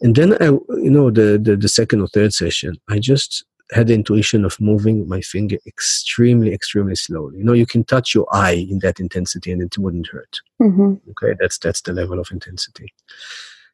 And 0.01 0.15
then 0.15 0.33
I, 0.41 0.45
you 0.45 0.89
know, 0.89 1.11
the, 1.11 1.37
the 1.37 1.55
the 1.55 1.69
second 1.69 2.01
or 2.01 2.07
third 2.07 2.33
session, 2.33 2.77
I 2.89 2.97
just 2.97 3.45
had 3.71 3.87
the 3.87 3.93
intuition 3.93 4.43
of 4.43 4.59
moving 4.59 5.07
my 5.07 5.21
finger 5.21 5.57
extremely, 5.65 6.53
extremely 6.53 6.95
slowly. 6.95 7.37
You 7.37 7.43
know, 7.43 7.53
you 7.53 7.65
can 7.65 7.83
touch 7.83 8.13
your 8.13 8.27
eye 8.33 8.67
in 8.69 8.79
that 8.79 8.99
intensity 8.99 9.51
and 9.51 9.61
it 9.61 9.77
wouldn't 9.77 10.07
hurt. 10.07 10.39
Mm-hmm. 10.61 10.95
Okay, 11.11 11.37
that's 11.39 11.57
that's 11.57 11.81
the 11.81 11.93
level 11.93 12.19
of 12.19 12.29
intensity. 12.31 12.93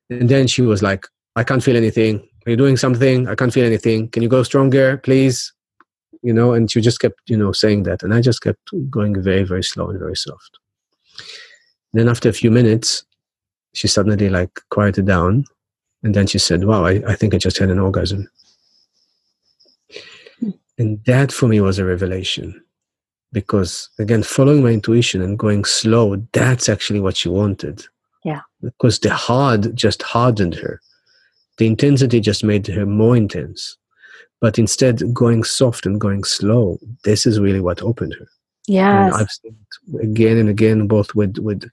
And 0.09 0.29
then 0.29 0.47
she 0.47 0.61
was 0.61 0.83
like, 0.83 1.07
I 1.35 1.43
can't 1.43 1.63
feel 1.63 1.75
anything. 1.75 2.27
Are 2.45 2.51
you 2.51 2.57
doing 2.57 2.77
something? 2.77 3.27
I 3.27 3.35
can't 3.35 3.53
feel 3.53 3.65
anything. 3.65 4.09
Can 4.09 4.23
you 4.23 4.29
go 4.29 4.43
stronger, 4.43 4.97
please? 4.97 5.51
You 6.21 6.33
know, 6.33 6.53
and 6.53 6.69
she 6.71 6.81
just 6.81 6.99
kept, 6.99 7.19
you 7.27 7.37
know, 7.37 7.51
saying 7.51 7.83
that. 7.83 8.03
And 8.03 8.13
I 8.13 8.21
just 8.21 8.41
kept 8.41 8.71
going 8.89 9.21
very, 9.21 9.43
very 9.43 9.63
slow 9.63 9.89
and 9.89 9.99
very 9.99 10.15
soft. 10.15 10.59
Then 11.93 12.07
after 12.07 12.29
a 12.29 12.33
few 12.33 12.51
minutes, 12.51 13.03
she 13.73 13.87
suddenly 13.87 14.29
like 14.29 14.59
quieted 14.69 15.05
down. 15.05 15.45
And 16.03 16.13
then 16.13 16.27
she 16.27 16.39
said, 16.39 16.63
Wow, 16.63 16.85
I, 16.85 17.01
I 17.07 17.15
think 17.15 17.33
I 17.33 17.37
just 17.37 17.57
had 17.57 17.69
an 17.69 17.79
orgasm. 17.79 18.29
And 20.77 21.03
that 21.05 21.31
for 21.31 21.47
me 21.47 21.59
was 21.59 21.79
a 21.79 21.85
revelation 21.85 22.63
because, 23.33 23.89
again, 23.99 24.23
following 24.23 24.63
my 24.63 24.69
intuition 24.69 25.21
and 25.21 25.37
going 25.37 25.65
slow, 25.65 26.15
that's 26.33 26.69
actually 26.69 26.99
what 26.99 27.17
she 27.17 27.29
wanted. 27.29 27.85
Yeah. 28.23 28.41
Because 28.61 28.99
the 28.99 29.13
hard 29.13 29.75
just 29.75 30.01
hardened 30.01 30.55
her, 30.55 30.81
the 31.57 31.67
intensity 31.67 32.19
just 32.19 32.43
made 32.43 32.67
her 32.67 32.85
more 32.85 33.15
intense. 33.17 33.77
But 34.39 34.59
instead, 34.59 35.13
going 35.13 35.43
soft 35.43 35.85
and 35.85 35.99
going 35.99 36.23
slow, 36.23 36.77
this 37.03 37.25
is 37.25 37.39
really 37.39 37.61
what 37.61 37.81
opened 37.81 38.15
her. 38.19 38.27
Yeah. 38.67 39.07
And 39.07 39.15
I've 39.15 39.31
seen 39.31 39.55
it 39.93 40.03
again 40.03 40.37
and 40.37 40.49
again, 40.49 40.87
both 40.87 41.15
with, 41.15 41.37
with 41.39 41.67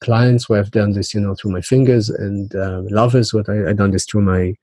clients 0.00 0.48
where 0.48 0.58
I've 0.58 0.70
done 0.70 0.92
this, 0.92 1.14
you 1.14 1.20
know, 1.20 1.34
through 1.34 1.52
my 1.52 1.60
fingers 1.60 2.10
and 2.10 2.54
uh, 2.56 2.82
lovers, 2.90 3.32
what 3.32 3.48
I, 3.48 3.68
I've 3.68 3.76
done 3.76 3.92
this 3.92 4.04
through 4.04 4.22
my 4.22 4.54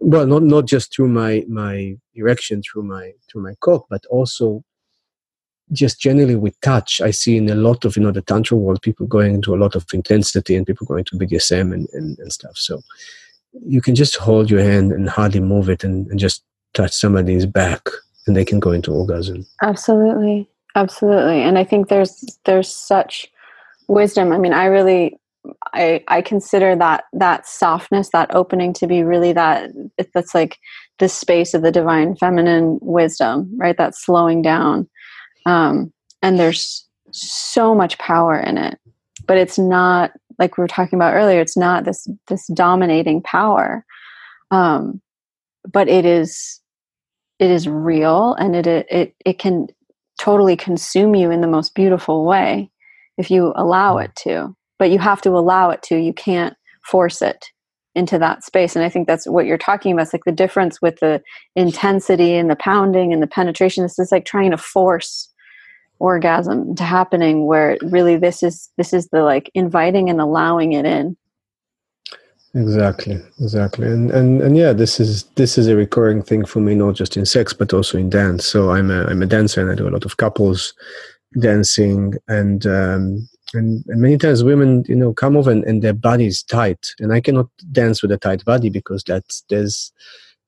well 0.00 0.26
not 0.26 0.42
not 0.42 0.66
just 0.66 0.94
through 0.94 1.08
my 1.08 1.44
my 1.48 1.96
erection 2.14 2.62
through 2.62 2.82
my 2.82 3.12
through 3.30 3.42
my 3.42 3.54
cock 3.60 3.86
but 3.88 4.04
also 4.06 4.62
just 5.72 6.00
generally 6.00 6.36
with 6.36 6.58
touch. 6.60 7.00
I 7.00 7.10
see 7.10 7.36
in 7.36 7.48
a 7.48 7.54
lot 7.54 7.84
of 7.84 7.96
you 7.96 8.02
know 8.02 8.10
the 8.10 8.22
tantra 8.22 8.56
world 8.56 8.82
people 8.82 9.06
going 9.06 9.34
into 9.34 9.54
a 9.54 9.56
lot 9.58 9.74
of 9.74 9.86
intensity 9.92 10.56
and 10.56 10.66
people 10.66 10.86
going 10.86 11.04
to 11.04 11.16
bdsm 11.16 11.72
and, 11.72 11.88
and, 11.92 12.18
and 12.18 12.32
stuff. 12.32 12.56
So 12.56 12.82
you 13.66 13.80
can 13.80 13.94
just 13.94 14.16
hold 14.16 14.50
your 14.50 14.62
hand 14.62 14.92
and 14.92 15.08
hardly 15.08 15.40
move 15.40 15.68
it 15.68 15.84
and, 15.84 16.06
and 16.08 16.18
just 16.18 16.42
touch 16.74 16.92
somebody's 16.92 17.46
back 17.46 17.88
and 18.26 18.36
they 18.36 18.44
can 18.44 18.58
go 18.60 18.72
into 18.72 18.92
orgasm. 18.92 19.46
Absolutely. 19.62 20.48
Absolutely. 20.76 21.42
And 21.42 21.58
i 21.58 21.64
think 21.64 21.88
there's 21.88 22.38
there's 22.44 22.68
such 22.68 23.30
wisdom. 23.88 24.32
I 24.32 24.38
mean 24.38 24.52
i 24.52 24.66
really 24.66 25.18
I 25.72 26.02
I 26.08 26.22
consider 26.22 26.76
that 26.76 27.04
that 27.12 27.46
softness, 27.46 28.10
that 28.10 28.34
opening 28.34 28.72
to 28.74 28.86
be 28.86 29.02
really 29.02 29.32
that 29.32 29.70
that's 30.12 30.34
like 30.34 30.58
the 30.98 31.08
space 31.08 31.54
of 31.54 31.62
the 31.62 31.72
divine 31.72 32.16
feminine 32.16 32.78
wisdom, 32.80 33.50
right? 33.56 33.76
That 33.76 33.94
slowing 33.94 34.42
down. 34.42 34.88
Um, 35.46 35.92
and 36.22 36.38
there's 36.38 36.86
so 37.10 37.74
much 37.74 37.98
power 37.98 38.38
in 38.38 38.58
it. 38.58 38.78
But 39.26 39.38
it's 39.38 39.58
not 39.58 40.12
like 40.38 40.56
we 40.56 40.62
were 40.62 40.68
talking 40.68 40.98
about 40.98 41.14
earlier, 41.14 41.40
it's 41.40 41.56
not 41.56 41.84
this 41.84 42.08
this 42.28 42.46
dominating 42.48 43.22
power. 43.22 43.84
Um, 44.50 45.00
but 45.70 45.88
it 45.88 46.04
is 46.04 46.60
it 47.38 47.50
is 47.50 47.68
real 47.68 48.34
and 48.34 48.54
it 48.54 48.66
it 48.66 49.14
it 49.24 49.38
can 49.38 49.68
totally 50.18 50.56
consume 50.56 51.14
you 51.14 51.30
in 51.30 51.40
the 51.40 51.46
most 51.46 51.74
beautiful 51.74 52.24
way 52.24 52.70
if 53.18 53.30
you 53.30 53.52
allow 53.56 53.98
it 53.98 54.14
to 54.14 54.54
but 54.78 54.90
you 54.90 54.98
have 54.98 55.20
to 55.22 55.30
allow 55.30 55.70
it 55.70 55.82
to. 55.84 55.96
You 55.96 56.12
can't 56.12 56.54
force 56.84 57.22
it 57.22 57.46
into 57.94 58.18
that 58.18 58.42
space. 58.42 58.74
And 58.74 58.84
i 58.84 58.88
think 58.88 59.06
that's 59.06 59.26
what 59.26 59.46
you're 59.46 59.56
talking 59.58 59.92
about. 59.92 60.02
It's 60.02 60.12
like 60.12 60.24
the 60.24 60.32
difference 60.32 60.82
with 60.82 60.98
the 61.00 61.22
intensity 61.54 62.34
and 62.34 62.50
the 62.50 62.56
pounding 62.56 63.12
and 63.12 63.22
the 63.22 63.26
penetration. 63.26 63.84
This 63.84 63.98
is 63.98 64.10
like 64.12 64.24
trying 64.24 64.50
to 64.50 64.58
force 64.58 65.32
orgasm 66.00 66.74
to 66.74 66.82
happening 66.82 67.46
where 67.46 67.78
really 67.82 68.16
this 68.16 68.42
is 68.42 68.68
this 68.76 68.92
is 68.92 69.08
the 69.08 69.22
like 69.22 69.50
inviting 69.54 70.10
and 70.10 70.20
allowing 70.20 70.72
it 70.72 70.84
in. 70.84 71.16
Exactly. 72.56 73.20
Exactly. 73.40 73.86
And 73.86 74.10
and 74.10 74.42
and 74.42 74.56
yeah 74.56 74.72
this 74.72 74.98
is 74.98 75.24
this 75.36 75.56
is 75.56 75.68
a 75.68 75.76
recurring 75.76 76.22
thing 76.22 76.44
for 76.44 76.60
me 76.60 76.74
not 76.74 76.94
just 76.94 77.16
in 77.16 77.24
sex 77.24 77.52
but 77.52 77.72
also 77.72 77.96
in 77.96 78.10
dance. 78.10 78.44
So 78.44 78.70
i'm 78.70 78.90
a 78.90 79.04
i'm 79.04 79.22
a 79.22 79.26
dancer 79.26 79.60
and 79.60 79.70
i 79.70 79.74
do 79.74 79.88
a 79.88 79.94
lot 79.94 80.04
of 80.04 80.16
couples 80.16 80.74
dancing 81.40 82.14
and 82.28 82.66
um 82.66 83.28
and, 83.54 83.84
and 83.88 84.00
many 84.00 84.18
times 84.18 84.44
women 84.44 84.84
you 84.88 84.94
know 84.94 85.12
come 85.12 85.36
over 85.36 85.50
and, 85.50 85.64
and 85.64 85.82
their 85.82 85.92
body 85.92 86.26
is 86.26 86.42
tight. 86.42 86.86
And 86.98 87.12
i 87.12 87.20
cannot 87.20 87.46
dance 87.72 88.02
with 88.02 88.12
a 88.12 88.18
tight 88.18 88.44
body 88.44 88.70
because 88.70 89.02
that's 89.04 89.44
there's 89.48 89.92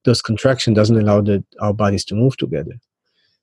those 0.04 0.22
contraction 0.22 0.74
doesn't 0.74 0.98
allow 0.98 1.20
the, 1.20 1.44
our 1.60 1.74
bodies 1.74 2.04
to 2.06 2.14
move 2.14 2.36
together. 2.36 2.72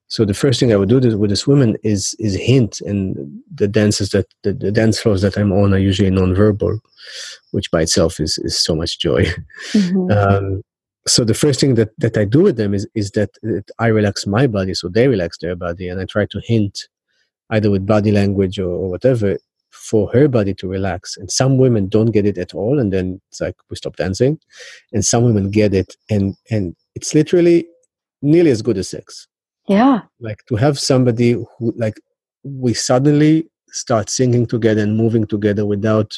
So 0.07 0.25
the 0.25 0.33
first 0.33 0.59
thing 0.59 0.71
i 0.71 0.75
would 0.75 0.89
do 0.89 1.17
with 1.17 1.29
this 1.29 1.47
woman 1.47 1.77
is 1.83 2.15
is 2.19 2.35
hint. 2.35 2.81
And 2.81 3.41
the 3.53 3.67
dances 3.67 4.09
that 4.09 4.27
the, 4.43 4.53
the 4.53 4.71
dance 4.71 4.99
floors 4.99 5.21
that 5.21 5.37
i'm 5.37 5.51
on 5.51 5.73
are 5.73 5.79
usually 5.79 6.11
non-verbal 6.11 6.79
which 7.51 7.69
by 7.71 7.81
itself 7.81 8.19
is 8.19 8.37
is 8.39 8.59
so 8.59 8.75
much 8.75 8.99
joy. 8.99 9.25
Mm-hmm. 9.73 10.11
um, 10.11 10.61
so 11.05 11.25
the 11.25 11.33
first 11.33 11.59
thing 11.59 11.75
that, 11.75 11.89
that 11.97 12.17
I 12.17 12.25
do 12.25 12.41
with 12.41 12.57
them 12.57 12.73
is 12.73 12.87
is 12.95 13.11
that, 13.11 13.31
that 13.41 13.69
I 13.79 13.87
relax 13.87 14.25
my 14.25 14.47
body, 14.47 14.73
so 14.73 14.87
they 14.87 15.07
relax 15.07 15.37
their 15.37 15.55
body, 15.55 15.87
and 15.89 15.99
I 15.99 16.05
try 16.05 16.25
to 16.27 16.41
hint 16.43 16.87
either 17.49 17.69
with 17.69 17.85
body 17.85 18.11
language 18.11 18.59
or, 18.59 18.69
or 18.69 18.89
whatever 18.89 19.37
for 19.83 20.09
her 20.13 20.27
body 20.27 20.53
to 20.55 20.67
relax. 20.67 21.17
And 21.17 21.29
some 21.29 21.57
women 21.57 21.87
don't 21.87 22.11
get 22.11 22.25
it 22.25 22.37
at 22.37 22.53
all, 22.53 22.79
and 22.79 22.91
then 22.91 23.21
it's 23.29 23.41
like 23.41 23.55
we 23.69 23.75
stop 23.75 23.95
dancing. 23.97 24.39
And 24.91 25.05
some 25.05 25.23
women 25.23 25.51
get 25.51 25.73
it, 25.73 25.95
and 26.09 26.35
and 26.49 26.75
it's 26.95 27.13
literally 27.13 27.67
nearly 28.21 28.51
as 28.51 28.61
good 28.61 28.77
as 28.77 28.89
sex. 28.89 29.27
Yeah, 29.67 30.01
like 30.19 30.45
to 30.47 30.55
have 30.55 30.79
somebody 30.79 31.31
who 31.33 31.73
like 31.77 31.99
we 32.43 32.73
suddenly 32.73 33.49
start 33.73 34.09
singing 34.09 34.45
together 34.45 34.81
and 34.81 34.95
moving 34.95 35.25
together 35.25 35.65
without, 35.65 36.15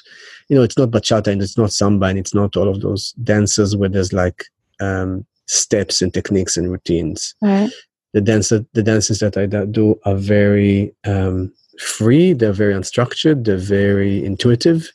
you 0.50 0.56
know, 0.56 0.64
it's 0.64 0.78
not 0.78 0.92
bachata 0.92 1.28
and 1.28 1.42
it's 1.42 1.58
not 1.58 1.72
samba 1.72 2.08
and 2.08 2.20
it's 2.20 2.34
not 2.34 2.58
all 2.58 2.68
of 2.68 2.82
those 2.82 3.14
dances 3.24 3.76
where 3.78 3.88
there's 3.88 4.12
like 4.12 4.44
um, 4.82 5.26
steps 5.48 6.02
and 6.02 6.14
techniques 6.14 6.58
and 6.58 6.70
routines. 6.70 7.34
Right. 7.42 7.72
The 8.14 8.22
dances, 8.22 8.62
the 8.74 8.84
dances 8.84 9.20
that 9.20 9.38
I 9.38 9.46
do 9.46 10.00
are 10.06 10.16
very 10.16 10.94
um, 11.06 11.54
free, 11.80 12.34
they're 12.34 12.54
very 12.54 12.74
unstructured, 12.74 13.46
they're 13.46 13.58
very 13.58 14.24
intuitive. 14.24 14.92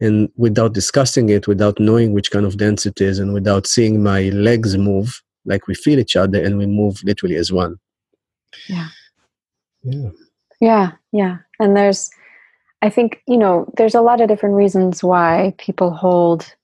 And 0.00 0.28
without 0.36 0.74
discussing 0.74 1.28
it, 1.28 1.46
without 1.46 1.78
knowing 1.78 2.12
which 2.12 2.30
kind 2.30 2.44
of 2.44 2.56
dance 2.56 2.84
it 2.84 3.00
is, 3.00 3.18
and 3.18 3.32
without 3.32 3.66
seeing 3.66 4.02
my 4.02 4.24
legs 4.30 4.76
move, 4.76 5.22
like 5.44 5.66
we 5.66 5.74
feel 5.74 5.98
each 5.98 6.16
other 6.16 6.42
and 6.42 6.58
we 6.58 6.66
move 6.66 7.02
literally 7.04 7.36
as 7.36 7.52
one. 7.52 7.76
Yeah. 8.68 8.88
Yeah. 9.82 10.10
Yeah. 10.60 10.92
Yeah. 11.12 11.36
And 11.60 11.76
there's, 11.76 12.10
I 12.82 12.90
think, 12.90 13.22
you 13.26 13.36
know, 13.36 13.70
there's 13.76 13.94
a 13.94 14.02
lot 14.02 14.20
of 14.20 14.28
different 14.28 14.56
reasons 14.56 15.02
why 15.02 15.54
people 15.58 15.90
hold 15.90 16.54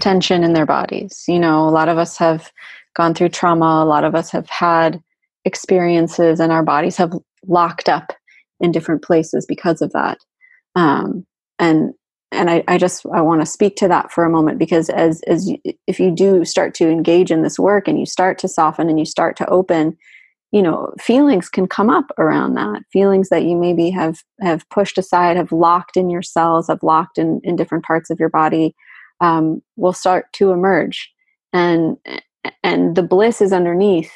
tension 0.00 0.44
in 0.44 0.52
their 0.52 0.66
bodies. 0.66 1.24
You 1.28 1.38
know, 1.38 1.68
a 1.68 1.70
lot 1.70 1.88
of 1.88 1.98
us 1.98 2.16
have 2.18 2.52
gone 2.94 3.14
through 3.14 3.30
trauma, 3.30 3.82
a 3.82 3.86
lot 3.86 4.04
of 4.04 4.14
us 4.14 4.30
have 4.30 4.48
had 4.48 5.02
experiences, 5.44 6.40
and 6.40 6.52
our 6.52 6.62
bodies 6.62 6.96
have 6.96 7.12
locked 7.46 7.88
up 7.88 8.12
in 8.60 8.72
different 8.72 9.02
places 9.02 9.46
because 9.46 9.82
of 9.82 9.92
that. 9.92 10.18
Um, 10.74 11.26
and 11.58 11.92
and 12.30 12.50
I, 12.50 12.62
I 12.68 12.76
just 12.76 13.06
I 13.12 13.20
want 13.20 13.40
to 13.40 13.46
speak 13.46 13.76
to 13.76 13.88
that 13.88 14.12
for 14.12 14.24
a 14.24 14.30
moment 14.30 14.58
because 14.58 14.90
as 14.90 15.22
as 15.26 15.48
you, 15.48 15.58
if 15.86 15.98
you 15.98 16.10
do 16.10 16.44
start 16.44 16.74
to 16.74 16.88
engage 16.88 17.30
in 17.30 17.42
this 17.42 17.58
work 17.58 17.88
and 17.88 17.98
you 17.98 18.06
start 18.06 18.38
to 18.40 18.48
soften 18.48 18.88
and 18.88 18.98
you 18.98 19.06
start 19.06 19.36
to 19.38 19.48
open, 19.48 19.96
you 20.52 20.62
know 20.62 20.92
feelings 21.00 21.48
can 21.48 21.66
come 21.66 21.88
up 21.88 22.10
around 22.18 22.54
that 22.54 22.82
feelings 22.92 23.30
that 23.30 23.44
you 23.44 23.56
maybe 23.56 23.90
have 23.90 24.22
have 24.40 24.68
pushed 24.68 24.98
aside, 24.98 25.36
have 25.36 25.52
locked 25.52 25.96
in 25.96 26.10
your 26.10 26.22
cells, 26.22 26.68
have 26.68 26.82
locked 26.82 27.18
in 27.18 27.40
in 27.44 27.56
different 27.56 27.84
parts 27.84 28.10
of 28.10 28.20
your 28.20 28.30
body, 28.30 28.74
um, 29.20 29.62
will 29.76 29.94
start 29.94 30.30
to 30.34 30.52
emerge, 30.52 31.10
and 31.52 31.96
and 32.62 32.94
the 32.94 33.02
bliss 33.02 33.40
is 33.40 33.52
underneath 33.52 34.12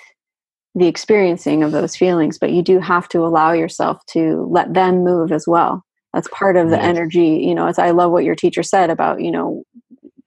the 0.74 0.86
experiencing 0.86 1.62
of 1.62 1.72
those 1.72 1.96
feelings, 1.96 2.38
but 2.38 2.52
you 2.52 2.62
do 2.62 2.80
have 2.80 3.08
to 3.10 3.20
allow 3.20 3.52
yourself 3.52 4.04
to 4.06 4.48
let 4.50 4.72
them 4.72 5.04
move 5.04 5.30
as 5.30 5.46
well. 5.46 5.84
That's 6.14 6.28
part 6.28 6.56
of 6.56 6.70
the 6.70 6.76
right. 6.76 6.84
energy, 6.84 7.42
you 7.44 7.54
know, 7.54 7.66
as 7.66 7.78
I 7.78 7.90
love 7.90 8.12
what 8.12 8.24
your 8.24 8.34
teacher 8.34 8.62
said 8.62 8.90
about, 8.90 9.20
you 9.20 9.30
know, 9.30 9.64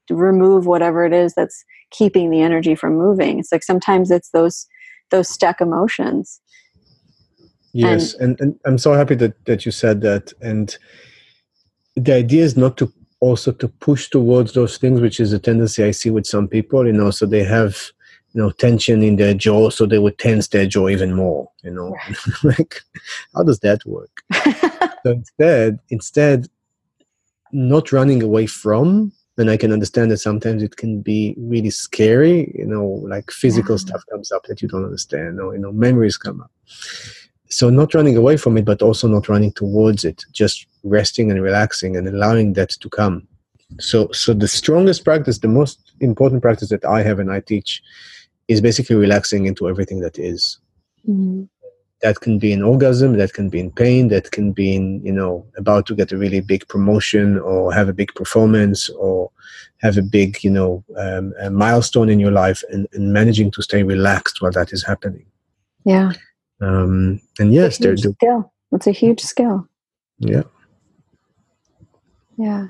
remove 0.10 0.66
whatever 0.66 1.06
it 1.06 1.14
is 1.14 1.34
that's 1.34 1.64
keeping 1.92 2.30
the 2.30 2.42
energy 2.42 2.76
from 2.76 2.96
moving. 2.96 3.40
It's 3.40 3.52
like 3.52 3.64
sometimes 3.64 4.12
it's 4.12 4.30
those 4.32 4.68
those 5.12 5.30
stuck 5.30 5.62
emotions. 5.62 6.42
Yes, 7.74 8.14
and, 8.16 8.40
and, 8.40 8.52
and 8.52 8.60
I'm 8.66 8.78
so 8.78 8.94
happy 8.94 9.16
that, 9.16 9.46
that 9.46 9.66
you 9.66 9.72
said 9.72 10.02
that. 10.02 10.32
And 10.42 10.76
the 11.96 12.14
idea 12.14 12.44
is 12.44 12.56
not 12.56 12.78
to 12.78 12.92
also 13.20 13.52
to 13.52 13.68
push 13.68 14.10
towards 14.10 14.54
those 14.54 14.78
things, 14.78 15.02
which 15.02 15.20
is 15.20 15.34
a 15.34 15.40
tendency 15.40 15.84
I 15.84 15.92
see 15.92 16.10
with 16.10 16.26
some 16.26 16.48
people, 16.48 16.86
you 16.86 16.94
know, 16.94 17.12
so 17.12 17.26
they 17.26 17.44
have 17.44 17.92
you 18.36 18.42
know 18.42 18.52
tension 18.52 19.02
in 19.02 19.16
their 19.16 19.34
jaw 19.34 19.70
so 19.70 19.86
they 19.86 19.98
would 19.98 20.18
tense 20.20 20.50
their 20.50 20.68
jaw 20.68 20.90
even 20.90 21.16
more 21.16 21.50
you 21.64 21.72
know 21.72 21.96
like 22.44 22.82
how 23.34 23.42
does 23.42 23.60
that 23.62 23.84
work 23.86 24.22
so 25.04 25.12
instead 25.12 25.80
instead 25.90 26.48
not 27.52 27.92
running 27.92 28.22
away 28.22 28.46
from 28.46 29.12
and 29.38 29.50
I 29.50 29.58
can 29.58 29.72
understand 29.74 30.12
that 30.12 30.18
sometimes 30.18 30.64
it 30.64 30.78
can 30.78 31.02
be 31.02 31.36
really 31.38 31.70
scary. 31.70 32.54
You 32.58 32.66
know, 32.66 32.86
like 32.86 33.32
physical 33.32 33.76
Yeah. 33.76 33.86
stuff 33.86 34.04
comes 34.10 34.32
up 34.32 34.44
that 34.46 34.62
you 34.62 34.68
don't 34.68 34.86
understand, 34.86 35.42
or 35.42 35.54
you 35.54 35.60
know, 35.60 35.72
memories 35.72 36.18
come 36.18 36.42
up. 36.42 36.52
So 37.50 37.70
not 37.70 37.94
running 37.94 38.18
away 38.18 38.38
from 38.38 38.58
it, 38.58 38.66
but 38.66 38.82
also 38.82 39.08
not 39.08 39.28
running 39.30 39.52
towards 39.52 40.06
it. 40.06 40.24
Just 40.32 40.66
resting 40.84 41.32
and 41.32 41.42
relaxing 41.42 41.98
and 41.98 42.08
allowing 42.08 42.54
that 42.54 42.70
to 42.70 42.90
come. 42.90 43.28
So, 43.80 44.10
so 44.12 44.34
the 44.34 44.48
strongest 44.48 45.04
practice, 45.04 45.40
the 45.40 45.48
most 45.48 45.94
important 46.00 46.42
practice 46.42 46.70
that 46.70 46.86
I 46.86 47.04
have 47.04 47.20
and 47.20 47.32
I 47.32 47.42
teach, 47.42 47.82
is 48.48 48.62
basically 48.62 48.96
relaxing 48.96 49.46
into 49.46 49.68
everything 49.68 50.00
that 50.02 50.18
is 50.20 50.60
Mhm. 51.08 51.48
that 52.02 52.20
can 52.20 52.38
be 52.40 52.52
an 52.54 52.62
orgasm 52.64 53.18
that 53.18 53.34
can 53.34 53.50
be 53.50 53.60
in 53.60 53.72
pain 53.72 54.10
that 54.10 54.30
can 54.32 54.52
be 54.52 54.76
in 54.76 55.02
you 55.06 55.12
know 55.12 55.46
about 55.58 55.86
to 55.88 55.96
get 55.96 56.12
a 56.12 56.18
really 56.18 56.42
big 56.42 56.68
promotion 56.68 57.40
or 57.40 57.74
have 57.74 57.90
a 57.90 57.94
big 57.94 58.12
performance 58.16 58.90
or 58.90 59.32
have 59.82 59.98
a 59.98 60.02
big 60.18 60.44
you 60.44 60.52
know 60.52 60.84
um, 60.98 61.34
a 61.42 61.50
milestone 61.50 62.10
in 62.10 62.20
your 62.20 62.32
life 62.32 62.64
and, 62.72 62.88
and 62.94 63.14
managing 63.14 63.50
to 63.52 63.62
stay 63.62 63.82
relaxed 63.84 64.42
while 64.42 64.52
that 64.52 64.72
is 64.74 64.84
happening 64.84 65.26
Yeah. 65.86 66.12
um, 66.62 67.20
and 67.40 67.54
yes 67.54 67.78
they're 67.78 67.96
do- 67.96 68.14
skill. 68.14 68.52
It's 68.72 68.88
a 68.88 68.92
huge 68.92 69.22
skill. 69.22 69.68
yeah 70.20 70.44
Yeah. 72.38 72.68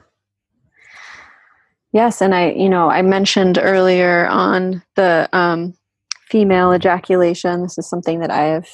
Yes, 1.95 2.21
and 2.21 2.35
I, 2.35 2.51
you 2.51 2.67
know, 2.67 2.89
I 2.89 3.01
mentioned 3.03 3.57
earlier 3.57 4.27
on 4.27 4.83
the 4.95 5.29
um, 5.31 5.73
female 6.27 6.73
ejaculation. 6.73 7.63
This 7.63 7.77
is 7.77 7.87
something 7.87 8.19
that 8.19 8.29
I 8.29 8.41
have, 8.47 8.67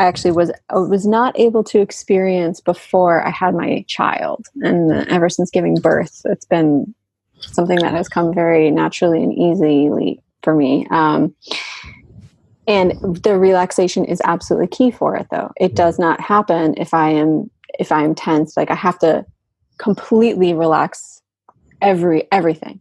I 0.00 0.06
actually 0.06 0.32
was 0.32 0.50
was 0.68 1.06
not 1.06 1.38
able 1.38 1.62
to 1.62 1.78
experience 1.78 2.60
before 2.60 3.24
I 3.24 3.30
had 3.30 3.54
my 3.54 3.84
child, 3.86 4.46
and 4.62 4.90
ever 5.08 5.28
since 5.28 5.48
giving 5.52 5.76
birth, 5.76 6.22
it's 6.24 6.44
been 6.44 6.92
something 7.38 7.78
that 7.78 7.92
has 7.92 8.08
come 8.08 8.34
very 8.34 8.68
naturally 8.72 9.22
and 9.22 9.32
easily 9.32 10.20
for 10.42 10.56
me. 10.56 10.88
Um, 10.90 11.36
and 12.66 12.94
the 13.22 13.38
relaxation 13.38 14.04
is 14.04 14.20
absolutely 14.24 14.66
key 14.66 14.90
for 14.90 15.14
it, 15.14 15.28
though. 15.30 15.52
It 15.60 15.76
does 15.76 16.00
not 16.00 16.20
happen 16.20 16.74
if 16.78 16.92
I 16.92 17.10
am 17.10 17.48
if 17.78 17.92
I 17.92 18.02
am 18.02 18.16
tense. 18.16 18.56
Like 18.56 18.72
I 18.72 18.74
have 18.74 18.98
to 18.98 19.24
completely 19.78 20.52
relax 20.52 21.17
every 21.82 22.26
everything. 22.32 22.80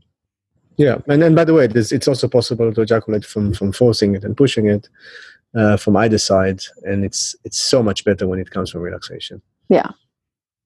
yeah 0.77 0.97
and 1.07 1.21
then 1.21 1.33
by 1.35 1.43
the 1.45 1.53
way 1.53 1.67
this, 1.67 1.91
it's 1.91 2.07
also 2.07 2.27
possible 2.27 2.73
to 2.73 2.81
ejaculate 2.81 3.25
from 3.25 3.53
from 3.53 3.71
forcing 3.71 4.15
it 4.15 4.23
and 4.23 4.35
pushing 4.37 4.67
it 4.67 4.89
uh, 5.55 5.77
from 5.77 5.95
either 5.97 6.17
side 6.17 6.59
and 6.83 7.03
it's 7.05 7.35
it's 7.45 7.59
so 7.61 7.81
much 7.81 8.03
better 8.05 8.27
when 8.27 8.39
it 8.39 8.51
comes 8.51 8.69
from 8.71 8.81
relaxation 8.81 9.41
Yeah. 9.69 9.89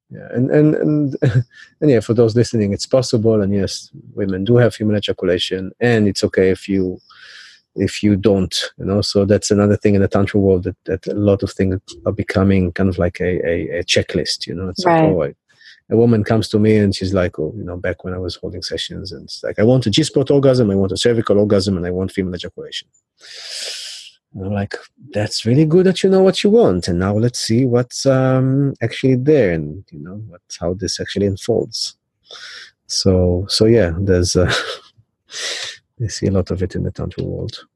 yeah 0.10 0.28
and 0.36 0.50
and 0.52 0.76
and, 0.76 1.16
and 1.82 1.90
yeah 1.94 2.00
for 2.02 2.14
those 2.14 2.36
listening 2.36 2.74
it's 2.74 2.88
possible 2.88 3.42
and 3.42 3.54
yes 3.54 3.90
women 4.14 4.44
do 4.44 4.58
have 4.58 4.74
female 4.76 4.98
ejaculation 4.98 5.72
and 5.80 6.08
it's 6.08 6.24
okay 6.24 6.50
if 6.50 6.68
you 6.68 7.00
if 7.76 8.04
you 8.04 8.18
don't 8.18 8.56
you 8.80 8.86
know 8.86 9.02
so 9.02 9.24
that's 9.24 9.50
another 9.52 9.78
thing 9.78 9.96
in 9.96 10.02
the 10.02 10.08
tantra 10.10 10.40
world 10.40 10.64
that, 10.66 10.76
that 10.86 11.08
a 11.08 11.14
lot 11.14 11.42
of 11.44 11.52
things 11.54 11.80
are 12.06 12.12
becoming 12.12 12.72
kind 12.74 12.90
of 12.90 12.98
like 12.98 13.22
a, 13.22 13.32
a, 13.54 13.80
a 13.80 13.84
checklist 13.84 14.46
you 14.48 14.54
know 14.54 14.68
it's 14.70 14.86
Right. 14.86 15.04
like 15.04 15.14
oh, 15.14 15.24
I- 15.24 15.36
a 15.92 15.98
woman 15.98 16.24
comes 16.24 16.48
to 16.50 16.58
me 16.58 16.78
and 16.78 16.96
she's 16.96 17.14
like 17.14 17.38
oh 17.38 17.54
you 17.56 17.64
know 17.64 17.78
back 17.78 18.04
when 18.04 18.14
i 18.14 18.18
was 18.18 18.36
holding 18.36 18.62
sessions 18.62 19.12
and 19.12 19.24
it's 19.26 19.44
like 19.44 19.60
i 19.60 19.64
want 19.64 19.86
a 19.86 19.90
g-spot 19.90 20.32
orgasm 20.32 20.72
i 20.72 20.76
want 20.76 20.92
a 20.92 20.98
cervical 20.98 21.38
orgasm 21.38 21.78
and 21.78 21.86
i 21.86 21.92
want 21.92 22.12
female 22.12 22.34
ejaculation 22.36 22.88
and 24.34 24.46
i'm 24.46 24.54
like 24.54 24.76
that's 25.12 25.46
really 25.46 25.66
good 25.66 25.86
that 25.86 26.02
you 26.04 26.10
know 26.10 26.24
what 26.24 26.44
you 26.44 26.50
want 26.50 26.88
and 26.88 27.00
now 27.00 27.14
let's 27.16 27.40
see 27.40 27.66
what's 27.66 28.06
um 28.06 28.74
actually 28.82 29.16
there 29.16 29.52
and 29.52 29.84
you 29.92 30.00
know 30.00 30.16
what 30.28 30.42
how 30.60 30.74
this 30.74 31.00
actually 31.00 31.26
unfolds 31.28 31.96
so 32.88 33.46
so 33.50 33.66
yeah 33.66 33.92
there's 34.00 34.36
uh, 34.36 34.52
I 36.04 36.08
see 36.08 36.26
a 36.28 36.32
lot 36.32 36.50
of 36.50 36.64
it 36.64 36.74
in 36.76 36.84
the 36.84 36.92
tantra 36.92 37.24
world 37.24 37.68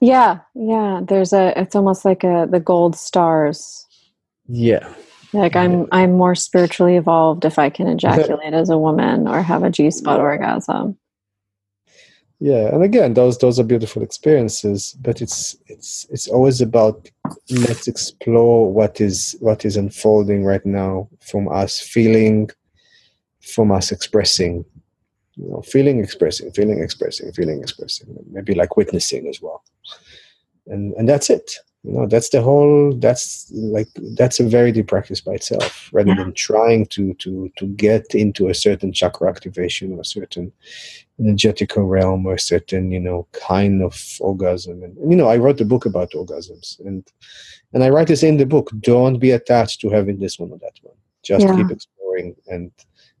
Yeah, 0.00 0.40
yeah. 0.54 1.00
There's 1.02 1.32
a. 1.32 1.58
It's 1.58 1.74
almost 1.74 2.04
like 2.04 2.22
a 2.24 2.46
the 2.50 2.60
gold 2.60 2.94
stars. 2.96 3.86
yeah 4.48 4.92
Like 5.36 5.56
I'm 5.56 5.86
I'm 5.92 6.12
more 6.12 6.34
spiritually 6.34 6.96
evolved 6.96 7.44
if 7.44 7.58
I 7.58 7.70
can 7.70 7.86
ejaculate 7.86 8.54
as 8.54 8.70
a 8.70 8.78
woman 8.78 9.28
or 9.28 9.42
have 9.42 9.62
a 9.62 9.70
G 9.70 9.90
spot 9.90 10.20
orgasm. 10.20 10.96
yeah 12.38 12.68
and 12.72 12.82
again 12.82 13.14
those 13.14 13.38
those 13.38 13.58
are 13.58 13.64
beautiful 13.64 14.02
experiences 14.02 14.94
but 15.00 15.22
it's 15.22 15.56
it's 15.68 16.06
it's 16.10 16.28
always 16.28 16.60
about 16.60 17.08
let's 17.66 17.88
explore 17.88 18.70
what 18.70 19.00
is 19.00 19.36
what 19.40 19.64
is 19.64 19.76
unfolding 19.76 20.44
right 20.44 20.66
now 20.66 21.08
from 21.20 21.48
us 21.48 21.80
feeling 21.80 22.50
from 23.40 23.72
us 23.72 23.90
expressing 23.90 24.64
you 25.36 25.48
know 25.48 25.62
feeling 25.62 26.00
expressing 26.00 26.50
feeling 26.52 26.82
expressing 26.82 27.32
feeling 27.32 27.60
expressing 27.60 28.06
maybe 28.30 28.54
like 28.54 28.76
witnessing 28.76 29.28
as 29.28 29.40
well. 29.40 29.62
And 30.66 30.94
and 30.94 31.08
that's 31.08 31.30
it 31.30 31.56
you 31.86 31.92
know 31.92 32.06
that's 32.06 32.30
the 32.30 32.42
whole 32.42 32.92
that's 33.04 33.50
like 33.52 33.88
that's 34.18 34.40
a 34.40 34.44
very 34.56 34.72
deep 34.72 34.88
practice 34.88 35.20
by 35.20 35.34
itself 35.34 35.88
rather 35.92 36.10
Yeah. 36.10 36.16
than 36.24 36.32
trying 36.34 36.86
to 36.94 37.14
to 37.14 37.32
to 37.58 37.66
get 37.86 38.14
into 38.14 38.48
a 38.48 38.54
certain 38.54 38.92
chakra 38.92 39.28
activation 39.34 39.92
or 39.92 40.00
a 40.00 40.04
certain 40.16 40.52
energetical 41.20 41.84
realm 41.84 42.26
or 42.26 42.34
a 42.34 42.38
certain 42.52 42.90
you 42.90 43.00
know 43.00 43.26
kind 43.32 43.82
of 43.82 43.94
orgasm 44.20 44.82
and, 44.82 44.96
and 44.98 45.10
you 45.10 45.16
know 45.16 45.28
i 45.28 45.36
wrote 45.36 45.60
a 45.60 45.64
book 45.72 45.86
about 45.86 46.10
orgasms 46.20 46.78
and 46.86 47.02
and 47.72 47.84
i 47.84 47.88
write 47.88 48.08
this 48.08 48.22
in 48.22 48.36
the 48.36 48.46
book 48.54 48.70
don't 48.80 49.18
be 49.18 49.30
attached 49.30 49.80
to 49.80 49.88
having 49.88 50.18
this 50.18 50.38
one 50.38 50.50
or 50.50 50.58
that 50.58 50.78
one 50.82 50.96
just 51.22 51.46
Yeah. 51.46 51.56
keep 51.56 51.70
exploring 51.70 52.34
and 52.48 52.70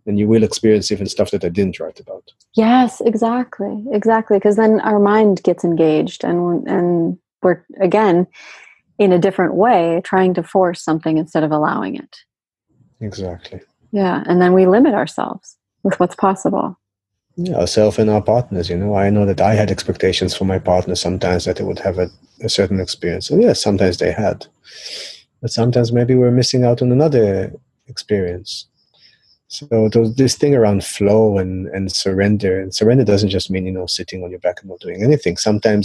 and 0.06 0.18
you 0.18 0.26
will 0.28 0.42
experience 0.44 0.90
even 0.92 1.06
stuff 1.06 1.30
that 1.30 1.44
i 1.44 1.48
didn't 1.48 1.78
write 1.80 2.00
about 2.00 2.32
Yes, 2.56 3.02
exactly, 3.02 3.84
exactly. 3.92 4.38
Because 4.38 4.56
then 4.56 4.80
our 4.80 4.98
mind 4.98 5.42
gets 5.42 5.62
engaged, 5.62 6.24
and 6.24 6.66
and 6.66 7.18
we're 7.46 7.64
again 7.80 8.26
in 8.98 9.12
a 9.12 9.18
different 9.18 9.54
way 9.54 10.00
trying 10.04 10.34
to 10.34 10.42
force 10.42 10.82
something 10.82 11.16
instead 11.18 11.44
of 11.44 11.52
allowing 11.52 11.94
it. 11.96 12.16
exactly. 13.00 13.60
Yeah, 13.92 14.24
and 14.26 14.42
then 14.42 14.52
we 14.52 14.66
limit 14.66 14.94
ourselves 14.94 15.56
with 15.84 15.98
what's 16.00 16.16
possible. 16.16 16.66
yeah 17.36 17.58
ourselves 17.62 17.98
and 17.98 18.10
our 18.10 18.24
partners 18.34 18.68
you 18.70 18.78
know. 18.80 18.94
I 19.04 19.10
know 19.14 19.26
that 19.30 19.40
i 19.50 19.54
had 19.60 19.70
expectations 19.70 20.32
for 20.36 20.46
my 20.52 20.58
partner 20.72 20.96
sometimes 20.96 21.44
that 21.44 21.56
they 21.56 21.66
would 21.68 21.82
have 21.88 21.98
a, 22.04 22.08
a 22.48 22.48
certain 22.58 22.80
experience. 22.80 23.30
And 23.30 23.42
yes 23.46 23.62
sometimes 23.66 23.96
they 23.98 24.12
had. 24.24 24.38
But 25.42 25.52
sometimes 25.58 25.92
maybe 25.98 26.14
we're 26.16 26.40
missing 26.40 26.64
out 26.68 26.82
on 26.82 26.90
another 26.92 27.52
experience. 27.92 28.50
So 29.48 29.88
this 30.20 30.34
thing 30.40 30.54
around 30.56 30.84
flow 30.96 31.38
and, 31.42 31.68
and 31.76 31.92
surrender 32.04 32.52
and 32.62 32.74
surrender 32.74 33.04
doesn't 33.04 33.34
just 33.38 33.50
mean 33.52 33.64
you 33.66 33.74
know 33.76 33.86
sitting 33.86 34.20
on 34.22 34.30
your 34.34 34.40
back 34.46 34.58
and 34.60 34.70
not 34.70 34.80
doing 34.80 35.02
anything. 35.08 35.36
Sometimes 35.36 35.84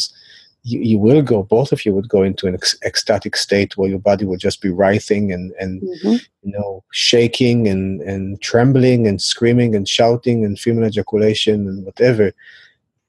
you, 0.63 0.79
you 0.79 0.99
will 0.99 1.21
go 1.21 1.43
both 1.43 1.71
of 1.71 1.85
you 1.85 1.93
would 1.93 2.07
go 2.07 2.23
into 2.23 2.47
an 2.47 2.55
ec- 2.55 2.79
ecstatic 2.85 3.35
state 3.35 3.77
where 3.77 3.89
your 3.89 3.99
body 3.99 4.25
would 4.25 4.39
just 4.39 4.61
be 4.61 4.69
writhing 4.69 5.31
and, 5.31 5.53
and 5.59 5.81
Mhm. 5.81 6.25
you 6.43 6.51
know, 6.51 6.83
shaking 6.91 7.67
and, 7.67 8.01
and 8.01 8.41
trembling 8.41 9.07
and 9.07 9.21
screaming 9.21 9.75
and 9.75 9.87
shouting 9.87 10.45
and 10.45 10.59
female 10.59 10.85
ejaculation 10.85 11.67
and 11.67 11.85
whatever. 11.85 12.31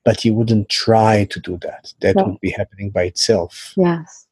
But 0.05 0.25
you 0.25 0.35
wouldn't 0.35 0.69
try 0.69 1.25
to 1.27 1.41
do 1.41 1.59
that. 1.59 1.93
That 2.01 2.17
would 2.17 2.41
be 2.41 2.51
happening 2.51 2.91
by 2.91 3.05
itself. 3.05 3.73
Yes, 3.77 4.27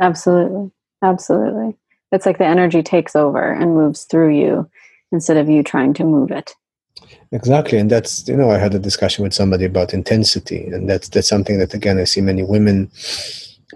absolutely, 0.00 0.70
absolutely. 1.02 1.76
It's 2.10 2.26
like 2.26 2.38
the 2.38 2.44
energy 2.44 2.82
takes 2.82 3.14
over 3.14 3.52
and 3.52 3.74
moves 3.74 4.04
through 4.04 4.36
you 4.36 4.68
instead 5.12 5.36
of 5.36 5.48
you 5.48 5.62
trying 5.62 5.94
to 5.94 6.04
move 6.04 6.30
it. 6.30 6.54
Exactly. 7.32 7.78
And 7.78 7.90
that's, 7.90 8.26
you 8.28 8.36
know, 8.36 8.50
I 8.50 8.58
had 8.58 8.74
a 8.74 8.78
discussion 8.78 9.22
with 9.22 9.34
somebody 9.34 9.64
about 9.64 9.94
intensity. 9.94 10.66
And 10.66 10.88
that's, 10.88 11.08
that's 11.08 11.28
something 11.28 11.58
that, 11.58 11.74
again, 11.74 11.98
I 11.98 12.04
see 12.04 12.20
many 12.20 12.42
women 12.42 12.90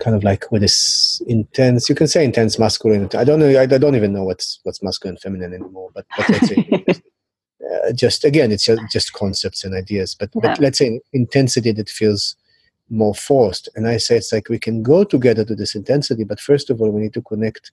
kind 0.01 0.15
of 0.15 0.23
like 0.23 0.51
with 0.53 0.61
this 0.63 1.23
intense, 1.27 1.89
you 1.89 1.95
can 1.95 2.07
say 2.07 2.25
intense 2.25 2.59
masculine 2.59 3.09
I 3.17 3.25
don't 3.25 3.41
know. 3.41 3.49
I, 3.49 3.63
I 3.63 3.67
don't 3.67 3.97
even 3.97 4.13
know 4.13 4.25
what's, 4.25 4.61
what's 4.63 4.83
masculine 4.83 5.17
feminine 5.17 5.55
anymore, 5.55 5.91
but, 5.95 6.05
but 6.17 6.29
let's 6.29 6.49
say 6.49 6.85
uh, 7.67 7.93
just 7.93 8.25
again 8.25 8.53
it's 8.53 8.65
just, 8.65 8.83
just 8.91 9.13
concepts 9.13 9.65
and 9.65 9.75
ideas 9.75 10.15
but, 10.15 10.31
Yeah. 10.35 10.41
but 10.43 10.61
let's 10.61 10.79
say 10.79 11.01
intensity 11.13 11.73
that 11.73 11.89
feels 11.89 12.37
more 12.89 13.15
forced 13.15 13.69
and 13.75 13.89
i 13.89 13.97
say 13.97 14.17
it's 14.17 14.33
like 14.33 14.49
we 14.49 14.59
can 14.59 14.83
go 14.83 15.03
together 15.05 15.45
to 15.45 15.55
this 15.57 15.75
intensity 15.75 16.23
but 16.25 16.39
first 16.39 16.71
of 16.71 16.81
all 16.81 16.91
we 16.91 17.01
need 17.01 17.15
to 17.15 17.23
connect 17.23 17.73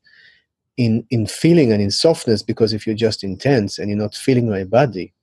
in 0.78 1.06
in 1.12 1.28
feeling 1.28 1.72
and 1.72 1.82
in 1.82 1.92
softness 1.92 2.42
because 2.42 2.74
if 2.74 2.88
you're 2.88 2.96
just 2.96 3.24
intense 3.24 3.78
and 3.78 3.90
you're 3.90 3.98
not 3.98 4.16
feeling 4.16 4.50
my 4.50 4.64
body 4.64 5.14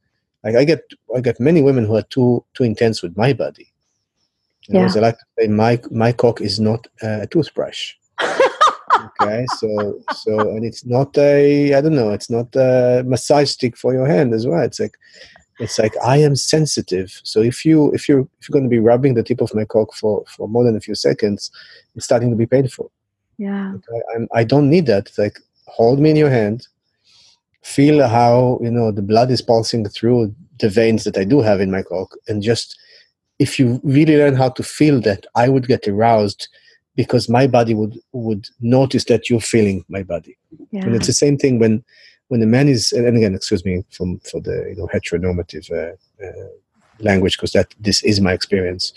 like 0.45 0.57
i 0.57 0.65
get 0.65 0.83
i 1.17 1.21
get 1.21 1.39
many 1.41 1.63
women 1.63 1.85
who 1.85 1.97
are 1.97 2.03
too 2.15 2.45
too 2.55 2.65
intense 2.65 3.03
with 3.03 3.17
my 3.17 3.33
body. 3.33 3.67
You 4.69 4.75
know, 4.75 4.81
Yeah. 4.81 4.87
as 4.87 4.97
I 4.97 5.01
like 5.01 5.19
to 5.19 5.25
say 5.39 5.47
my 5.49 5.81
my 5.91 6.13
cock 6.13 6.41
is 6.41 6.61
not 6.61 6.87
a 7.03 7.27
toothbrush. 7.27 7.95
Okay 9.23 9.47
so 9.59 9.69
so 10.15 10.33
and 10.51 10.65
it's 10.65 10.85
not 10.85 11.17
a 11.17 11.75
i 11.75 11.81
don't 11.81 11.95
know 11.95 12.11
it's 12.11 12.29
not 12.29 12.55
a 12.55 13.03
massage 13.07 13.51
stick 13.51 13.77
for 13.77 13.95
your 13.95 14.07
hand 14.07 14.35
as 14.35 14.47
well. 14.47 14.61
It's 14.63 14.81
like 14.81 14.97
it's 15.59 15.79
like 15.79 15.95
i 16.05 16.17
am 16.19 16.37
sensitive. 16.37 17.19
So 17.25 17.41
if 17.41 17.65
you 17.65 17.93
if 17.93 18.09
you're 18.09 18.27
if 18.39 18.49
you're 18.49 18.53
going 18.53 18.65
to 18.65 18.77
be 18.77 18.79
rubbing 18.79 19.15
the 19.15 19.23
tip 19.23 19.41
of 19.41 19.55
my 19.55 19.65
cock 19.65 19.95
for 19.95 20.25
for 20.27 20.49
more 20.49 20.65
than 20.65 20.77
a 20.77 20.81
few 20.81 20.95
seconds 20.95 21.51
it's 21.95 22.05
starting 22.05 22.31
to 22.31 22.37
be 22.37 22.47
painful. 22.47 22.91
Yeah, 23.39 23.75
I, 23.95 23.99
I'm, 24.15 24.29
I 24.35 24.45
don't 24.45 24.69
need 24.69 24.87
that. 24.87 25.09
It's 25.09 25.19
like 25.19 25.39
hold 25.67 25.99
me 25.99 26.11
in 26.11 26.17
your 26.17 26.31
hand 26.31 26.67
feel 27.63 28.07
how 28.07 28.59
you 28.63 28.71
know 28.71 28.91
the 28.91 29.03
blood 29.03 29.31
is 29.31 29.43
pulsing 29.43 29.89
through 29.89 30.35
the 30.59 30.69
veins 30.69 31.05
that 31.05 31.17
I 31.17 31.25
do 31.25 31.41
have 31.41 31.61
in 31.61 31.71
my 31.71 31.83
cock, 31.83 32.17
and 32.29 32.43
just 32.43 32.79
if 33.39 33.59
you 33.59 33.81
really 33.83 34.17
learn 34.17 34.37
how 34.37 34.51
to 34.51 34.63
feel 34.63 35.01
that, 35.01 35.27
I 35.35 35.49
would 35.49 35.67
get 35.67 35.89
aroused 35.89 36.49
because 36.97 37.29
my 37.29 37.47
body 37.47 37.75
would 37.75 37.99
would 38.13 38.49
notice 38.61 39.05
that 39.05 39.31
you're 39.31 39.41
feeling 39.41 39.85
my 39.89 40.03
body, 40.03 40.37
yeah. 40.71 40.85
and 40.85 40.95
it's 40.95 41.07
the 41.07 41.13
same 41.13 41.39
thing 41.39 41.59
when 41.59 41.85
when 42.29 42.43
a 42.43 42.47
man 42.47 42.69
is 42.69 42.93
and 42.93 43.17
again, 43.17 43.35
excuse 43.35 43.65
me 43.65 43.85
from 43.91 44.21
for 44.21 44.41
the 44.41 44.67
you 44.69 44.77
know 44.77 44.89
heteronormative 44.89 45.71
uh, 45.71 45.97
uh, 46.25 46.49
language 47.01 47.37
because 47.37 47.53
that 47.53 47.75
this 47.81 48.03
is 48.05 48.21
my 48.21 48.33
experience. 48.33 48.93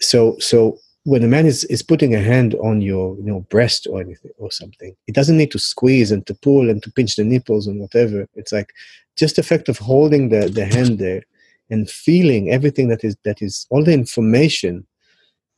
So 0.00 0.36
so 0.38 0.78
when 1.04 1.22
a 1.22 1.28
man 1.28 1.46
is, 1.46 1.64
is 1.64 1.82
putting 1.82 2.14
a 2.14 2.20
hand 2.20 2.54
on 2.56 2.80
your 2.80 3.16
you 3.16 3.24
know 3.24 3.40
breast 3.50 3.86
or 3.88 4.00
anything 4.00 4.32
or 4.38 4.50
something, 4.50 4.96
it 5.06 5.14
doesn't 5.14 5.36
need 5.36 5.50
to 5.52 5.58
squeeze 5.58 6.10
and 6.10 6.26
to 6.26 6.34
pull 6.34 6.68
and 6.70 6.82
to 6.82 6.90
pinch 6.90 7.16
the 7.16 7.24
nipples 7.24 7.66
and 7.66 7.80
whatever. 7.80 8.26
It's 8.34 8.52
like 8.52 8.72
just 9.16 9.36
the 9.36 9.42
fact 9.42 9.68
of 9.68 9.78
holding 9.78 10.30
the, 10.30 10.48
the 10.48 10.64
hand 10.64 10.98
there 10.98 11.22
and 11.70 11.88
feeling 11.88 12.50
everything 12.50 12.88
that 12.88 13.04
is 13.04 13.16
that 13.24 13.42
is 13.42 13.66
all 13.70 13.84
the 13.84 13.92
information 13.92 14.86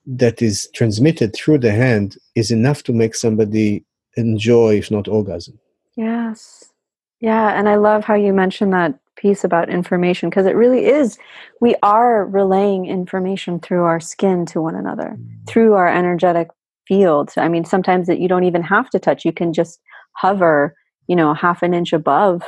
that 0.07 0.40
is 0.40 0.68
transmitted 0.74 1.34
through 1.34 1.59
the 1.59 1.72
hand 1.72 2.16
is 2.34 2.51
enough 2.51 2.82
to 2.84 2.92
make 2.92 3.14
somebody 3.14 3.84
enjoy, 4.16 4.76
if 4.76 4.90
not 4.90 5.09
orgasm. 5.09 5.59
Yes. 5.97 6.72
Yeah. 7.20 7.59
And 7.59 7.68
I 7.68 7.76
love 7.76 8.05
how 8.05 8.14
you 8.14 8.32
mentioned 8.32 8.72
that 8.72 8.99
piece 9.17 9.45
about 9.45 9.69
information 9.69 10.29
because 10.29 10.47
it 10.47 10.55
really 10.55 10.87
is 10.87 11.19
we 11.61 11.75
are 11.83 12.27
relaying 12.27 12.87
information 12.87 13.59
through 13.59 13.83
our 13.83 14.01
skin 14.01 14.47
to 14.47 14.61
one 14.61 14.75
another 14.75 15.17
mm. 15.19 15.47
through 15.49 15.75
our 15.75 15.89
energetic 15.89 16.49
field 16.87 17.33
i 17.37 17.49
mean 17.49 17.64
sometimes 17.64 18.07
that 18.07 18.21
you 18.21 18.29
don't 18.29 18.45
even 18.45 18.62
have 18.62 18.89
to 18.91 18.99
touch 18.99 19.25
you 19.25 19.33
can 19.33 19.53
just 19.53 19.81
hover 20.12 20.75
you 21.09 21.17
know 21.17 21.35
half 21.35 21.62
an 21.62 21.75
inch 21.75 21.93
above 21.93 22.43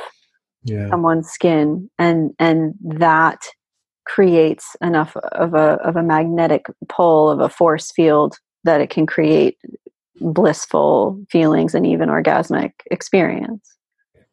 yeah. 0.63 0.89
someone's 0.89 1.29
skin 1.29 1.89
and 1.97 2.31
and 2.39 2.73
that 2.81 3.41
creates 4.05 4.75
enough 4.81 5.15
of 5.17 5.53
a 5.53 5.73
of 5.83 5.95
a 5.95 6.03
magnetic 6.03 6.65
pull 6.87 7.29
of 7.29 7.39
a 7.39 7.49
force 7.49 7.91
field 7.91 8.37
that 8.63 8.81
it 8.81 8.89
can 8.89 9.05
create 9.05 9.57
blissful 10.21 11.21
feelings 11.29 11.73
and 11.73 11.85
even 11.85 12.09
orgasmic 12.09 12.71
experience 12.91 13.77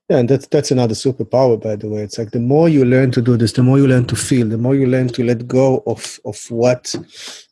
yeah, 0.09 0.19
and 0.19 0.29
that's 0.29 0.47
that's 0.47 0.71
another 0.71 0.95
superpower, 0.95 1.61
by 1.61 1.75
the 1.75 1.89
way. 1.89 2.03
It's 2.03 2.17
like 2.17 2.31
the 2.31 2.39
more 2.39 2.69
you 2.69 2.85
learn 2.85 3.11
to 3.13 3.21
do 3.21 3.37
this, 3.37 3.53
the 3.53 3.65
more 3.65 3.79
you 3.79 3.89
learn 3.89 4.05
to 4.07 4.17
feel, 4.17 4.49
the 4.49 4.59
more 4.59 4.77
you 4.77 4.87
learn 4.87 5.09
to 5.09 5.25
let 5.25 5.49
go 5.49 5.83
of 5.87 6.21
of 6.25 6.39
what 6.49 6.95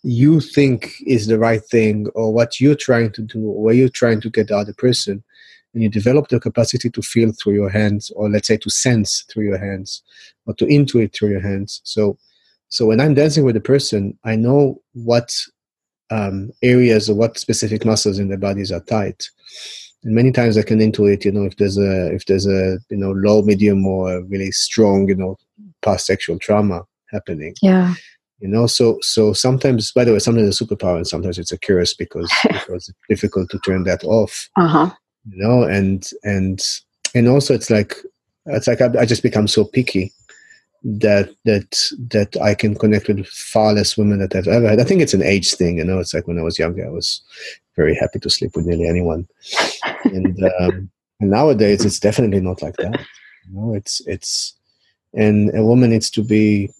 you 0.04 0.38
think 0.40 0.92
is 1.04 1.26
the 1.26 1.38
right 1.38 1.64
thing, 1.64 2.06
or 2.14 2.32
what 2.32 2.60
you're 2.60 2.76
trying 2.76 3.10
to 3.12 3.22
do, 3.22 3.44
or 3.44 3.62
where 3.62 3.74
you're 3.74 3.88
trying 3.88 4.20
to 4.20 4.30
get 4.30 4.48
the 4.48 4.56
other 4.56 4.72
person, 4.74 5.24
and 5.72 5.82
you 5.82 5.88
develop 5.88 6.28
the 6.28 6.38
capacity 6.38 6.88
to 6.90 7.02
feel 7.02 7.32
through 7.32 7.54
your 7.54 7.70
hands, 7.70 8.12
or 8.14 8.30
let's 8.30 8.46
say 8.46 8.56
to 8.58 8.70
sense 8.70 9.24
through 9.28 9.46
your 9.46 9.58
hands, 9.58 10.02
or 10.46 10.54
to 10.54 10.64
intuit 10.66 11.12
through 11.12 11.30
your 11.30 11.42
hands. 11.42 11.80
So, 11.82 12.18
so 12.68 12.86
when 12.86 13.00
I'm 13.00 13.14
dancing 13.14 13.44
with 13.44 13.56
a 13.56 13.60
person, 13.60 14.16
I 14.22 14.36
know 14.36 14.80
what 14.92 15.34
um, 16.10 16.52
areas 16.62 17.10
or 17.10 17.16
what 17.16 17.36
specific 17.36 17.84
muscles 17.84 18.20
in 18.20 18.28
their 18.28 18.38
bodies 18.38 18.70
are 18.70 18.80
tight 18.80 19.28
and 20.04 20.14
many 20.14 20.30
times 20.30 20.58
I 20.58 20.62
can 20.62 20.78
intuit, 20.78 21.24
you 21.24 21.32
know, 21.32 21.44
if 21.44 21.56
there's 21.56 21.78
a 21.78 22.12
if 22.14 22.26
there's 22.26 22.46
a 22.46 22.78
you 22.90 22.96
know 22.96 23.12
low, 23.12 23.42
medium, 23.42 23.86
or 23.86 24.22
really 24.24 24.52
strong, 24.52 25.08
you 25.08 25.16
know, 25.16 25.38
past 25.82 26.06
sexual 26.06 26.38
trauma 26.38 26.82
happening. 27.10 27.54
Yeah. 27.62 27.94
You 28.40 28.48
know, 28.48 28.66
so 28.66 28.98
so 29.00 29.32
sometimes, 29.32 29.92
by 29.92 30.04
the 30.04 30.12
way, 30.12 30.18
sometimes 30.18 30.48
it's 30.48 30.60
a 30.60 30.64
superpower, 30.64 30.96
and 30.96 31.06
sometimes 31.06 31.38
it's 31.38 31.52
a 31.52 31.58
curse 31.58 31.94
because 31.94 32.30
because 32.42 32.88
it's 32.88 32.98
difficult 33.08 33.50
to 33.50 33.58
turn 33.60 33.84
that 33.84 34.04
off. 34.04 34.50
Uh 34.56 34.66
huh. 34.66 34.90
You 35.30 35.42
know, 35.42 35.62
and 35.62 36.06
and 36.22 36.60
and 37.14 37.28
also 37.28 37.54
it's 37.54 37.70
like 37.70 37.96
it's 38.46 38.66
like 38.66 38.82
I, 38.82 38.90
I 39.00 39.06
just 39.06 39.22
become 39.22 39.48
so 39.48 39.64
picky 39.64 40.12
that 40.84 41.30
that 41.46 41.70
that 42.10 42.36
I 42.42 42.54
can 42.54 42.74
connect 42.74 43.08
with 43.08 43.26
far 43.26 43.72
less 43.72 43.96
women 43.96 44.18
that 44.18 44.36
I've 44.36 44.48
ever 44.48 44.68
had. 44.68 44.80
I 44.80 44.84
think 44.84 45.00
it's 45.00 45.14
an 45.14 45.22
age 45.22 45.54
thing, 45.54 45.78
you 45.78 45.84
know. 45.84 45.98
It's 45.98 46.12
like 46.12 46.28
when 46.28 46.38
I 46.38 46.42
was 46.42 46.58
younger, 46.58 46.86
I 46.86 46.90
was 46.90 47.22
very 47.76 47.94
happy 47.94 48.18
to 48.18 48.30
sleep 48.30 48.54
with 48.54 48.66
nearly 48.66 48.86
anyone, 48.86 49.26
and, 50.04 50.44
um, 50.60 50.90
and 51.20 51.30
nowadays 51.30 51.84
it's 51.84 51.98
definitely 51.98 52.40
not 52.40 52.62
like 52.62 52.76
that. 52.76 53.00
You 53.46 53.52
know, 53.52 53.74
it's 53.74 54.00
it's 54.06 54.54
and 55.12 55.54
a 55.54 55.64
woman 55.64 55.90
needs 55.90 56.10
to 56.10 56.22
be, 56.22 56.70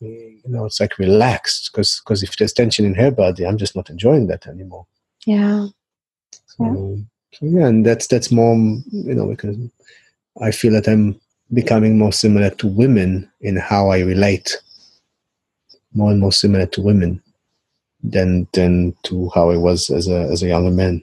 you 0.00 0.40
know, 0.46 0.66
it's 0.66 0.80
like 0.80 0.98
relaxed 0.98 1.70
because 1.72 2.00
because 2.04 2.22
if 2.22 2.36
there's 2.36 2.52
tension 2.52 2.84
in 2.84 2.94
her 2.94 3.10
body, 3.10 3.46
I'm 3.46 3.58
just 3.58 3.76
not 3.76 3.90
enjoying 3.90 4.28
that 4.28 4.46
anymore. 4.46 4.86
Yeah. 5.26 5.66
So, 6.46 6.64
yeah. 6.64 7.02
so 7.32 7.46
yeah, 7.46 7.66
and 7.66 7.84
that's 7.84 8.06
that's 8.06 8.30
more, 8.30 8.54
you 8.54 9.14
know, 9.14 9.26
because 9.26 9.56
I 10.40 10.50
feel 10.50 10.72
that 10.72 10.88
I'm 10.88 11.20
becoming 11.52 11.98
more 11.98 12.12
similar 12.12 12.50
to 12.50 12.66
women 12.66 13.30
in 13.40 13.56
how 13.56 13.90
I 13.90 14.00
relate, 14.00 14.56
more 15.94 16.10
and 16.10 16.20
more 16.20 16.32
similar 16.32 16.66
to 16.66 16.82
women 16.82 17.22
than 18.02 18.46
than 18.52 18.94
to 19.04 19.30
how 19.34 19.50
I 19.50 19.56
was 19.56 19.90
as 19.90 20.08
a 20.08 20.28
as 20.30 20.42
a 20.42 20.48
younger 20.48 20.70
man. 20.70 21.02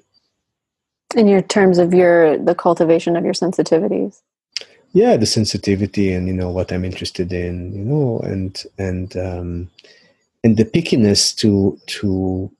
In 1.15 1.27
your 1.27 1.41
terms 1.41 1.77
of 1.77 1.93
your 1.93 2.37
the 2.37 2.55
cultivation 2.55 3.15
of 3.15 3.23
your 3.23 3.33
sensitivities. 3.33 4.21
Yeah, 4.93 5.17
the 5.17 5.25
sensitivity 5.25 6.13
and 6.13 6.27
you 6.27 6.33
know 6.33 6.49
what 6.49 6.71
I'm 6.71 6.85
interested 6.85 7.33
in, 7.33 7.73
you 7.73 7.83
know, 7.83 8.19
and 8.19 8.63
and 8.77 9.15
um, 9.17 9.69
and 10.43 10.57
the 10.57 10.65
pickiness 10.65 11.35
to 11.37 11.79
to 11.87 12.51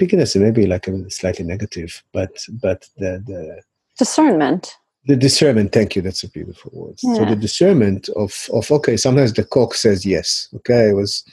pickiness 0.00 0.40
maybe 0.40 0.66
like 0.66 0.88
a 0.88 1.10
slightly 1.10 1.44
negative, 1.44 2.02
but 2.12 2.44
but 2.60 2.88
the 2.96 3.22
the 3.26 3.62
discernment 3.98 4.76
the 5.06 5.16
discernment 5.16 5.72
thank 5.72 5.96
you 5.96 6.02
that's 6.02 6.22
a 6.22 6.30
beautiful 6.30 6.70
word 6.74 6.98
yeah. 7.02 7.14
so 7.14 7.24
the 7.24 7.36
discernment 7.36 8.08
of 8.10 8.48
of 8.52 8.70
okay 8.70 8.96
sometimes 8.96 9.32
the 9.32 9.44
cock 9.44 9.74
says 9.74 10.06
yes 10.06 10.48
okay 10.54 10.88
i 10.88 10.92
was 10.92 11.24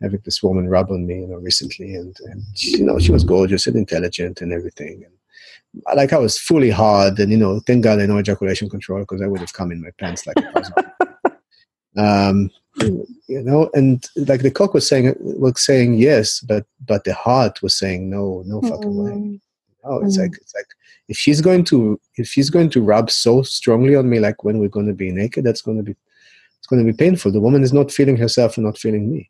having 0.00 0.20
this 0.24 0.42
woman 0.42 0.68
rub 0.68 0.90
on 0.90 1.06
me 1.06 1.20
you 1.20 1.26
know 1.26 1.36
recently 1.36 1.94
and 1.94 2.16
and 2.24 2.42
she, 2.54 2.78
you 2.78 2.84
know 2.84 2.98
she 2.98 3.12
was 3.12 3.24
gorgeous 3.24 3.66
and 3.66 3.76
intelligent 3.76 4.40
and 4.40 4.52
everything 4.52 5.02
and 5.04 5.14
like 5.94 6.12
i 6.12 6.18
was 6.18 6.38
fully 6.38 6.70
hard 6.70 7.18
and 7.18 7.30
you 7.30 7.36
know 7.36 7.60
thank 7.60 7.82
god 7.82 8.00
i 8.00 8.06
know 8.06 8.18
ejaculation 8.18 8.68
control 8.68 9.00
because 9.00 9.22
i 9.22 9.26
would 9.26 9.40
have 9.40 9.52
come 9.52 9.72
in 9.72 9.80
my 9.80 9.90
pants 9.98 10.26
like 10.26 10.36
a 10.36 10.52
puzzle 10.52 10.74
um 11.96 12.50
you 13.28 13.42
know 13.42 13.70
and 13.74 14.08
like 14.16 14.42
the 14.42 14.50
cock 14.50 14.74
was 14.74 14.86
saying 14.86 15.14
was 15.20 15.64
saying 15.64 15.94
yes 15.94 16.40
but 16.40 16.66
but 16.86 17.04
the 17.04 17.14
heart 17.14 17.62
was 17.62 17.74
saying 17.74 18.08
no 18.08 18.42
no 18.46 18.60
fucking 18.62 18.92
mm. 18.92 19.04
way 19.04 19.40
oh 19.84 20.04
it's 20.04 20.16
mm. 20.16 20.22
like 20.22 20.32
it's 20.40 20.54
like 20.54 20.66
if 21.08 21.16
she's 21.16 21.40
going 21.40 21.64
to 21.64 22.00
if 22.16 22.26
she's 22.28 22.50
going 22.50 22.70
to 22.70 22.82
rub 22.82 23.10
so 23.10 23.42
strongly 23.42 23.94
on 23.94 24.08
me 24.08 24.20
like 24.20 24.44
when 24.44 24.58
we're 24.58 24.68
going 24.68 24.86
to 24.86 24.94
be 24.94 25.10
naked 25.10 25.44
that's 25.44 25.62
going 25.62 25.76
to 25.76 25.82
be 25.82 25.96
it's 26.62 26.68
going 26.68 26.86
to 26.86 26.92
be 26.92 26.96
painful. 26.96 27.32
The 27.32 27.40
woman 27.40 27.64
is 27.64 27.72
not 27.72 27.90
feeling 27.90 28.16
herself 28.16 28.56
and 28.56 28.64
not 28.64 28.78
feeling 28.78 29.10
me. 29.10 29.28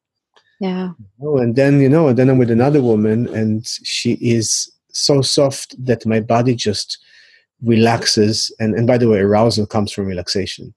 Yeah. 0.60 0.90
Oh, 1.22 1.38
and 1.38 1.56
then 1.56 1.80
you 1.80 1.88
know 1.88 2.08
and 2.08 2.18
then 2.18 2.28
i'm 2.28 2.38
with 2.38 2.50
another 2.50 2.82
woman 2.82 3.26
and 3.34 3.66
she 3.66 4.12
is 4.20 4.70
so 4.92 5.22
soft 5.22 5.74
that 5.84 6.06
my 6.06 6.20
body 6.20 6.54
just 6.54 6.98
relaxes. 7.62 8.54
And 8.58 8.74
and 8.74 8.86
by 8.86 8.98
the 8.98 9.08
way 9.08 9.18
arousal 9.18 9.66
comes 9.66 9.92
from 9.92 10.06
relaxation. 10.06 10.74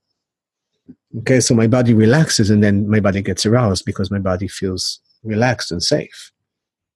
Okay 1.19 1.39
so 1.39 1.55
my 1.55 1.67
body 1.67 1.93
relaxes 1.93 2.49
and 2.49 2.63
then 2.63 2.89
my 2.89 2.99
body 2.99 3.21
gets 3.21 3.45
aroused 3.45 3.85
because 3.85 4.11
my 4.11 4.19
body 4.19 4.47
feels 4.47 4.99
relaxed 5.23 5.71
and 5.71 5.83
safe. 5.83 6.31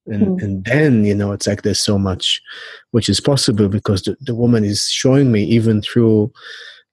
And 0.08 0.40
mm. 0.40 0.44
and 0.44 0.66
then 0.66 1.06
you 1.06 1.16
know 1.16 1.32
it's 1.32 1.48
like 1.48 1.62
there's 1.62 1.82
so 1.82 1.98
much 1.98 2.42
which 2.92 3.10
is 3.10 3.20
possible 3.20 3.70
because 3.70 4.04
the, 4.04 4.18
the 4.22 4.36
woman 4.36 4.64
is 4.64 4.88
showing 4.90 5.32
me 5.32 5.44
even 5.44 5.82
through 5.82 6.32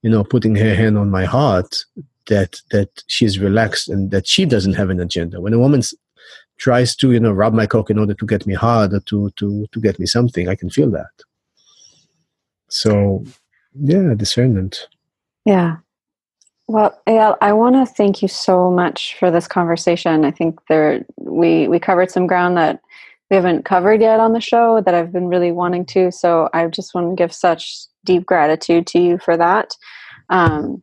you 0.03 0.11
know 0.11 0.25
putting 0.25 0.57
her 0.57 0.75
hand 0.75 0.99
on 0.99 1.11
my 1.11 1.25
heart 1.25 1.85
that 2.27 2.61
that 2.71 2.89
she's 3.07 3.39
relaxed 3.39 3.89
and 3.89 4.11
that 4.11 4.27
she 4.27 4.45
doesn't 4.45 4.75
have 4.75 4.91
an 4.91 5.01
agenda. 5.01 5.41
When 5.41 5.53
a 5.53 5.59
woman 5.59 5.83
tries 6.59 6.97
to 6.97 7.13
you 7.13 7.21
know 7.21 7.33
rub 7.33 7.55
my 7.55 7.67
cock 7.67 7.91
in 7.91 7.99
order 7.99 8.15
to 8.15 8.27
get 8.27 8.47
me 8.47 8.55
hard 8.55 8.93
or 8.93 9.01
to 9.01 9.31
to 9.37 9.67
to 9.73 9.81
get 9.81 9.99
me 9.99 10.07
something 10.07 10.49
i 10.49 10.55
can 10.55 10.71
feel 10.71 10.91
that 10.91 11.11
so 12.69 13.25
yeah 13.75 14.15
discernment 14.15 14.89
yeah 15.45 15.77
well, 16.69 17.01
Eyal, 17.07 17.37
I 17.41 17.53
want 17.53 17.77
to 17.77 17.87
thank 17.87 18.23
you 18.23 18.29
so 18.29 18.73
much 18.73 19.17
for 19.19 19.31
this 19.31 19.47
conversation. 19.47 20.25
I 20.25 20.33
think 20.33 20.59
there 20.69 21.07
we 21.17 21.69
we 21.69 21.79
covered 21.79 22.11
some 22.11 22.27
ground 22.27 22.57
that 22.57 22.81
we 23.31 23.37
haven't 23.37 23.65
covered 23.65 24.01
yet 24.01 24.19
on 24.19 24.33
the 24.33 24.41
show 24.41 24.81
that 24.81 24.95
I've 24.95 25.13
been 25.13 25.29
really 25.29 25.53
wanting 25.53 25.85
to. 25.87 26.11
So 26.11 26.49
I 26.53 26.67
just 26.67 26.95
want 26.95 27.11
to 27.11 27.21
give 27.21 27.33
such 27.33 27.87
deep 28.05 28.27
gratitude 28.27 28.87
to 28.89 29.01
you 29.01 29.19
for 29.19 29.37
that. 29.37 29.77
Um, 30.29 30.83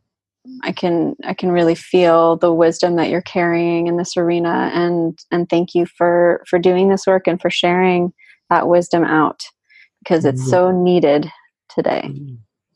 I 0.62 0.72
can 0.72 1.16
I 1.24 1.34
can 1.34 1.50
really 1.50 1.74
feel 1.74 2.36
the 2.36 2.52
wisdom 2.52 2.96
that 2.96 3.08
you're 3.08 3.22
carrying 3.22 3.86
in 3.86 3.96
this 3.96 4.16
arena, 4.16 4.70
and 4.74 5.18
and 5.30 5.48
thank 5.48 5.74
you 5.74 5.86
for 5.86 6.44
for 6.48 6.58
doing 6.58 6.88
this 6.88 7.06
work 7.06 7.26
and 7.26 7.40
for 7.40 7.50
sharing 7.50 8.12
that 8.50 8.68
wisdom 8.68 9.04
out 9.04 9.42
because 10.00 10.24
it's 10.24 10.48
so 10.50 10.70
needed 10.70 11.30
today. 11.74 12.02
Mm-hmm. 12.06 12.34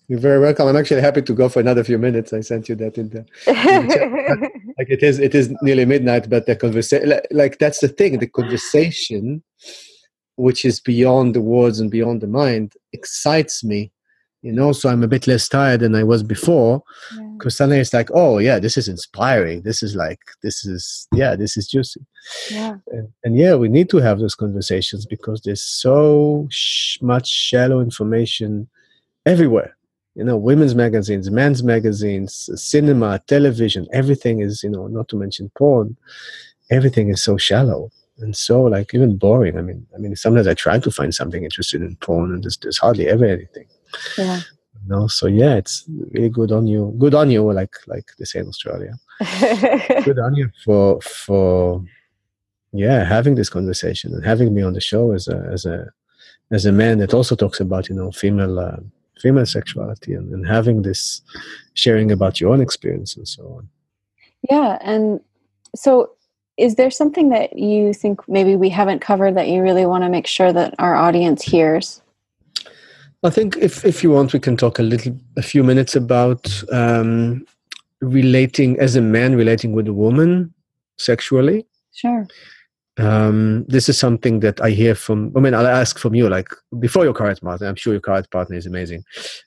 You're 0.09 0.19
very 0.19 0.41
welcome. 0.41 0.67
I'm 0.67 0.77
actually 0.77 1.03
happy 1.03 1.21
to 1.21 1.35
go 1.35 1.51
for 1.51 1.61
another 1.61 1.85
few 1.85 1.99
minutes. 1.99 2.33
I 2.33 2.41
sent 2.41 2.71
you 2.71 2.75
that 2.77 2.97
in 2.97 3.11
the, 3.11 3.19
in 3.47 3.89
the 3.89 4.51
like 4.79 4.89
it 4.89 5.03
is. 5.03 5.19
It 5.19 5.35
is 5.35 5.55
nearly 5.61 5.85
midnight, 5.85 6.31
but 6.31 6.47
the 6.47 6.57
conversation, 6.57 7.11
like, 7.11 7.27
like 7.31 7.59
that's 7.59 7.81
the 7.81 7.89
thing. 7.89 8.19
The 8.19 8.27
conversation, 8.27 9.43
which 10.37 10.65
is 10.65 10.81
beyond 10.81 11.35
the 11.35 11.43
words 11.43 11.79
and 11.79 11.91
beyond 11.91 12.23
the 12.23 12.27
mind, 12.27 12.73
excites 12.95 13.63
me 13.63 13.93
you 14.43 14.53
know 14.53 14.73
so 14.73 14.89
i'm 14.89 15.03
a 15.03 15.09
bit 15.09 15.27
less 15.27 15.49
tired 15.49 15.81
than 15.81 15.95
i 15.95 16.03
was 16.03 16.23
before. 16.23 16.83
Because 17.39 17.55
yeah. 17.55 17.57
suddenly 17.57 17.79
it's 17.79 17.93
like 17.93 18.11
oh 18.15 18.39
yeah 18.39 18.59
this 18.59 18.77
is 18.77 18.89
inspiring. 18.89 19.63
This 19.63 19.83
is 19.83 19.95
like 19.97 20.21
this 20.43 20.65
is 20.65 21.09
yeah 21.13 21.37
this 21.37 21.57
is 21.57 21.69
juicy. 21.69 22.05
Yeah. 22.51 22.77
And, 22.89 23.09
and 23.25 23.37
yeah 23.37 23.55
we 23.55 23.69
need 23.69 23.89
to 23.91 23.99
have 23.99 24.19
those 24.21 24.35
conversations 24.35 25.07
because 25.07 25.41
there's 25.43 25.63
so 25.63 26.47
sh- 26.51 26.99
much 27.01 27.29
shallow 27.29 27.81
information 27.81 28.69
everywhere. 29.27 29.77
You 30.15 30.25
know 30.25 30.37
women's 30.37 30.75
magazines 30.75 31.31
men's 31.31 31.63
magazines 31.63 32.49
uh, 32.53 32.57
cinema 32.57 33.21
television 33.27 33.87
everything 33.93 34.41
is 34.41 34.63
you 34.63 34.71
know 34.71 34.87
not 34.87 35.09
to 35.09 35.17
mention 35.17 35.51
porn. 35.57 35.97
Everything 36.71 37.09
is 37.09 37.23
so 37.23 37.37
shallow 37.37 37.91
and 38.19 38.37
so 38.37 38.63
like 38.63 38.95
even 38.95 39.17
boring. 39.17 39.59
I 39.59 39.63
mean 39.63 39.87
i 39.95 39.99
mean 39.99 40.15
sometimes 40.15 40.47
i 40.47 40.55
try 40.55 40.79
to 40.79 40.91
find 40.91 41.13
something 41.15 41.43
interesting 41.45 41.83
in 41.83 41.97
porn 41.97 42.33
and 42.33 42.45
there's, 42.45 42.57
there's 42.59 42.79
hardly 42.79 43.09
ever 43.09 43.25
anything 43.25 43.67
yeah. 44.17 44.41
You 44.83 44.89
know 44.89 45.07
so 45.09 45.27
yeah 45.27 45.55
it's 45.57 45.85
really 46.13 46.29
good 46.29 46.53
on 46.53 46.67
you. 46.67 46.95
Good 46.99 47.15
on 47.15 47.31
you 47.31 47.53
like 47.53 47.75
like 47.87 48.07
they 48.19 48.25
say 48.25 48.41
in 48.41 48.49
australia. 48.49 48.95
Good 50.05 50.19
on 50.21 50.35
you 50.37 50.51
for 50.65 51.01
for 51.01 51.85
yeah 52.73 53.05
having 53.05 53.35
this 53.35 53.51
conversation 53.51 54.15
and 54.15 54.25
having 54.25 54.55
me 54.55 54.63
on 54.63 54.75
the 54.75 54.81
show 54.81 55.13
as 55.13 55.27
a 55.27 55.49
as 55.53 55.67
a 55.67 55.91
as 56.51 56.67
a 56.67 56.73
man 56.73 56.99
that 56.99 57.13
also 57.13 57.35
talks 57.35 57.61
about 57.61 57.89
you 57.89 57.97
know 57.97 58.13
female 58.13 58.59
uh, 58.61 58.77
female 59.21 59.47
sexuality 59.47 60.15
and, 60.15 60.33
and 60.33 60.47
having 60.47 60.83
this 60.83 61.21
sharing 61.75 62.13
about 62.13 62.41
your 62.41 62.53
own 62.53 62.61
experience 62.61 63.17
and 63.17 63.27
so 63.27 63.43
on. 63.57 63.69
Yeah 64.49 64.79
and 64.81 65.21
so 65.75 66.13
is 66.57 66.75
there 66.75 66.91
something 66.91 67.29
that 67.31 67.59
you 67.59 67.95
think 67.95 68.29
maybe 68.29 68.57
we 68.57 68.69
haven't 68.69 69.01
covered 69.01 69.37
that 69.37 69.49
you 69.49 69.63
really 69.63 69.87
want 69.87 70.05
to 70.05 70.11
make 70.11 70.27
sure 70.27 70.53
that 70.53 70.75
our 70.79 70.95
audience 70.95 71.43
hears 71.43 72.03
I 73.25 73.31
think 73.31 73.57
if 73.57 73.85
if 73.85 74.03
you 74.03 74.11
want, 74.11 74.33
we 74.33 74.39
can 74.39 74.57
talk 74.57 74.79
a 74.79 74.83
little, 74.83 75.17
a 75.37 75.43
few 75.43 75.65
minutes 75.65 75.97
about 75.97 76.63
um, 76.71 77.45
relating 78.01 78.79
as 78.79 78.95
a 78.95 79.01
man 79.01 79.35
relating 79.35 79.73
with 79.73 79.89
a 79.89 79.93
woman 79.93 80.55
sexually. 80.99 81.67
Sure. 81.93 82.27
Um, 82.97 83.65
this 83.69 83.89
is 83.89 83.97
something 83.97 84.41
that 84.41 84.61
I 84.61 84.71
hear 84.71 84.95
from. 84.95 85.33
I 85.37 85.41
mean, 85.41 85.55
I'll 85.55 85.67
ask 85.67 85.99
from 85.99 86.15
you, 86.15 86.29
like 86.29 86.49
before 86.81 87.05
your 87.05 87.15
current 87.15 87.41
partner. 87.41 87.67
I'm 87.67 87.77
sure 87.77 87.93
your 87.93 88.01
current 88.01 88.31
partner 88.31 88.57
is 88.57 88.67
amazing, 88.67 89.03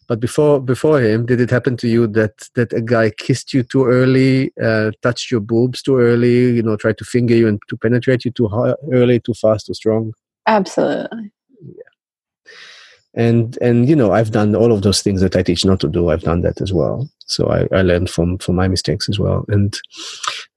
but 0.08 0.20
before 0.20 0.62
before 0.62 1.00
him, 1.02 1.26
did 1.26 1.40
it 1.40 1.50
happen 1.50 1.78
to 1.78 1.88
you 1.88 2.08
that 2.08 2.50
that 2.56 2.74
a 2.74 2.82
guy 2.82 3.10
kissed 3.10 3.54
you 3.54 3.64
too 3.64 3.86
early, 3.86 4.52
uh, 4.62 4.92
touched 5.02 5.32
your 5.32 5.42
boobs 5.42 5.82
too 5.82 5.98
early, 5.98 6.52
you 6.52 6.64
know, 6.64 6.76
tried 6.76 6.98
to 6.98 7.06
finger 7.06 7.36
you 7.36 7.48
and 7.48 7.62
to 7.70 7.78
penetrate 7.78 8.26
you 8.26 8.32
too 8.32 8.48
hard, 8.50 8.76
early, 8.92 9.20
too 9.22 9.34
fast, 9.34 9.68
too 9.68 9.74
strong? 9.74 10.14
Absolutely 10.48 11.32
and 13.14 13.58
and 13.62 13.90
you 13.90 13.96
know 13.96 14.12
i've 14.12 14.32
done 14.32 14.56
all 14.56 14.72
of 14.72 14.84
those 14.84 15.02
things 15.02 15.20
that 15.22 15.36
i 15.36 15.44
teach 15.44 15.66
not 15.66 15.80
to 15.80 15.88
do 15.88 16.10
i've 16.10 16.22
done 16.22 16.42
that 16.42 16.62
as 16.62 16.72
well. 16.72 17.10
So 17.26 17.48
i, 17.48 17.68
I 17.78 17.82
learned 17.82 18.10
from 18.10 18.38
from 18.38 18.56
my 18.56 18.68
mistakes 18.68 19.10
as 19.10 19.20
well. 19.20 19.46
And 19.50 19.78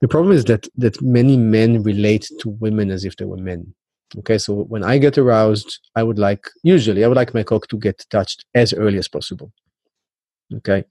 the 0.00 0.08
problem 0.08 0.32
is 0.32 0.44
that 0.44 0.68
that 0.76 1.00
many 1.02 1.36
men 1.36 1.82
relate 1.82 2.28
to 2.40 2.48
women 2.50 2.90
as 2.90 3.04
if 3.04 3.16
they 3.16 3.24
were 3.24 3.36
men. 3.36 3.74
Okay 4.18 4.38
so 4.38 4.54
when 4.54 4.84
i 4.84 4.98
get 4.98 5.18
aroused 5.18 5.80
i 5.96 6.02
would 6.02 6.18
like 6.18 6.48
usually 6.62 7.04
i 7.04 7.08
would 7.08 7.16
like 7.16 7.34
my 7.34 7.42
cock 7.42 7.66
to 7.68 7.78
get 7.78 8.06
touched 8.10 8.44
as 8.54 8.72
early 8.72 8.98
as 8.98 9.08
possible. 9.08 9.52
Okay? 10.56 10.84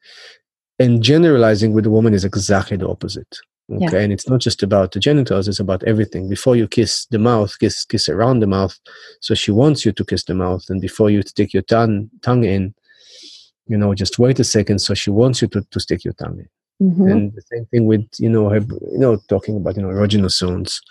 And 0.80 1.02
generalizing 1.02 1.74
with 1.74 1.86
a 1.86 1.92
woman 1.92 2.14
is 2.14 2.26
exactly 2.26 2.76
the 2.76 2.90
opposite 2.90 3.38
okay 3.72 3.98
yeah. 3.98 4.04
and 4.04 4.14
it's 4.14 4.28
not 4.28 4.42
just 4.42 4.62
about 4.62 4.92
the 4.92 5.00
genitals 5.00 5.48
it's 5.48 5.60
about 5.60 5.84
everything. 5.84 6.30
Before 6.30 6.56
you 6.56 6.68
kiss 6.68 7.06
the 7.08 7.20
mouth 7.20 7.58
kiss 7.60 7.86
kiss 7.86 8.10
around 8.10 8.40
the 8.40 8.48
mouth. 8.48 8.78
So 9.22 9.34
she 9.36 9.52
wants 9.52 9.86
you 9.86 9.92
to 9.94 10.06
kiss 10.06 10.24
the 10.26 10.34
mouth 10.34 10.64
and 10.70 10.82
before 10.82 11.10
you 11.10 11.22
stick 11.22 11.54
your 11.54 11.64
tongue 11.64 12.10
tongue 12.22 12.44
in 12.44 12.74
you 13.68 13.78
know 13.78 13.94
just 13.94 14.20
wait 14.20 14.40
a 14.40 14.44
second. 14.44 14.80
So 14.80 14.94
she 14.94 15.10
wants 15.10 15.42
you 15.42 15.48
to, 15.50 15.62
to 15.72 15.80
stick 15.80 16.04
your 16.04 16.14
tongue 16.14 16.40
in. 16.40 16.50
Mm-hmm. 16.82 17.08
and 17.08 17.34
the 17.34 17.42
same 17.44 17.66
thing 17.68 17.86
with 17.86 18.04
you 18.18 18.28
know 18.28 18.50
her 18.50 18.58
you 18.58 18.98
know 18.98 19.16
talking 19.30 19.56
about 19.56 19.78
you 19.78 19.84
know 19.84 19.90
erogenous 19.90 20.40
zones 20.40 20.82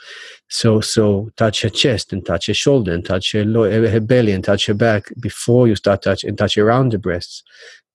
so 0.48 0.80
so 0.80 1.28
touch 1.36 1.60
her 1.62 1.68
chest 1.68 2.12
and 2.12 2.24
touch 2.24 2.46
her 2.46 2.54
shoulder 2.54 2.94
and 2.94 3.04
touch 3.04 3.32
her 3.32 3.44
lower, 3.44 3.88
her 3.88 4.00
belly 4.00 4.30
and 4.30 4.44
touch 4.44 4.64
her 4.66 4.74
back 4.74 5.12
before 5.20 5.66
you 5.66 5.74
start 5.74 6.00
touch 6.00 6.22
and 6.22 6.38
touch 6.38 6.56
around 6.56 6.92
the 6.92 6.98
breasts 6.98 7.42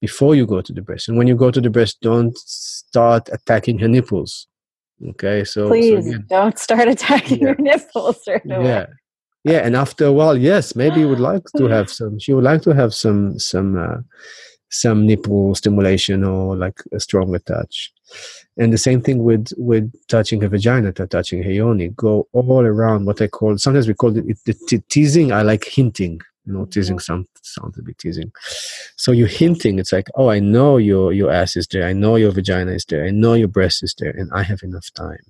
before 0.02 0.34
you 0.34 0.46
go 0.46 0.60
to 0.60 0.72
the 0.72 0.82
breast. 0.82 1.08
And 1.08 1.16
when 1.16 1.26
you 1.26 1.34
go 1.34 1.50
to 1.50 1.62
the 1.62 1.70
breast 1.70 1.98
don't 2.02 2.36
start 2.36 3.30
attacking 3.32 3.78
her 3.78 3.88
nipples 3.88 4.46
Okay, 5.10 5.44
so 5.44 5.68
please 5.68 6.04
so 6.04 6.10
again, 6.10 6.26
don't 6.28 6.58
start 6.58 6.88
attacking 6.94 7.38
yeah. 7.38 7.48
your 7.48 7.56
nipples 7.56 8.18
right 8.26 8.42
away. 8.44 8.64
Yeah, 8.64 8.86
yeah, 9.44 9.58
and 9.58 9.76
after 9.76 10.06
a 10.06 10.12
while, 10.12 10.36
yes, 10.36 10.74
maybe 10.74 11.00
you 11.00 11.08
would 11.08 11.20
like 11.20 11.44
to 11.56 11.64
have 11.68 11.90
some. 11.90 12.18
She 12.18 12.32
would 12.32 12.44
like 12.44 12.62
to 12.62 12.74
have 12.74 12.92
some 12.92 13.38
some 13.38 13.78
uh, 13.78 13.98
some 14.70 15.06
nipple 15.06 15.54
stimulation 15.54 16.24
or 16.24 16.56
like 16.56 16.80
a 16.92 17.00
stronger 17.00 17.38
touch. 17.38 17.92
And 18.56 18.72
the 18.72 18.78
same 18.78 19.00
thing 19.00 19.22
with 19.22 19.52
with 19.56 19.92
touching 20.08 20.40
her 20.40 20.48
vagina, 20.48 20.92
touching 20.92 21.42
her 21.42 21.52
yoni. 21.52 21.88
Go 21.90 22.28
all 22.32 22.64
around 22.64 23.06
what 23.06 23.22
I 23.22 23.28
call. 23.28 23.56
Sometimes 23.58 23.86
we 23.86 23.94
call 23.94 24.16
it, 24.16 24.24
it 24.26 24.38
the 24.44 24.82
teasing. 24.88 25.32
I 25.32 25.42
like 25.42 25.64
hinting 25.64 26.20
you 26.48 26.54
know 26.54 26.64
teasing 26.64 26.98
sound 26.98 27.26
sounds 27.42 27.78
a 27.78 27.82
bit 27.82 27.98
teasing. 27.98 28.32
So 28.96 29.12
you're 29.12 29.28
hinting 29.28 29.78
it's 29.78 29.92
like 29.92 30.08
oh 30.16 30.30
i 30.30 30.40
know 30.40 30.78
your 30.78 31.12
your 31.12 31.30
ass 31.30 31.56
is 31.56 31.66
there. 31.68 31.86
I 31.86 31.92
know 31.92 32.16
your 32.16 32.32
vagina 32.32 32.72
is 32.72 32.84
there. 32.86 33.04
I 33.04 33.10
know 33.10 33.34
your 33.34 33.48
breast 33.48 33.82
is 33.82 33.94
there 33.98 34.10
and 34.10 34.30
i 34.32 34.42
have 34.42 34.62
enough 34.62 34.88
time. 34.94 35.24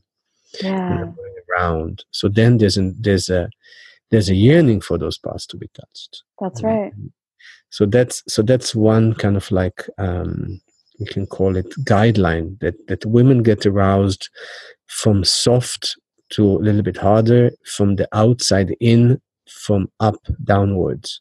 Yeah. 0.63 1.05
going 1.17 1.35
around. 1.51 2.05
So 2.13 2.29
then 2.29 2.59
there's 2.59 2.79
a 2.79 2.93
there's 2.99 3.29
a 3.29 3.51
there's 4.11 4.31
a 4.31 4.35
yearning 4.35 4.81
for 4.81 4.97
those 4.97 5.19
parts 5.19 5.47
to 5.49 5.57
be 5.57 5.69
touched. 5.75 6.23
That's 6.41 6.63
right. 6.63 6.93
so 7.71 7.85
that's 7.85 8.23
so 8.33 8.43
that's 8.43 8.75
one 8.75 9.15
kind 9.15 9.37
of 9.37 9.51
like 9.51 9.87
um 9.99 10.61
you 10.99 11.07
can 11.07 11.27
call 11.27 11.57
it 11.57 11.69
guideline 11.85 12.59
that 12.61 12.75
that 12.87 13.05
women 13.05 13.43
get 13.43 13.67
aroused 13.67 14.29
from 14.87 15.25
soft 15.25 15.97
to 16.31 16.45
a 16.45 16.63
little 16.67 16.83
bit 16.83 16.97
harder 16.97 17.51
from 17.65 17.97
the 17.97 18.09
outside 18.13 18.75
in 18.81 19.21
from 19.49 19.91
up 20.01 20.17
downwards. 20.45 21.21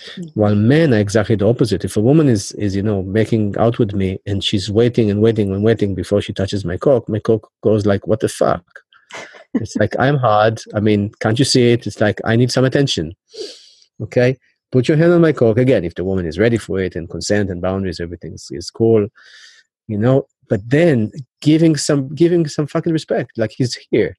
Mm-hmm. 0.00 0.40
While 0.40 0.54
men 0.54 0.94
are 0.94 0.98
exactly 0.98 1.34
the 1.34 1.48
opposite. 1.48 1.84
If 1.84 1.96
a 1.96 2.00
woman 2.00 2.28
is 2.28 2.52
is 2.52 2.76
you 2.76 2.82
know 2.82 3.02
making 3.02 3.56
out 3.58 3.78
with 3.78 3.94
me 3.94 4.18
and 4.26 4.44
she's 4.44 4.70
waiting 4.70 5.10
and 5.10 5.20
waiting 5.20 5.52
and 5.52 5.64
waiting 5.64 5.94
before 5.94 6.22
she 6.22 6.32
touches 6.32 6.64
my 6.64 6.76
cock, 6.76 7.08
my 7.08 7.18
cock 7.18 7.50
goes 7.62 7.84
like, 7.84 8.06
"What 8.06 8.20
the 8.20 8.28
fuck?" 8.28 8.64
it's 9.54 9.76
like 9.76 9.96
I'm 9.98 10.16
hard. 10.16 10.62
I 10.74 10.80
mean, 10.80 11.10
can't 11.20 11.38
you 11.38 11.44
see 11.44 11.72
it? 11.72 11.86
It's 11.86 12.00
like 12.00 12.20
I 12.24 12.36
need 12.36 12.52
some 12.52 12.64
attention. 12.64 13.14
Okay, 14.00 14.36
put 14.70 14.86
your 14.86 14.96
hand 14.96 15.12
on 15.12 15.20
my 15.20 15.32
cock 15.32 15.58
again. 15.58 15.84
If 15.84 15.96
the 15.96 16.04
woman 16.04 16.26
is 16.26 16.38
ready 16.38 16.58
for 16.58 16.78
it 16.78 16.94
and 16.94 17.10
consent 17.10 17.50
and 17.50 17.60
boundaries, 17.60 17.98
everything 17.98 18.34
is 18.34 18.70
cool. 18.70 19.08
You 19.88 19.98
know, 19.98 20.26
but 20.48 20.60
then 20.64 21.10
giving 21.40 21.74
some 21.74 22.14
giving 22.14 22.46
some 22.46 22.68
fucking 22.68 22.92
respect, 22.92 23.32
like 23.36 23.52
he's 23.56 23.74
here 23.90 24.16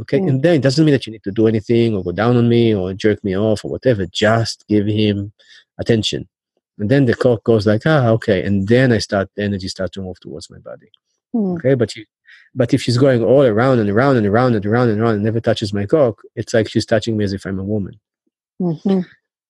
okay 0.00 0.18
mm. 0.18 0.28
and 0.28 0.42
then 0.42 0.56
it 0.56 0.62
doesn't 0.62 0.84
mean 0.84 0.92
that 0.92 1.06
you 1.06 1.12
need 1.12 1.22
to 1.22 1.30
do 1.30 1.46
anything 1.46 1.94
or 1.94 2.02
go 2.02 2.12
down 2.12 2.36
on 2.36 2.48
me 2.48 2.74
or 2.74 2.92
jerk 2.94 3.22
me 3.24 3.36
off 3.36 3.64
or 3.64 3.70
whatever 3.70 4.06
just 4.06 4.64
give 4.68 4.86
him 4.86 5.32
attention 5.78 6.28
and 6.78 6.90
then 6.90 7.04
the 7.04 7.14
cock 7.14 7.42
goes 7.44 7.66
like 7.66 7.82
ah 7.86 8.08
okay 8.08 8.42
and 8.44 8.68
then 8.68 8.92
i 8.92 8.98
start 8.98 9.28
the 9.36 9.42
energy 9.42 9.68
starts 9.68 9.92
to 9.92 10.00
move 10.00 10.18
towards 10.20 10.50
my 10.50 10.58
body 10.58 10.90
mm. 11.34 11.56
okay 11.58 11.74
but 11.74 11.94
you 11.96 12.04
but 12.54 12.74
if 12.74 12.82
she's 12.82 12.98
going 12.98 13.22
all 13.22 13.42
around 13.42 13.78
and 13.78 13.88
around 13.88 14.16
and 14.16 14.26
around 14.26 14.54
and 14.54 14.66
around 14.66 14.88
and 14.88 15.00
around 15.00 15.14
and 15.14 15.24
never 15.24 15.40
touches 15.40 15.72
my 15.72 15.86
cock 15.86 16.20
it's 16.36 16.54
like 16.54 16.68
she's 16.68 16.86
touching 16.86 17.16
me 17.16 17.24
as 17.24 17.32
if 17.32 17.44
i'm 17.44 17.58
a 17.58 17.64
woman 17.64 17.98
mm-hmm. 18.60 19.00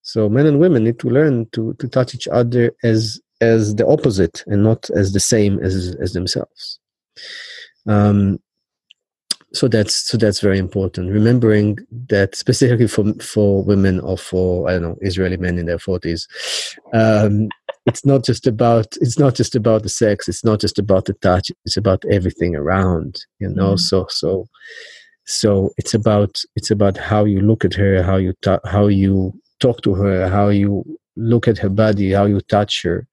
so 0.03 0.29
men 0.29 0.47
and 0.47 0.59
women 0.59 0.85
need 0.85 0.99
to 0.99 1.09
learn 1.09 1.47
to 1.53 1.75
to 1.75 1.89
touch 1.89 2.15
each 2.15 2.29
other 2.29 2.73
as 2.83 3.21
as 3.41 3.75
the 3.77 3.87
opposite 3.87 4.45
and 4.47 4.63
not 4.63 4.89
as 4.91 5.13
the 5.13 5.21
same 5.21 5.59
as 5.61 5.97
as 6.01 6.13
themselves 6.13 6.81
um 7.87 8.39
so 9.55 9.69
that's 9.69 9.95
so 10.09 10.17
that's 10.17 10.41
very 10.41 10.59
important. 10.59 11.11
Remembering 11.11 11.79
that 12.09 12.35
specifically 12.35 12.89
for 12.89 13.13
for 13.15 13.63
women 13.63 14.01
or 14.01 14.17
for 14.17 14.69
i 14.69 14.73
don't 14.73 14.83
know 14.83 14.97
israeli 15.01 15.37
men 15.37 15.59
in 15.59 15.67
their 15.67 15.79
40s 15.79 16.27
um, 16.95 17.49
it's 17.87 18.05
not 18.07 18.25
just 18.25 18.47
about 18.47 18.97
it's 19.01 19.19
not 19.19 19.35
just 19.35 19.55
about 19.57 19.83
the 19.83 19.89
sex. 19.89 20.29
It's 20.29 20.45
not 20.45 20.61
just 20.61 20.79
about 20.79 21.07
the 21.07 21.15
touch. 21.15 21.51
It's 21.65 21.77
about 21.77 22.05
everything 22.11 22.55
around 22.55 23.25
you 23.39 23.49
know? 23.49 23.75
Mm. 23.75 23.81
so 23.81 24.07
so 24.09 24.49
so 25.27 25.71
it's 25.77 25.95
about 25.95 26.43
it's 26.57 26.71
about 26.71 26.97
how 26.97 27.25
you 27.25 27.41
look 27.41 27.65
at 27.65 27.75
her 27.75 28.03
how 28.03 28.17
you 28.17 28.35
ta- 28.43 28.61
how 28.65 28.87
you 28.87 29.33
talk 29.61 29.83
to 29.83 29.95
her 29.95 30.29
how 30.29 30.49
you 30.49 30.85
look 31.17 31.47
at 31.47 31.59
her 31.59 31.69
body 31.69 32.13
how 32.13 32.25
you 32.25 32.41
touch 32.41 32.83
her 32.83 33.07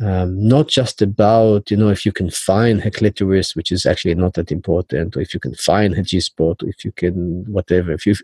um, 0.00 0.48
not 0.48 0.68
just 0.68 1.02
about 1.02 1.70
you 1.70 1.76
know 1.76 1.90
if 1.90 2.06
you 2.06 2.12
can 2.12 2.30
find 2.30 2.80
her 2.80 2.90
clitoris, 2.90 3.54
which 3.54 3.70
is 3.70 3.84
actually 3.84 4.14
not 4.14 4.34
that 4.34 4.50
important, 4.50 5.16
or 5.16 5.20
if 5.20 5.34
you 5.34 5.40
can 5.40 5.54
find 5.54 5.94
her 5.94 6.02
G 6.02 6.20
spot, 6.20 6.62
or 6.62 6.68
if 6.68 6.84
you 6.84 6.92
can 6.92 7.44
whatever. 7.52 7.92
If 7.92 8.06
you, 8.06 8.14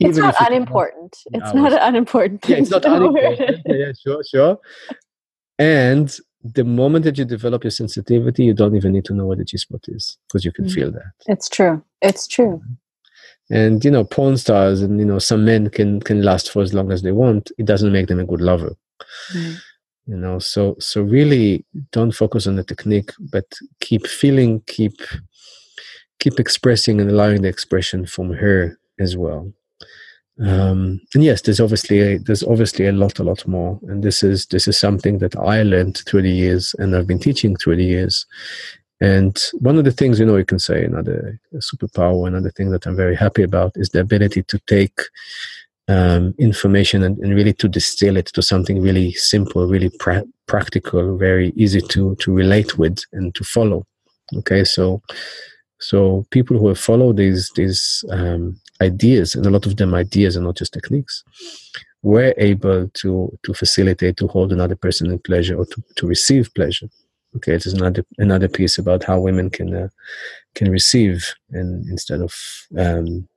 it's 0.00 0.18
not 0.18 0.34
unimportant. 0.40 1.16
It's 1.32 1.54
not 1.54 1.72
an 1.72 1.78
unimportant. 1.80 2.42
Thing. 2.42 2.56
Yeah, 2.56 2.62
it's 2.62 2.70
not 2.70 2.84
unimportant. 2.84 3.60
yeah, 3.66 3.74
yeah, 3.74 3.92
sure, 4.02 4.22
sure. 4.28 4.58
And 5.58 6.12
the 6.42 6.64
moment 6.64 7.04
that 7.04 7.16
you 7.16 7.24
develop 7.24 7.62
your 7.62 7.70
sensitivity, 7.70 8.44
you 8.44 8.54
don't 8.54 8.74
even 8.74 8.92
need 8.92 9.04
to 9.04 9.14
know 9.14 9.26
what 9.26 9.38
the 9.38 9.44
G 9.44 9.58
spot 9.58 9.84
is 9.86 10.18
because 10.26 10.44
you 10.44 10.50
can 10.50 10.64
mm. 10.64 10.72
feel 10.72 10.90
that. 10.90 11.12
It's 11.28 11.48
true. 11.48 11.84
It's 12.00 12.26
true. 12.26 12.60
And 13.48 13.84
you 13.84 13.92
know, 13.92 14.02
porn 14.02 14.38
stars 14.38 14.82
and 14.82 14.98
you 14.98 15.06
know 15.06 15.20
some 15.20 15.44
men 15.44 15.70
can 15.70 16.00
can 16.00 16.22
last 16.22 16.50
for 16.50 16.62
as 16.62 16.74
long 16.74 16.90
as 16.90 17.02
they 17.02 17.12
want. 17.12 17.52
It 17.58 17.66
doesn't 17.66 17.92
make 17.92 18.08
them 18.08 18.18
a 18.18 18.24
good 18.24 18.40
lover. 18.40 18.74
Mm 19.32 19.60
you 20.06 20.16
know 20.16 20.38
so 20.38 20.74
so 20.78 21.02
really 21.02 21.64
don't 21.92 22.12
focus 22.12 22.46
on 22.46 22.56
the 22.56 22.64
technique 22.64 23.10
but 23.30 23.44
keep 23.80 24.06
feeling 24.06 24.60
keep 24.66 25.00
keep 26.22 26.38
expressing 26.38 27.00
and 27.00 27.10
allowing 27.10 27.42
the 27.42 27.48
expression 27.48 28.06
from 28.06 28.32
her 28.32 28.78
as 29.00 29.16
well. 29.16 29.52
Um, 30.40 31.00
and 31.14 31.22
yes 31.22 31.42
there's 31.42 31.60
obviously 31.60 32.00
a, 32.00 32.18
there's 32.18 32.42
obviously 32.42 32.86
a 32.86 32.92
lot 32.92 33.18
a 33.18 33.24
lot 33.24 33.46
more. 33.46 33.78
And 33.82 34.02
this 34.02 34.22
is 34.22 34.46
this 34.46 34.66
is 34.66 34.78
something 34.78 35.18
that 35.18 35.36
i 35.36 35.62
learned 35.62 35.98
through 36.06 36.22
the 36.22 36.30
years 36.30 36.74
and 36.78 36.96
i've 36.96 37.06
been 37.06 37.18
teaching 37.18 37.56
through 37.56 37.76
the 37.76 37.84
years. 37.84 38.26
And 39.00 39.36
one 39.54 39.78
of 39.78 39.84
the 39.84 39.90
things 39.90 40.20
you 40.20 40.26
know 40.26 40.36
you 40.36 40.44
can 40.44 40.60
say 40.60 40.84
another 40.84 41.40
superpower 41.56 42.26
another 42.26 42.50
thing 42.50 42.70
that 42.70 42.86
i'm 42.86 42.96
very 42.96 43.16
happy 43.16 43.42
about 43.42 43.72
is 43.74 43.90
the 43.90 44.00
ability 44.00 44.42
to 44.44 44.58
take 44.66 44.98
um, 45.88 46.34
information 46.38 47.02
and, 47.02 47.18
and, 47.18 47.34
really 47.34 47.52
to 47.52 47.68
distill 47.68 48.16
it 48.16 48.26
to 48.26 48.40
something 48.40 48.80
really 48.80 49.12
simple 49.12 49.66
really 49.66 49.90
pra- 49.98 50.24
practical 50.46 51.18
very 51.18 51.52
easy 51.56 51.80
to 51.80 52.14
to 52.16 52.32
relate 52.32 52.78
with 52.78 52.98
and 53.12 53.34
to 53.34 53.42
follow 53.42 53.84
okay 54.36 54.62
so 54.62 55.02
so 55.82 56.24
people 56.30 56.58
who 56.58 56.68
have 56.68 56.78
followed 56.78 57.16
these 57.16 57.50
these 57.56 58.04
um, 58.10 58.56
ideas, 58.80 59.34
and 59.34 59.44
a 59.44 59.50
lot 59.50 59.66
of 59.66 59.76
them 59.76 59.94
ideas 59.94 60.36
and 60.36 60.46
not 60.46 60.56
just 60.56 60.72
techniques, 60.72 61.24
were 62.02 62.34
able 62.36 62.88
to 62.88 63.38
to 63.42 63.52
facilitate 63.52 64.16
to 64.18 64.28
hold 64.28 64.52
another 64.52 64.76
person 64.76 65.10
in 65.10 65.18
pleasure 65.18 65.56
or 65.56 65.66
to, 65.66 65.82
to 65.96 66.06
receive 66.06 66.54
pleasure. 66.54 66.88
Okay, 67.36 67.54
it 67.54 67.66
is 67.66 67.74
another 67.74 68.04
another 68.18 68.48
piece 68.48 68.78
about 68.78 69.02
how 69.04 69.20
women 69.20 69.50
can 69.50 69.74
uh, 69.74 69.88
can 70.54 70.70
receive 70.70 71.34
and 71.50 71.88
instead 71.88 72.20
of 72.20 72.32
um, 72.78 73.28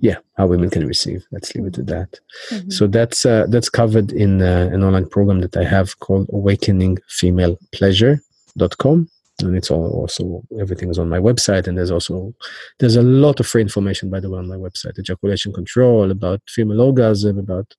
yeah 0.00 0.16
how 0.36 0.46
women 0.46 0.70
can 0.70 0.86
receive. 0.86 1.26
Let's 1.30 1.54
leave 1.54 1.66
it 1.66 1.78
at 1.78 1.86
that. 1.86 2.20
Mm-hmm. 2.50 2.70
so 2.70 2.86
that's 2.86 3.24
uh, 3.24 3.46
that's 3.48 3.68
covered 3.68 4.12
in 4.12 4.42
uh, 4.42 4.70
an 4.72 4.82
online 4.82 5.08
program 5.08 5.40
that 5.40 5.56
i 5.56 5.64
have 5.64 5.98
called 6.00 6.28
awakening 6.32 6.98
female 7.08 7.58
pleasure.com 7.72 9.08
and 9.42 9.56
it's 9.56 9.70
all 9.70 9.90
also 9.90 10.42
everything 10.60 10.90
is 10.90 10.98
on 10.98 11.08
my 11.08 11.18
website. 11.18 11.66
And 11.66 11.76
there's 11.76 11.90
also 11.90 12.34
there's 12.78 12.96
a 12.96 13.02
lot 13.02 13.40
of 13.40 13.46
free 13.46 13.62
information 13.62 14.10
by 14.10 14.20
the 14.20 14.30
way 14.30 14.38
on 14.38 14.48
my 14.48 14.56
website. 14.56 14.98
Ejaculation 14.98 15.52
control 15.52 16.10
about 16.10 16.40
female 16.48 16.80
orgasm 16.80 17.38
about 17.38 17.74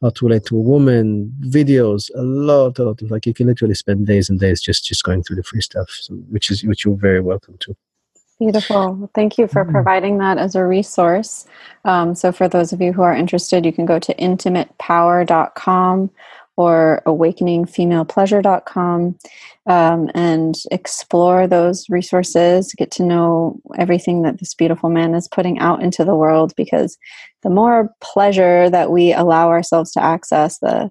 how 0.00 0.10
to 0.10 0.26
relate 0.26 0.44
to 0.46 0.56
a 0.56 0.60
woman 0.60 1.32
videos 1.40 2.10
a 2.14 2.22
lot 2.22 2.78
a 2.78 2.84
lot. 2.84 3.02
Of 3.02 3.10
like 3.10 3.26
you 3.26 3.34
can 3.34 3.46
literally 3.46 3.74
spend 3.74 4.06
days 4.06 4.28
and 4.30 4.38
days 4.38 4.60
just 4.60 4.84
just 4.84 5.04
going 5.04 5.22
through 5.22 5.36
the 5.36 5.42
free 5.42 5.60
stuff 5.60 5.88
so, 5.90 6.14
which 6.30 6.50
is 6.50 6.64
which 6.64 6.84
you're 6.84 6.96
very 6.96 7.20
welcome 7.20 7.56
to 7.60 7.76
Beautiful. 8.38 9.10
Thank 9.14 9.36
you 9.36 9.48
for 9.48 9.64
mm. 9.64 9.72
providing 9.72 10.18
that 10.18 10.38
as 10.38 10.54
a 10.54 10.64
resource. 10.64 11.44
Um, 11.84 12.14
so, 12.14 12.30
for 12.30 12.46
those 12.48 12.72
of 12.72 12.80
you 12.80 12.92
who 12.92 13.02
are 13.02 13.14
interested, 13.14 13.66
you 13.66 13.72
can 13.72 13.84
go 13.84 13.98
to 13.98 14.14
intimatepower.com 14.14 16.10
or 16.56 17.02
awakeningfemalepleasure.com 17.06 19.18
um, 19.66 20.10
and 20.14 20.56
explore 20.72 21.46
those 21.46 21.88
resources, 21.88 22.74
get 22.76 22.90
to 22.90 23.04
know 23.04 23.60
everything 23.78 24.22
that 24.22 24.40
this 24.40 24.54
beautiful 24.54 24.90
man 24.90 25.14
is 25.14 25.28
putting 25.28 25.60
out 25.60 25.80
into 25.82 26.04
the 26.04 26.16
world 26.16 26.52
because 26.56 26.98
the 27.42 27.50
more 27.50 27.94
pleasure 28.00 28.68
that 28.70 28.90
we 28.90 29.12
allow 29.12 29.48
ourselves 29.48 29.92
to 29.92 30.02
access, 30.02 30.58
the 30.58 30.90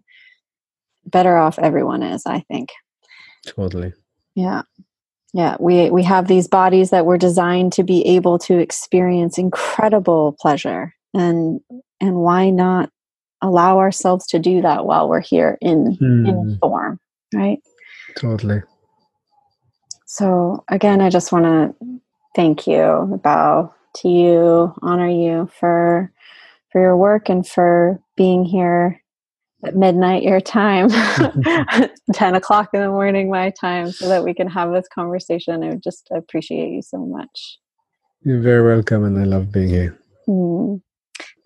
better 1.06 1.36
off 1.36 1.60
everyone 1.60 2.02
is, 2.02 2.24
I 2.26 2.40
think. 2.42 2.70
Totally. 3.46 3.92
Yeah. 4.36 4.62
Yeah, 5.38 5.56
we 5.60 5.92
we 5.92 6.02
have 6.02 6.28
these 6.28 6.48
bodies 6.48 6.90
that 6.90 7.06
were 7.06 7.20
designed 7.20 7.72
to 7.74 7.84
be 7.84 8.04
able 8.08 8.40
to 8.40 8.58
experience 8.58 9.38
incredible 9.38 10.36
pleasure 10.42 10.96
and 11.14 11.62
and 12.02 12.16
why 12.16 12.50
not 12.50 12.90
allow 13.44 13.78
ourselves 13.78 14.26
to 14.28 14.40
do 14.40 14.64
that 14.64 14.88
while 14.88 15.08
we're 15.08 15.22
here 15.22 15.60
in 15.62 15.96
mm. 16.02 16.28
in 16.28 16.36
hmm. 16.36 16.54
form 16.56 17.00
right 17.36 17.60
totally 18.18 18.64
so 20.08 20.64
again 20.70 21.02
i 21.02 21.10
just 21.10 21.32
want 21.32 21.46
to 21.46 22.02
thank 22.36 22.66
you 22.66 23.20
bow 23.24 23.72
to 23.94 24.10
you 24.10 24.74
honor 24.82 25.08
you 25.08 25.48
for 25.60 26.12
for 26.72 26.82
your 26.82 26.98
work 26.98 27.30
and 27.30 27.48
for 27.48 28.02
being 28.16 28.44
here 28.44 29.00
at 29.66 29.76
midnight 29.76 30.24
your 30.24 30.40
time 30.40 30.90
10 32.14 32.36
o'clock 32.36 32.70
in 32.74 32.82
the 32.82 32.90
morning 32.90 33.30
my 33.30 33.50
time 33.50 33.92
so 33.92 34.08
that 34.08 34.24
we 34.24 34.34
can 34.34 34.48
have 34.48 34.72
this 34.72 34.88
conversation 34.94 35.64
i 35.64 35.70
would 35.70 35.84
just 35.84 36.08
appreciate 36.12 36.72
you 36.72 36.82
so 36.82 37.00
much 37.06 37.58
you're 38.24 38.42
very 38.42 38.64
welcome 38.64 39.04
and 39.04 39.20
i 39.20 39.24
love 39.24 39.52
being 39.52 39.70
here 39.70 39.98
mm. 40.28 40.82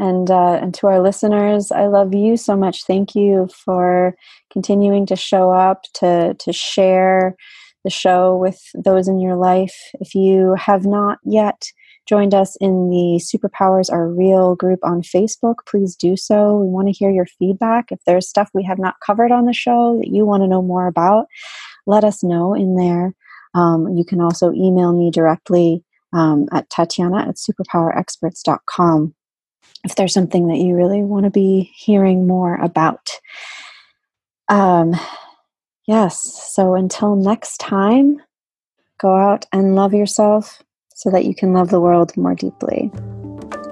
And, 0.01 0.31
uh, 0.31 0.57
and 0.59 0.73
to 0.75 0.87
our 0.87 0.99
listeners, 0.99 1.71
I 1.71 1.85
love 1.85 2.15
you 2.15 2.35
so 2.35 2.57
much. 2.57 2.85
Thank 2.85 3.13
you 3.13 3.47
for 3.53 4.15
continuing 4.51 5.05
to 5.05 5.15
show 5.15 5.51
up, 5.51 5.83
to, 5.95 6.33
to 6.33 6.51
share 6.51 7.35
the 7.83 7.91
show 7.91 8.35
with 8.35 8.59
those 8.73 9.07
in 9.07 9.19
your 9.19 9.35
life. 9.35 9.75
If 9.99 10.15
you 10.15 10.55
have 10.55 10.87
not 10.87 11.19
yet 11.23 11.71
joined 12.07 12.33
us 12.33 12.55
in 12.57 12.89
the 12.89 13.21
Superpowers 13.21 13.91
Are 13.91 14.07
Real 14.07 14.55
group 14.55 14.79
on 14.83 15.01
Facebook, 15.01 15.55
please 15.67 15.95
do 15.95 16.17
so. 16.17 16.57
We 16.57 16.67
want 16.67 16.87
to 16.87 16.93
hear 16.93 17.11
your 17.11 17.25
feedback. 17.25 17.91
If 17.91 17.99
there's 18.05 18.27
stuff 18.27 18.49
we 18.53 18.63
have 18.63 18.79
not 18.79 18.95
covered 19.05 19.31
on 19.31 19.45
the 19.45 19.53
show 19.53 19.97
that 19.97 20.09
you 20.09 20.25
want 20.25 20.43
to 20.43 20.47
know 20.47 20.61
more 20.61 20.87
about, 20.87 21.27
let 21.85 22.03
us 22.03 22.23
know 22.23 22.53
in 22.53 22.75
there. 22.75 23.13
Um, 23.53 23.95
you 23.95 24.05
can 24.05 24.21
also 24.21 24.51
email 24.53 24.93
me 24.93 25.11
directly 25.11 25.83
um, 26.13 26.47
at 26.51 26.69
Tatiana 26.69 27.27
at 27.27 27.35
superpowerexperts.com 27.35 29.13
if 29.83 29.95
there's 29.95 30.13
something 30.13 30.47
that 30.47 30.57
you 30.57 30.75
really 30.75 31.03
want 31.03 31.25
to 31.25 31.31
be 31.31 31.71
hearing 31.75 32.27
more 32.27 32.55
about. 32.55 33.09
Um, 34.47 34.95
yes, 35.87 36.51
so 36.53 36.75
until 36.75 37.15
next 37.15 37.57
time, 37.57 38.21
go 38.99 39.15
out 39.15 39.45
and 39.51 39.75
love 39.75 39.93
yourself 39.93 40.61
so 41.01 41.09
that 41.09 41.25
you 41.25 41.33
can 41.33 41.51
love 41.51 41.71
the 41.71 41.79
world 41.79 42.15
more 42.15 42.35
deeply. 42.35 42.91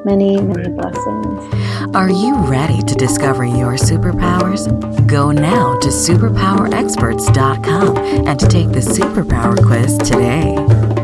Many, 0.04 0.42
many 0.42 0.70
blessings. 0.70 1.96
Are 1.96 2.10
you 2.10 2.36
ready 2.38 2.82
to 2.82 2.96
discover 2.96 3.46
your 3.46 3.74
superpowers? 3.74 4.66
Go 5.06 5.30
now 5.30 5.78
to 5.78 5.90
superpowerexperts.com 5.90 7.98
and 7.98 8.40
to 8.40 8.48
take 8.48 8.72
the 8.72 8.80
superpower 8.80 9.64
quiz 9.64 9.96
today. 10.00 10.99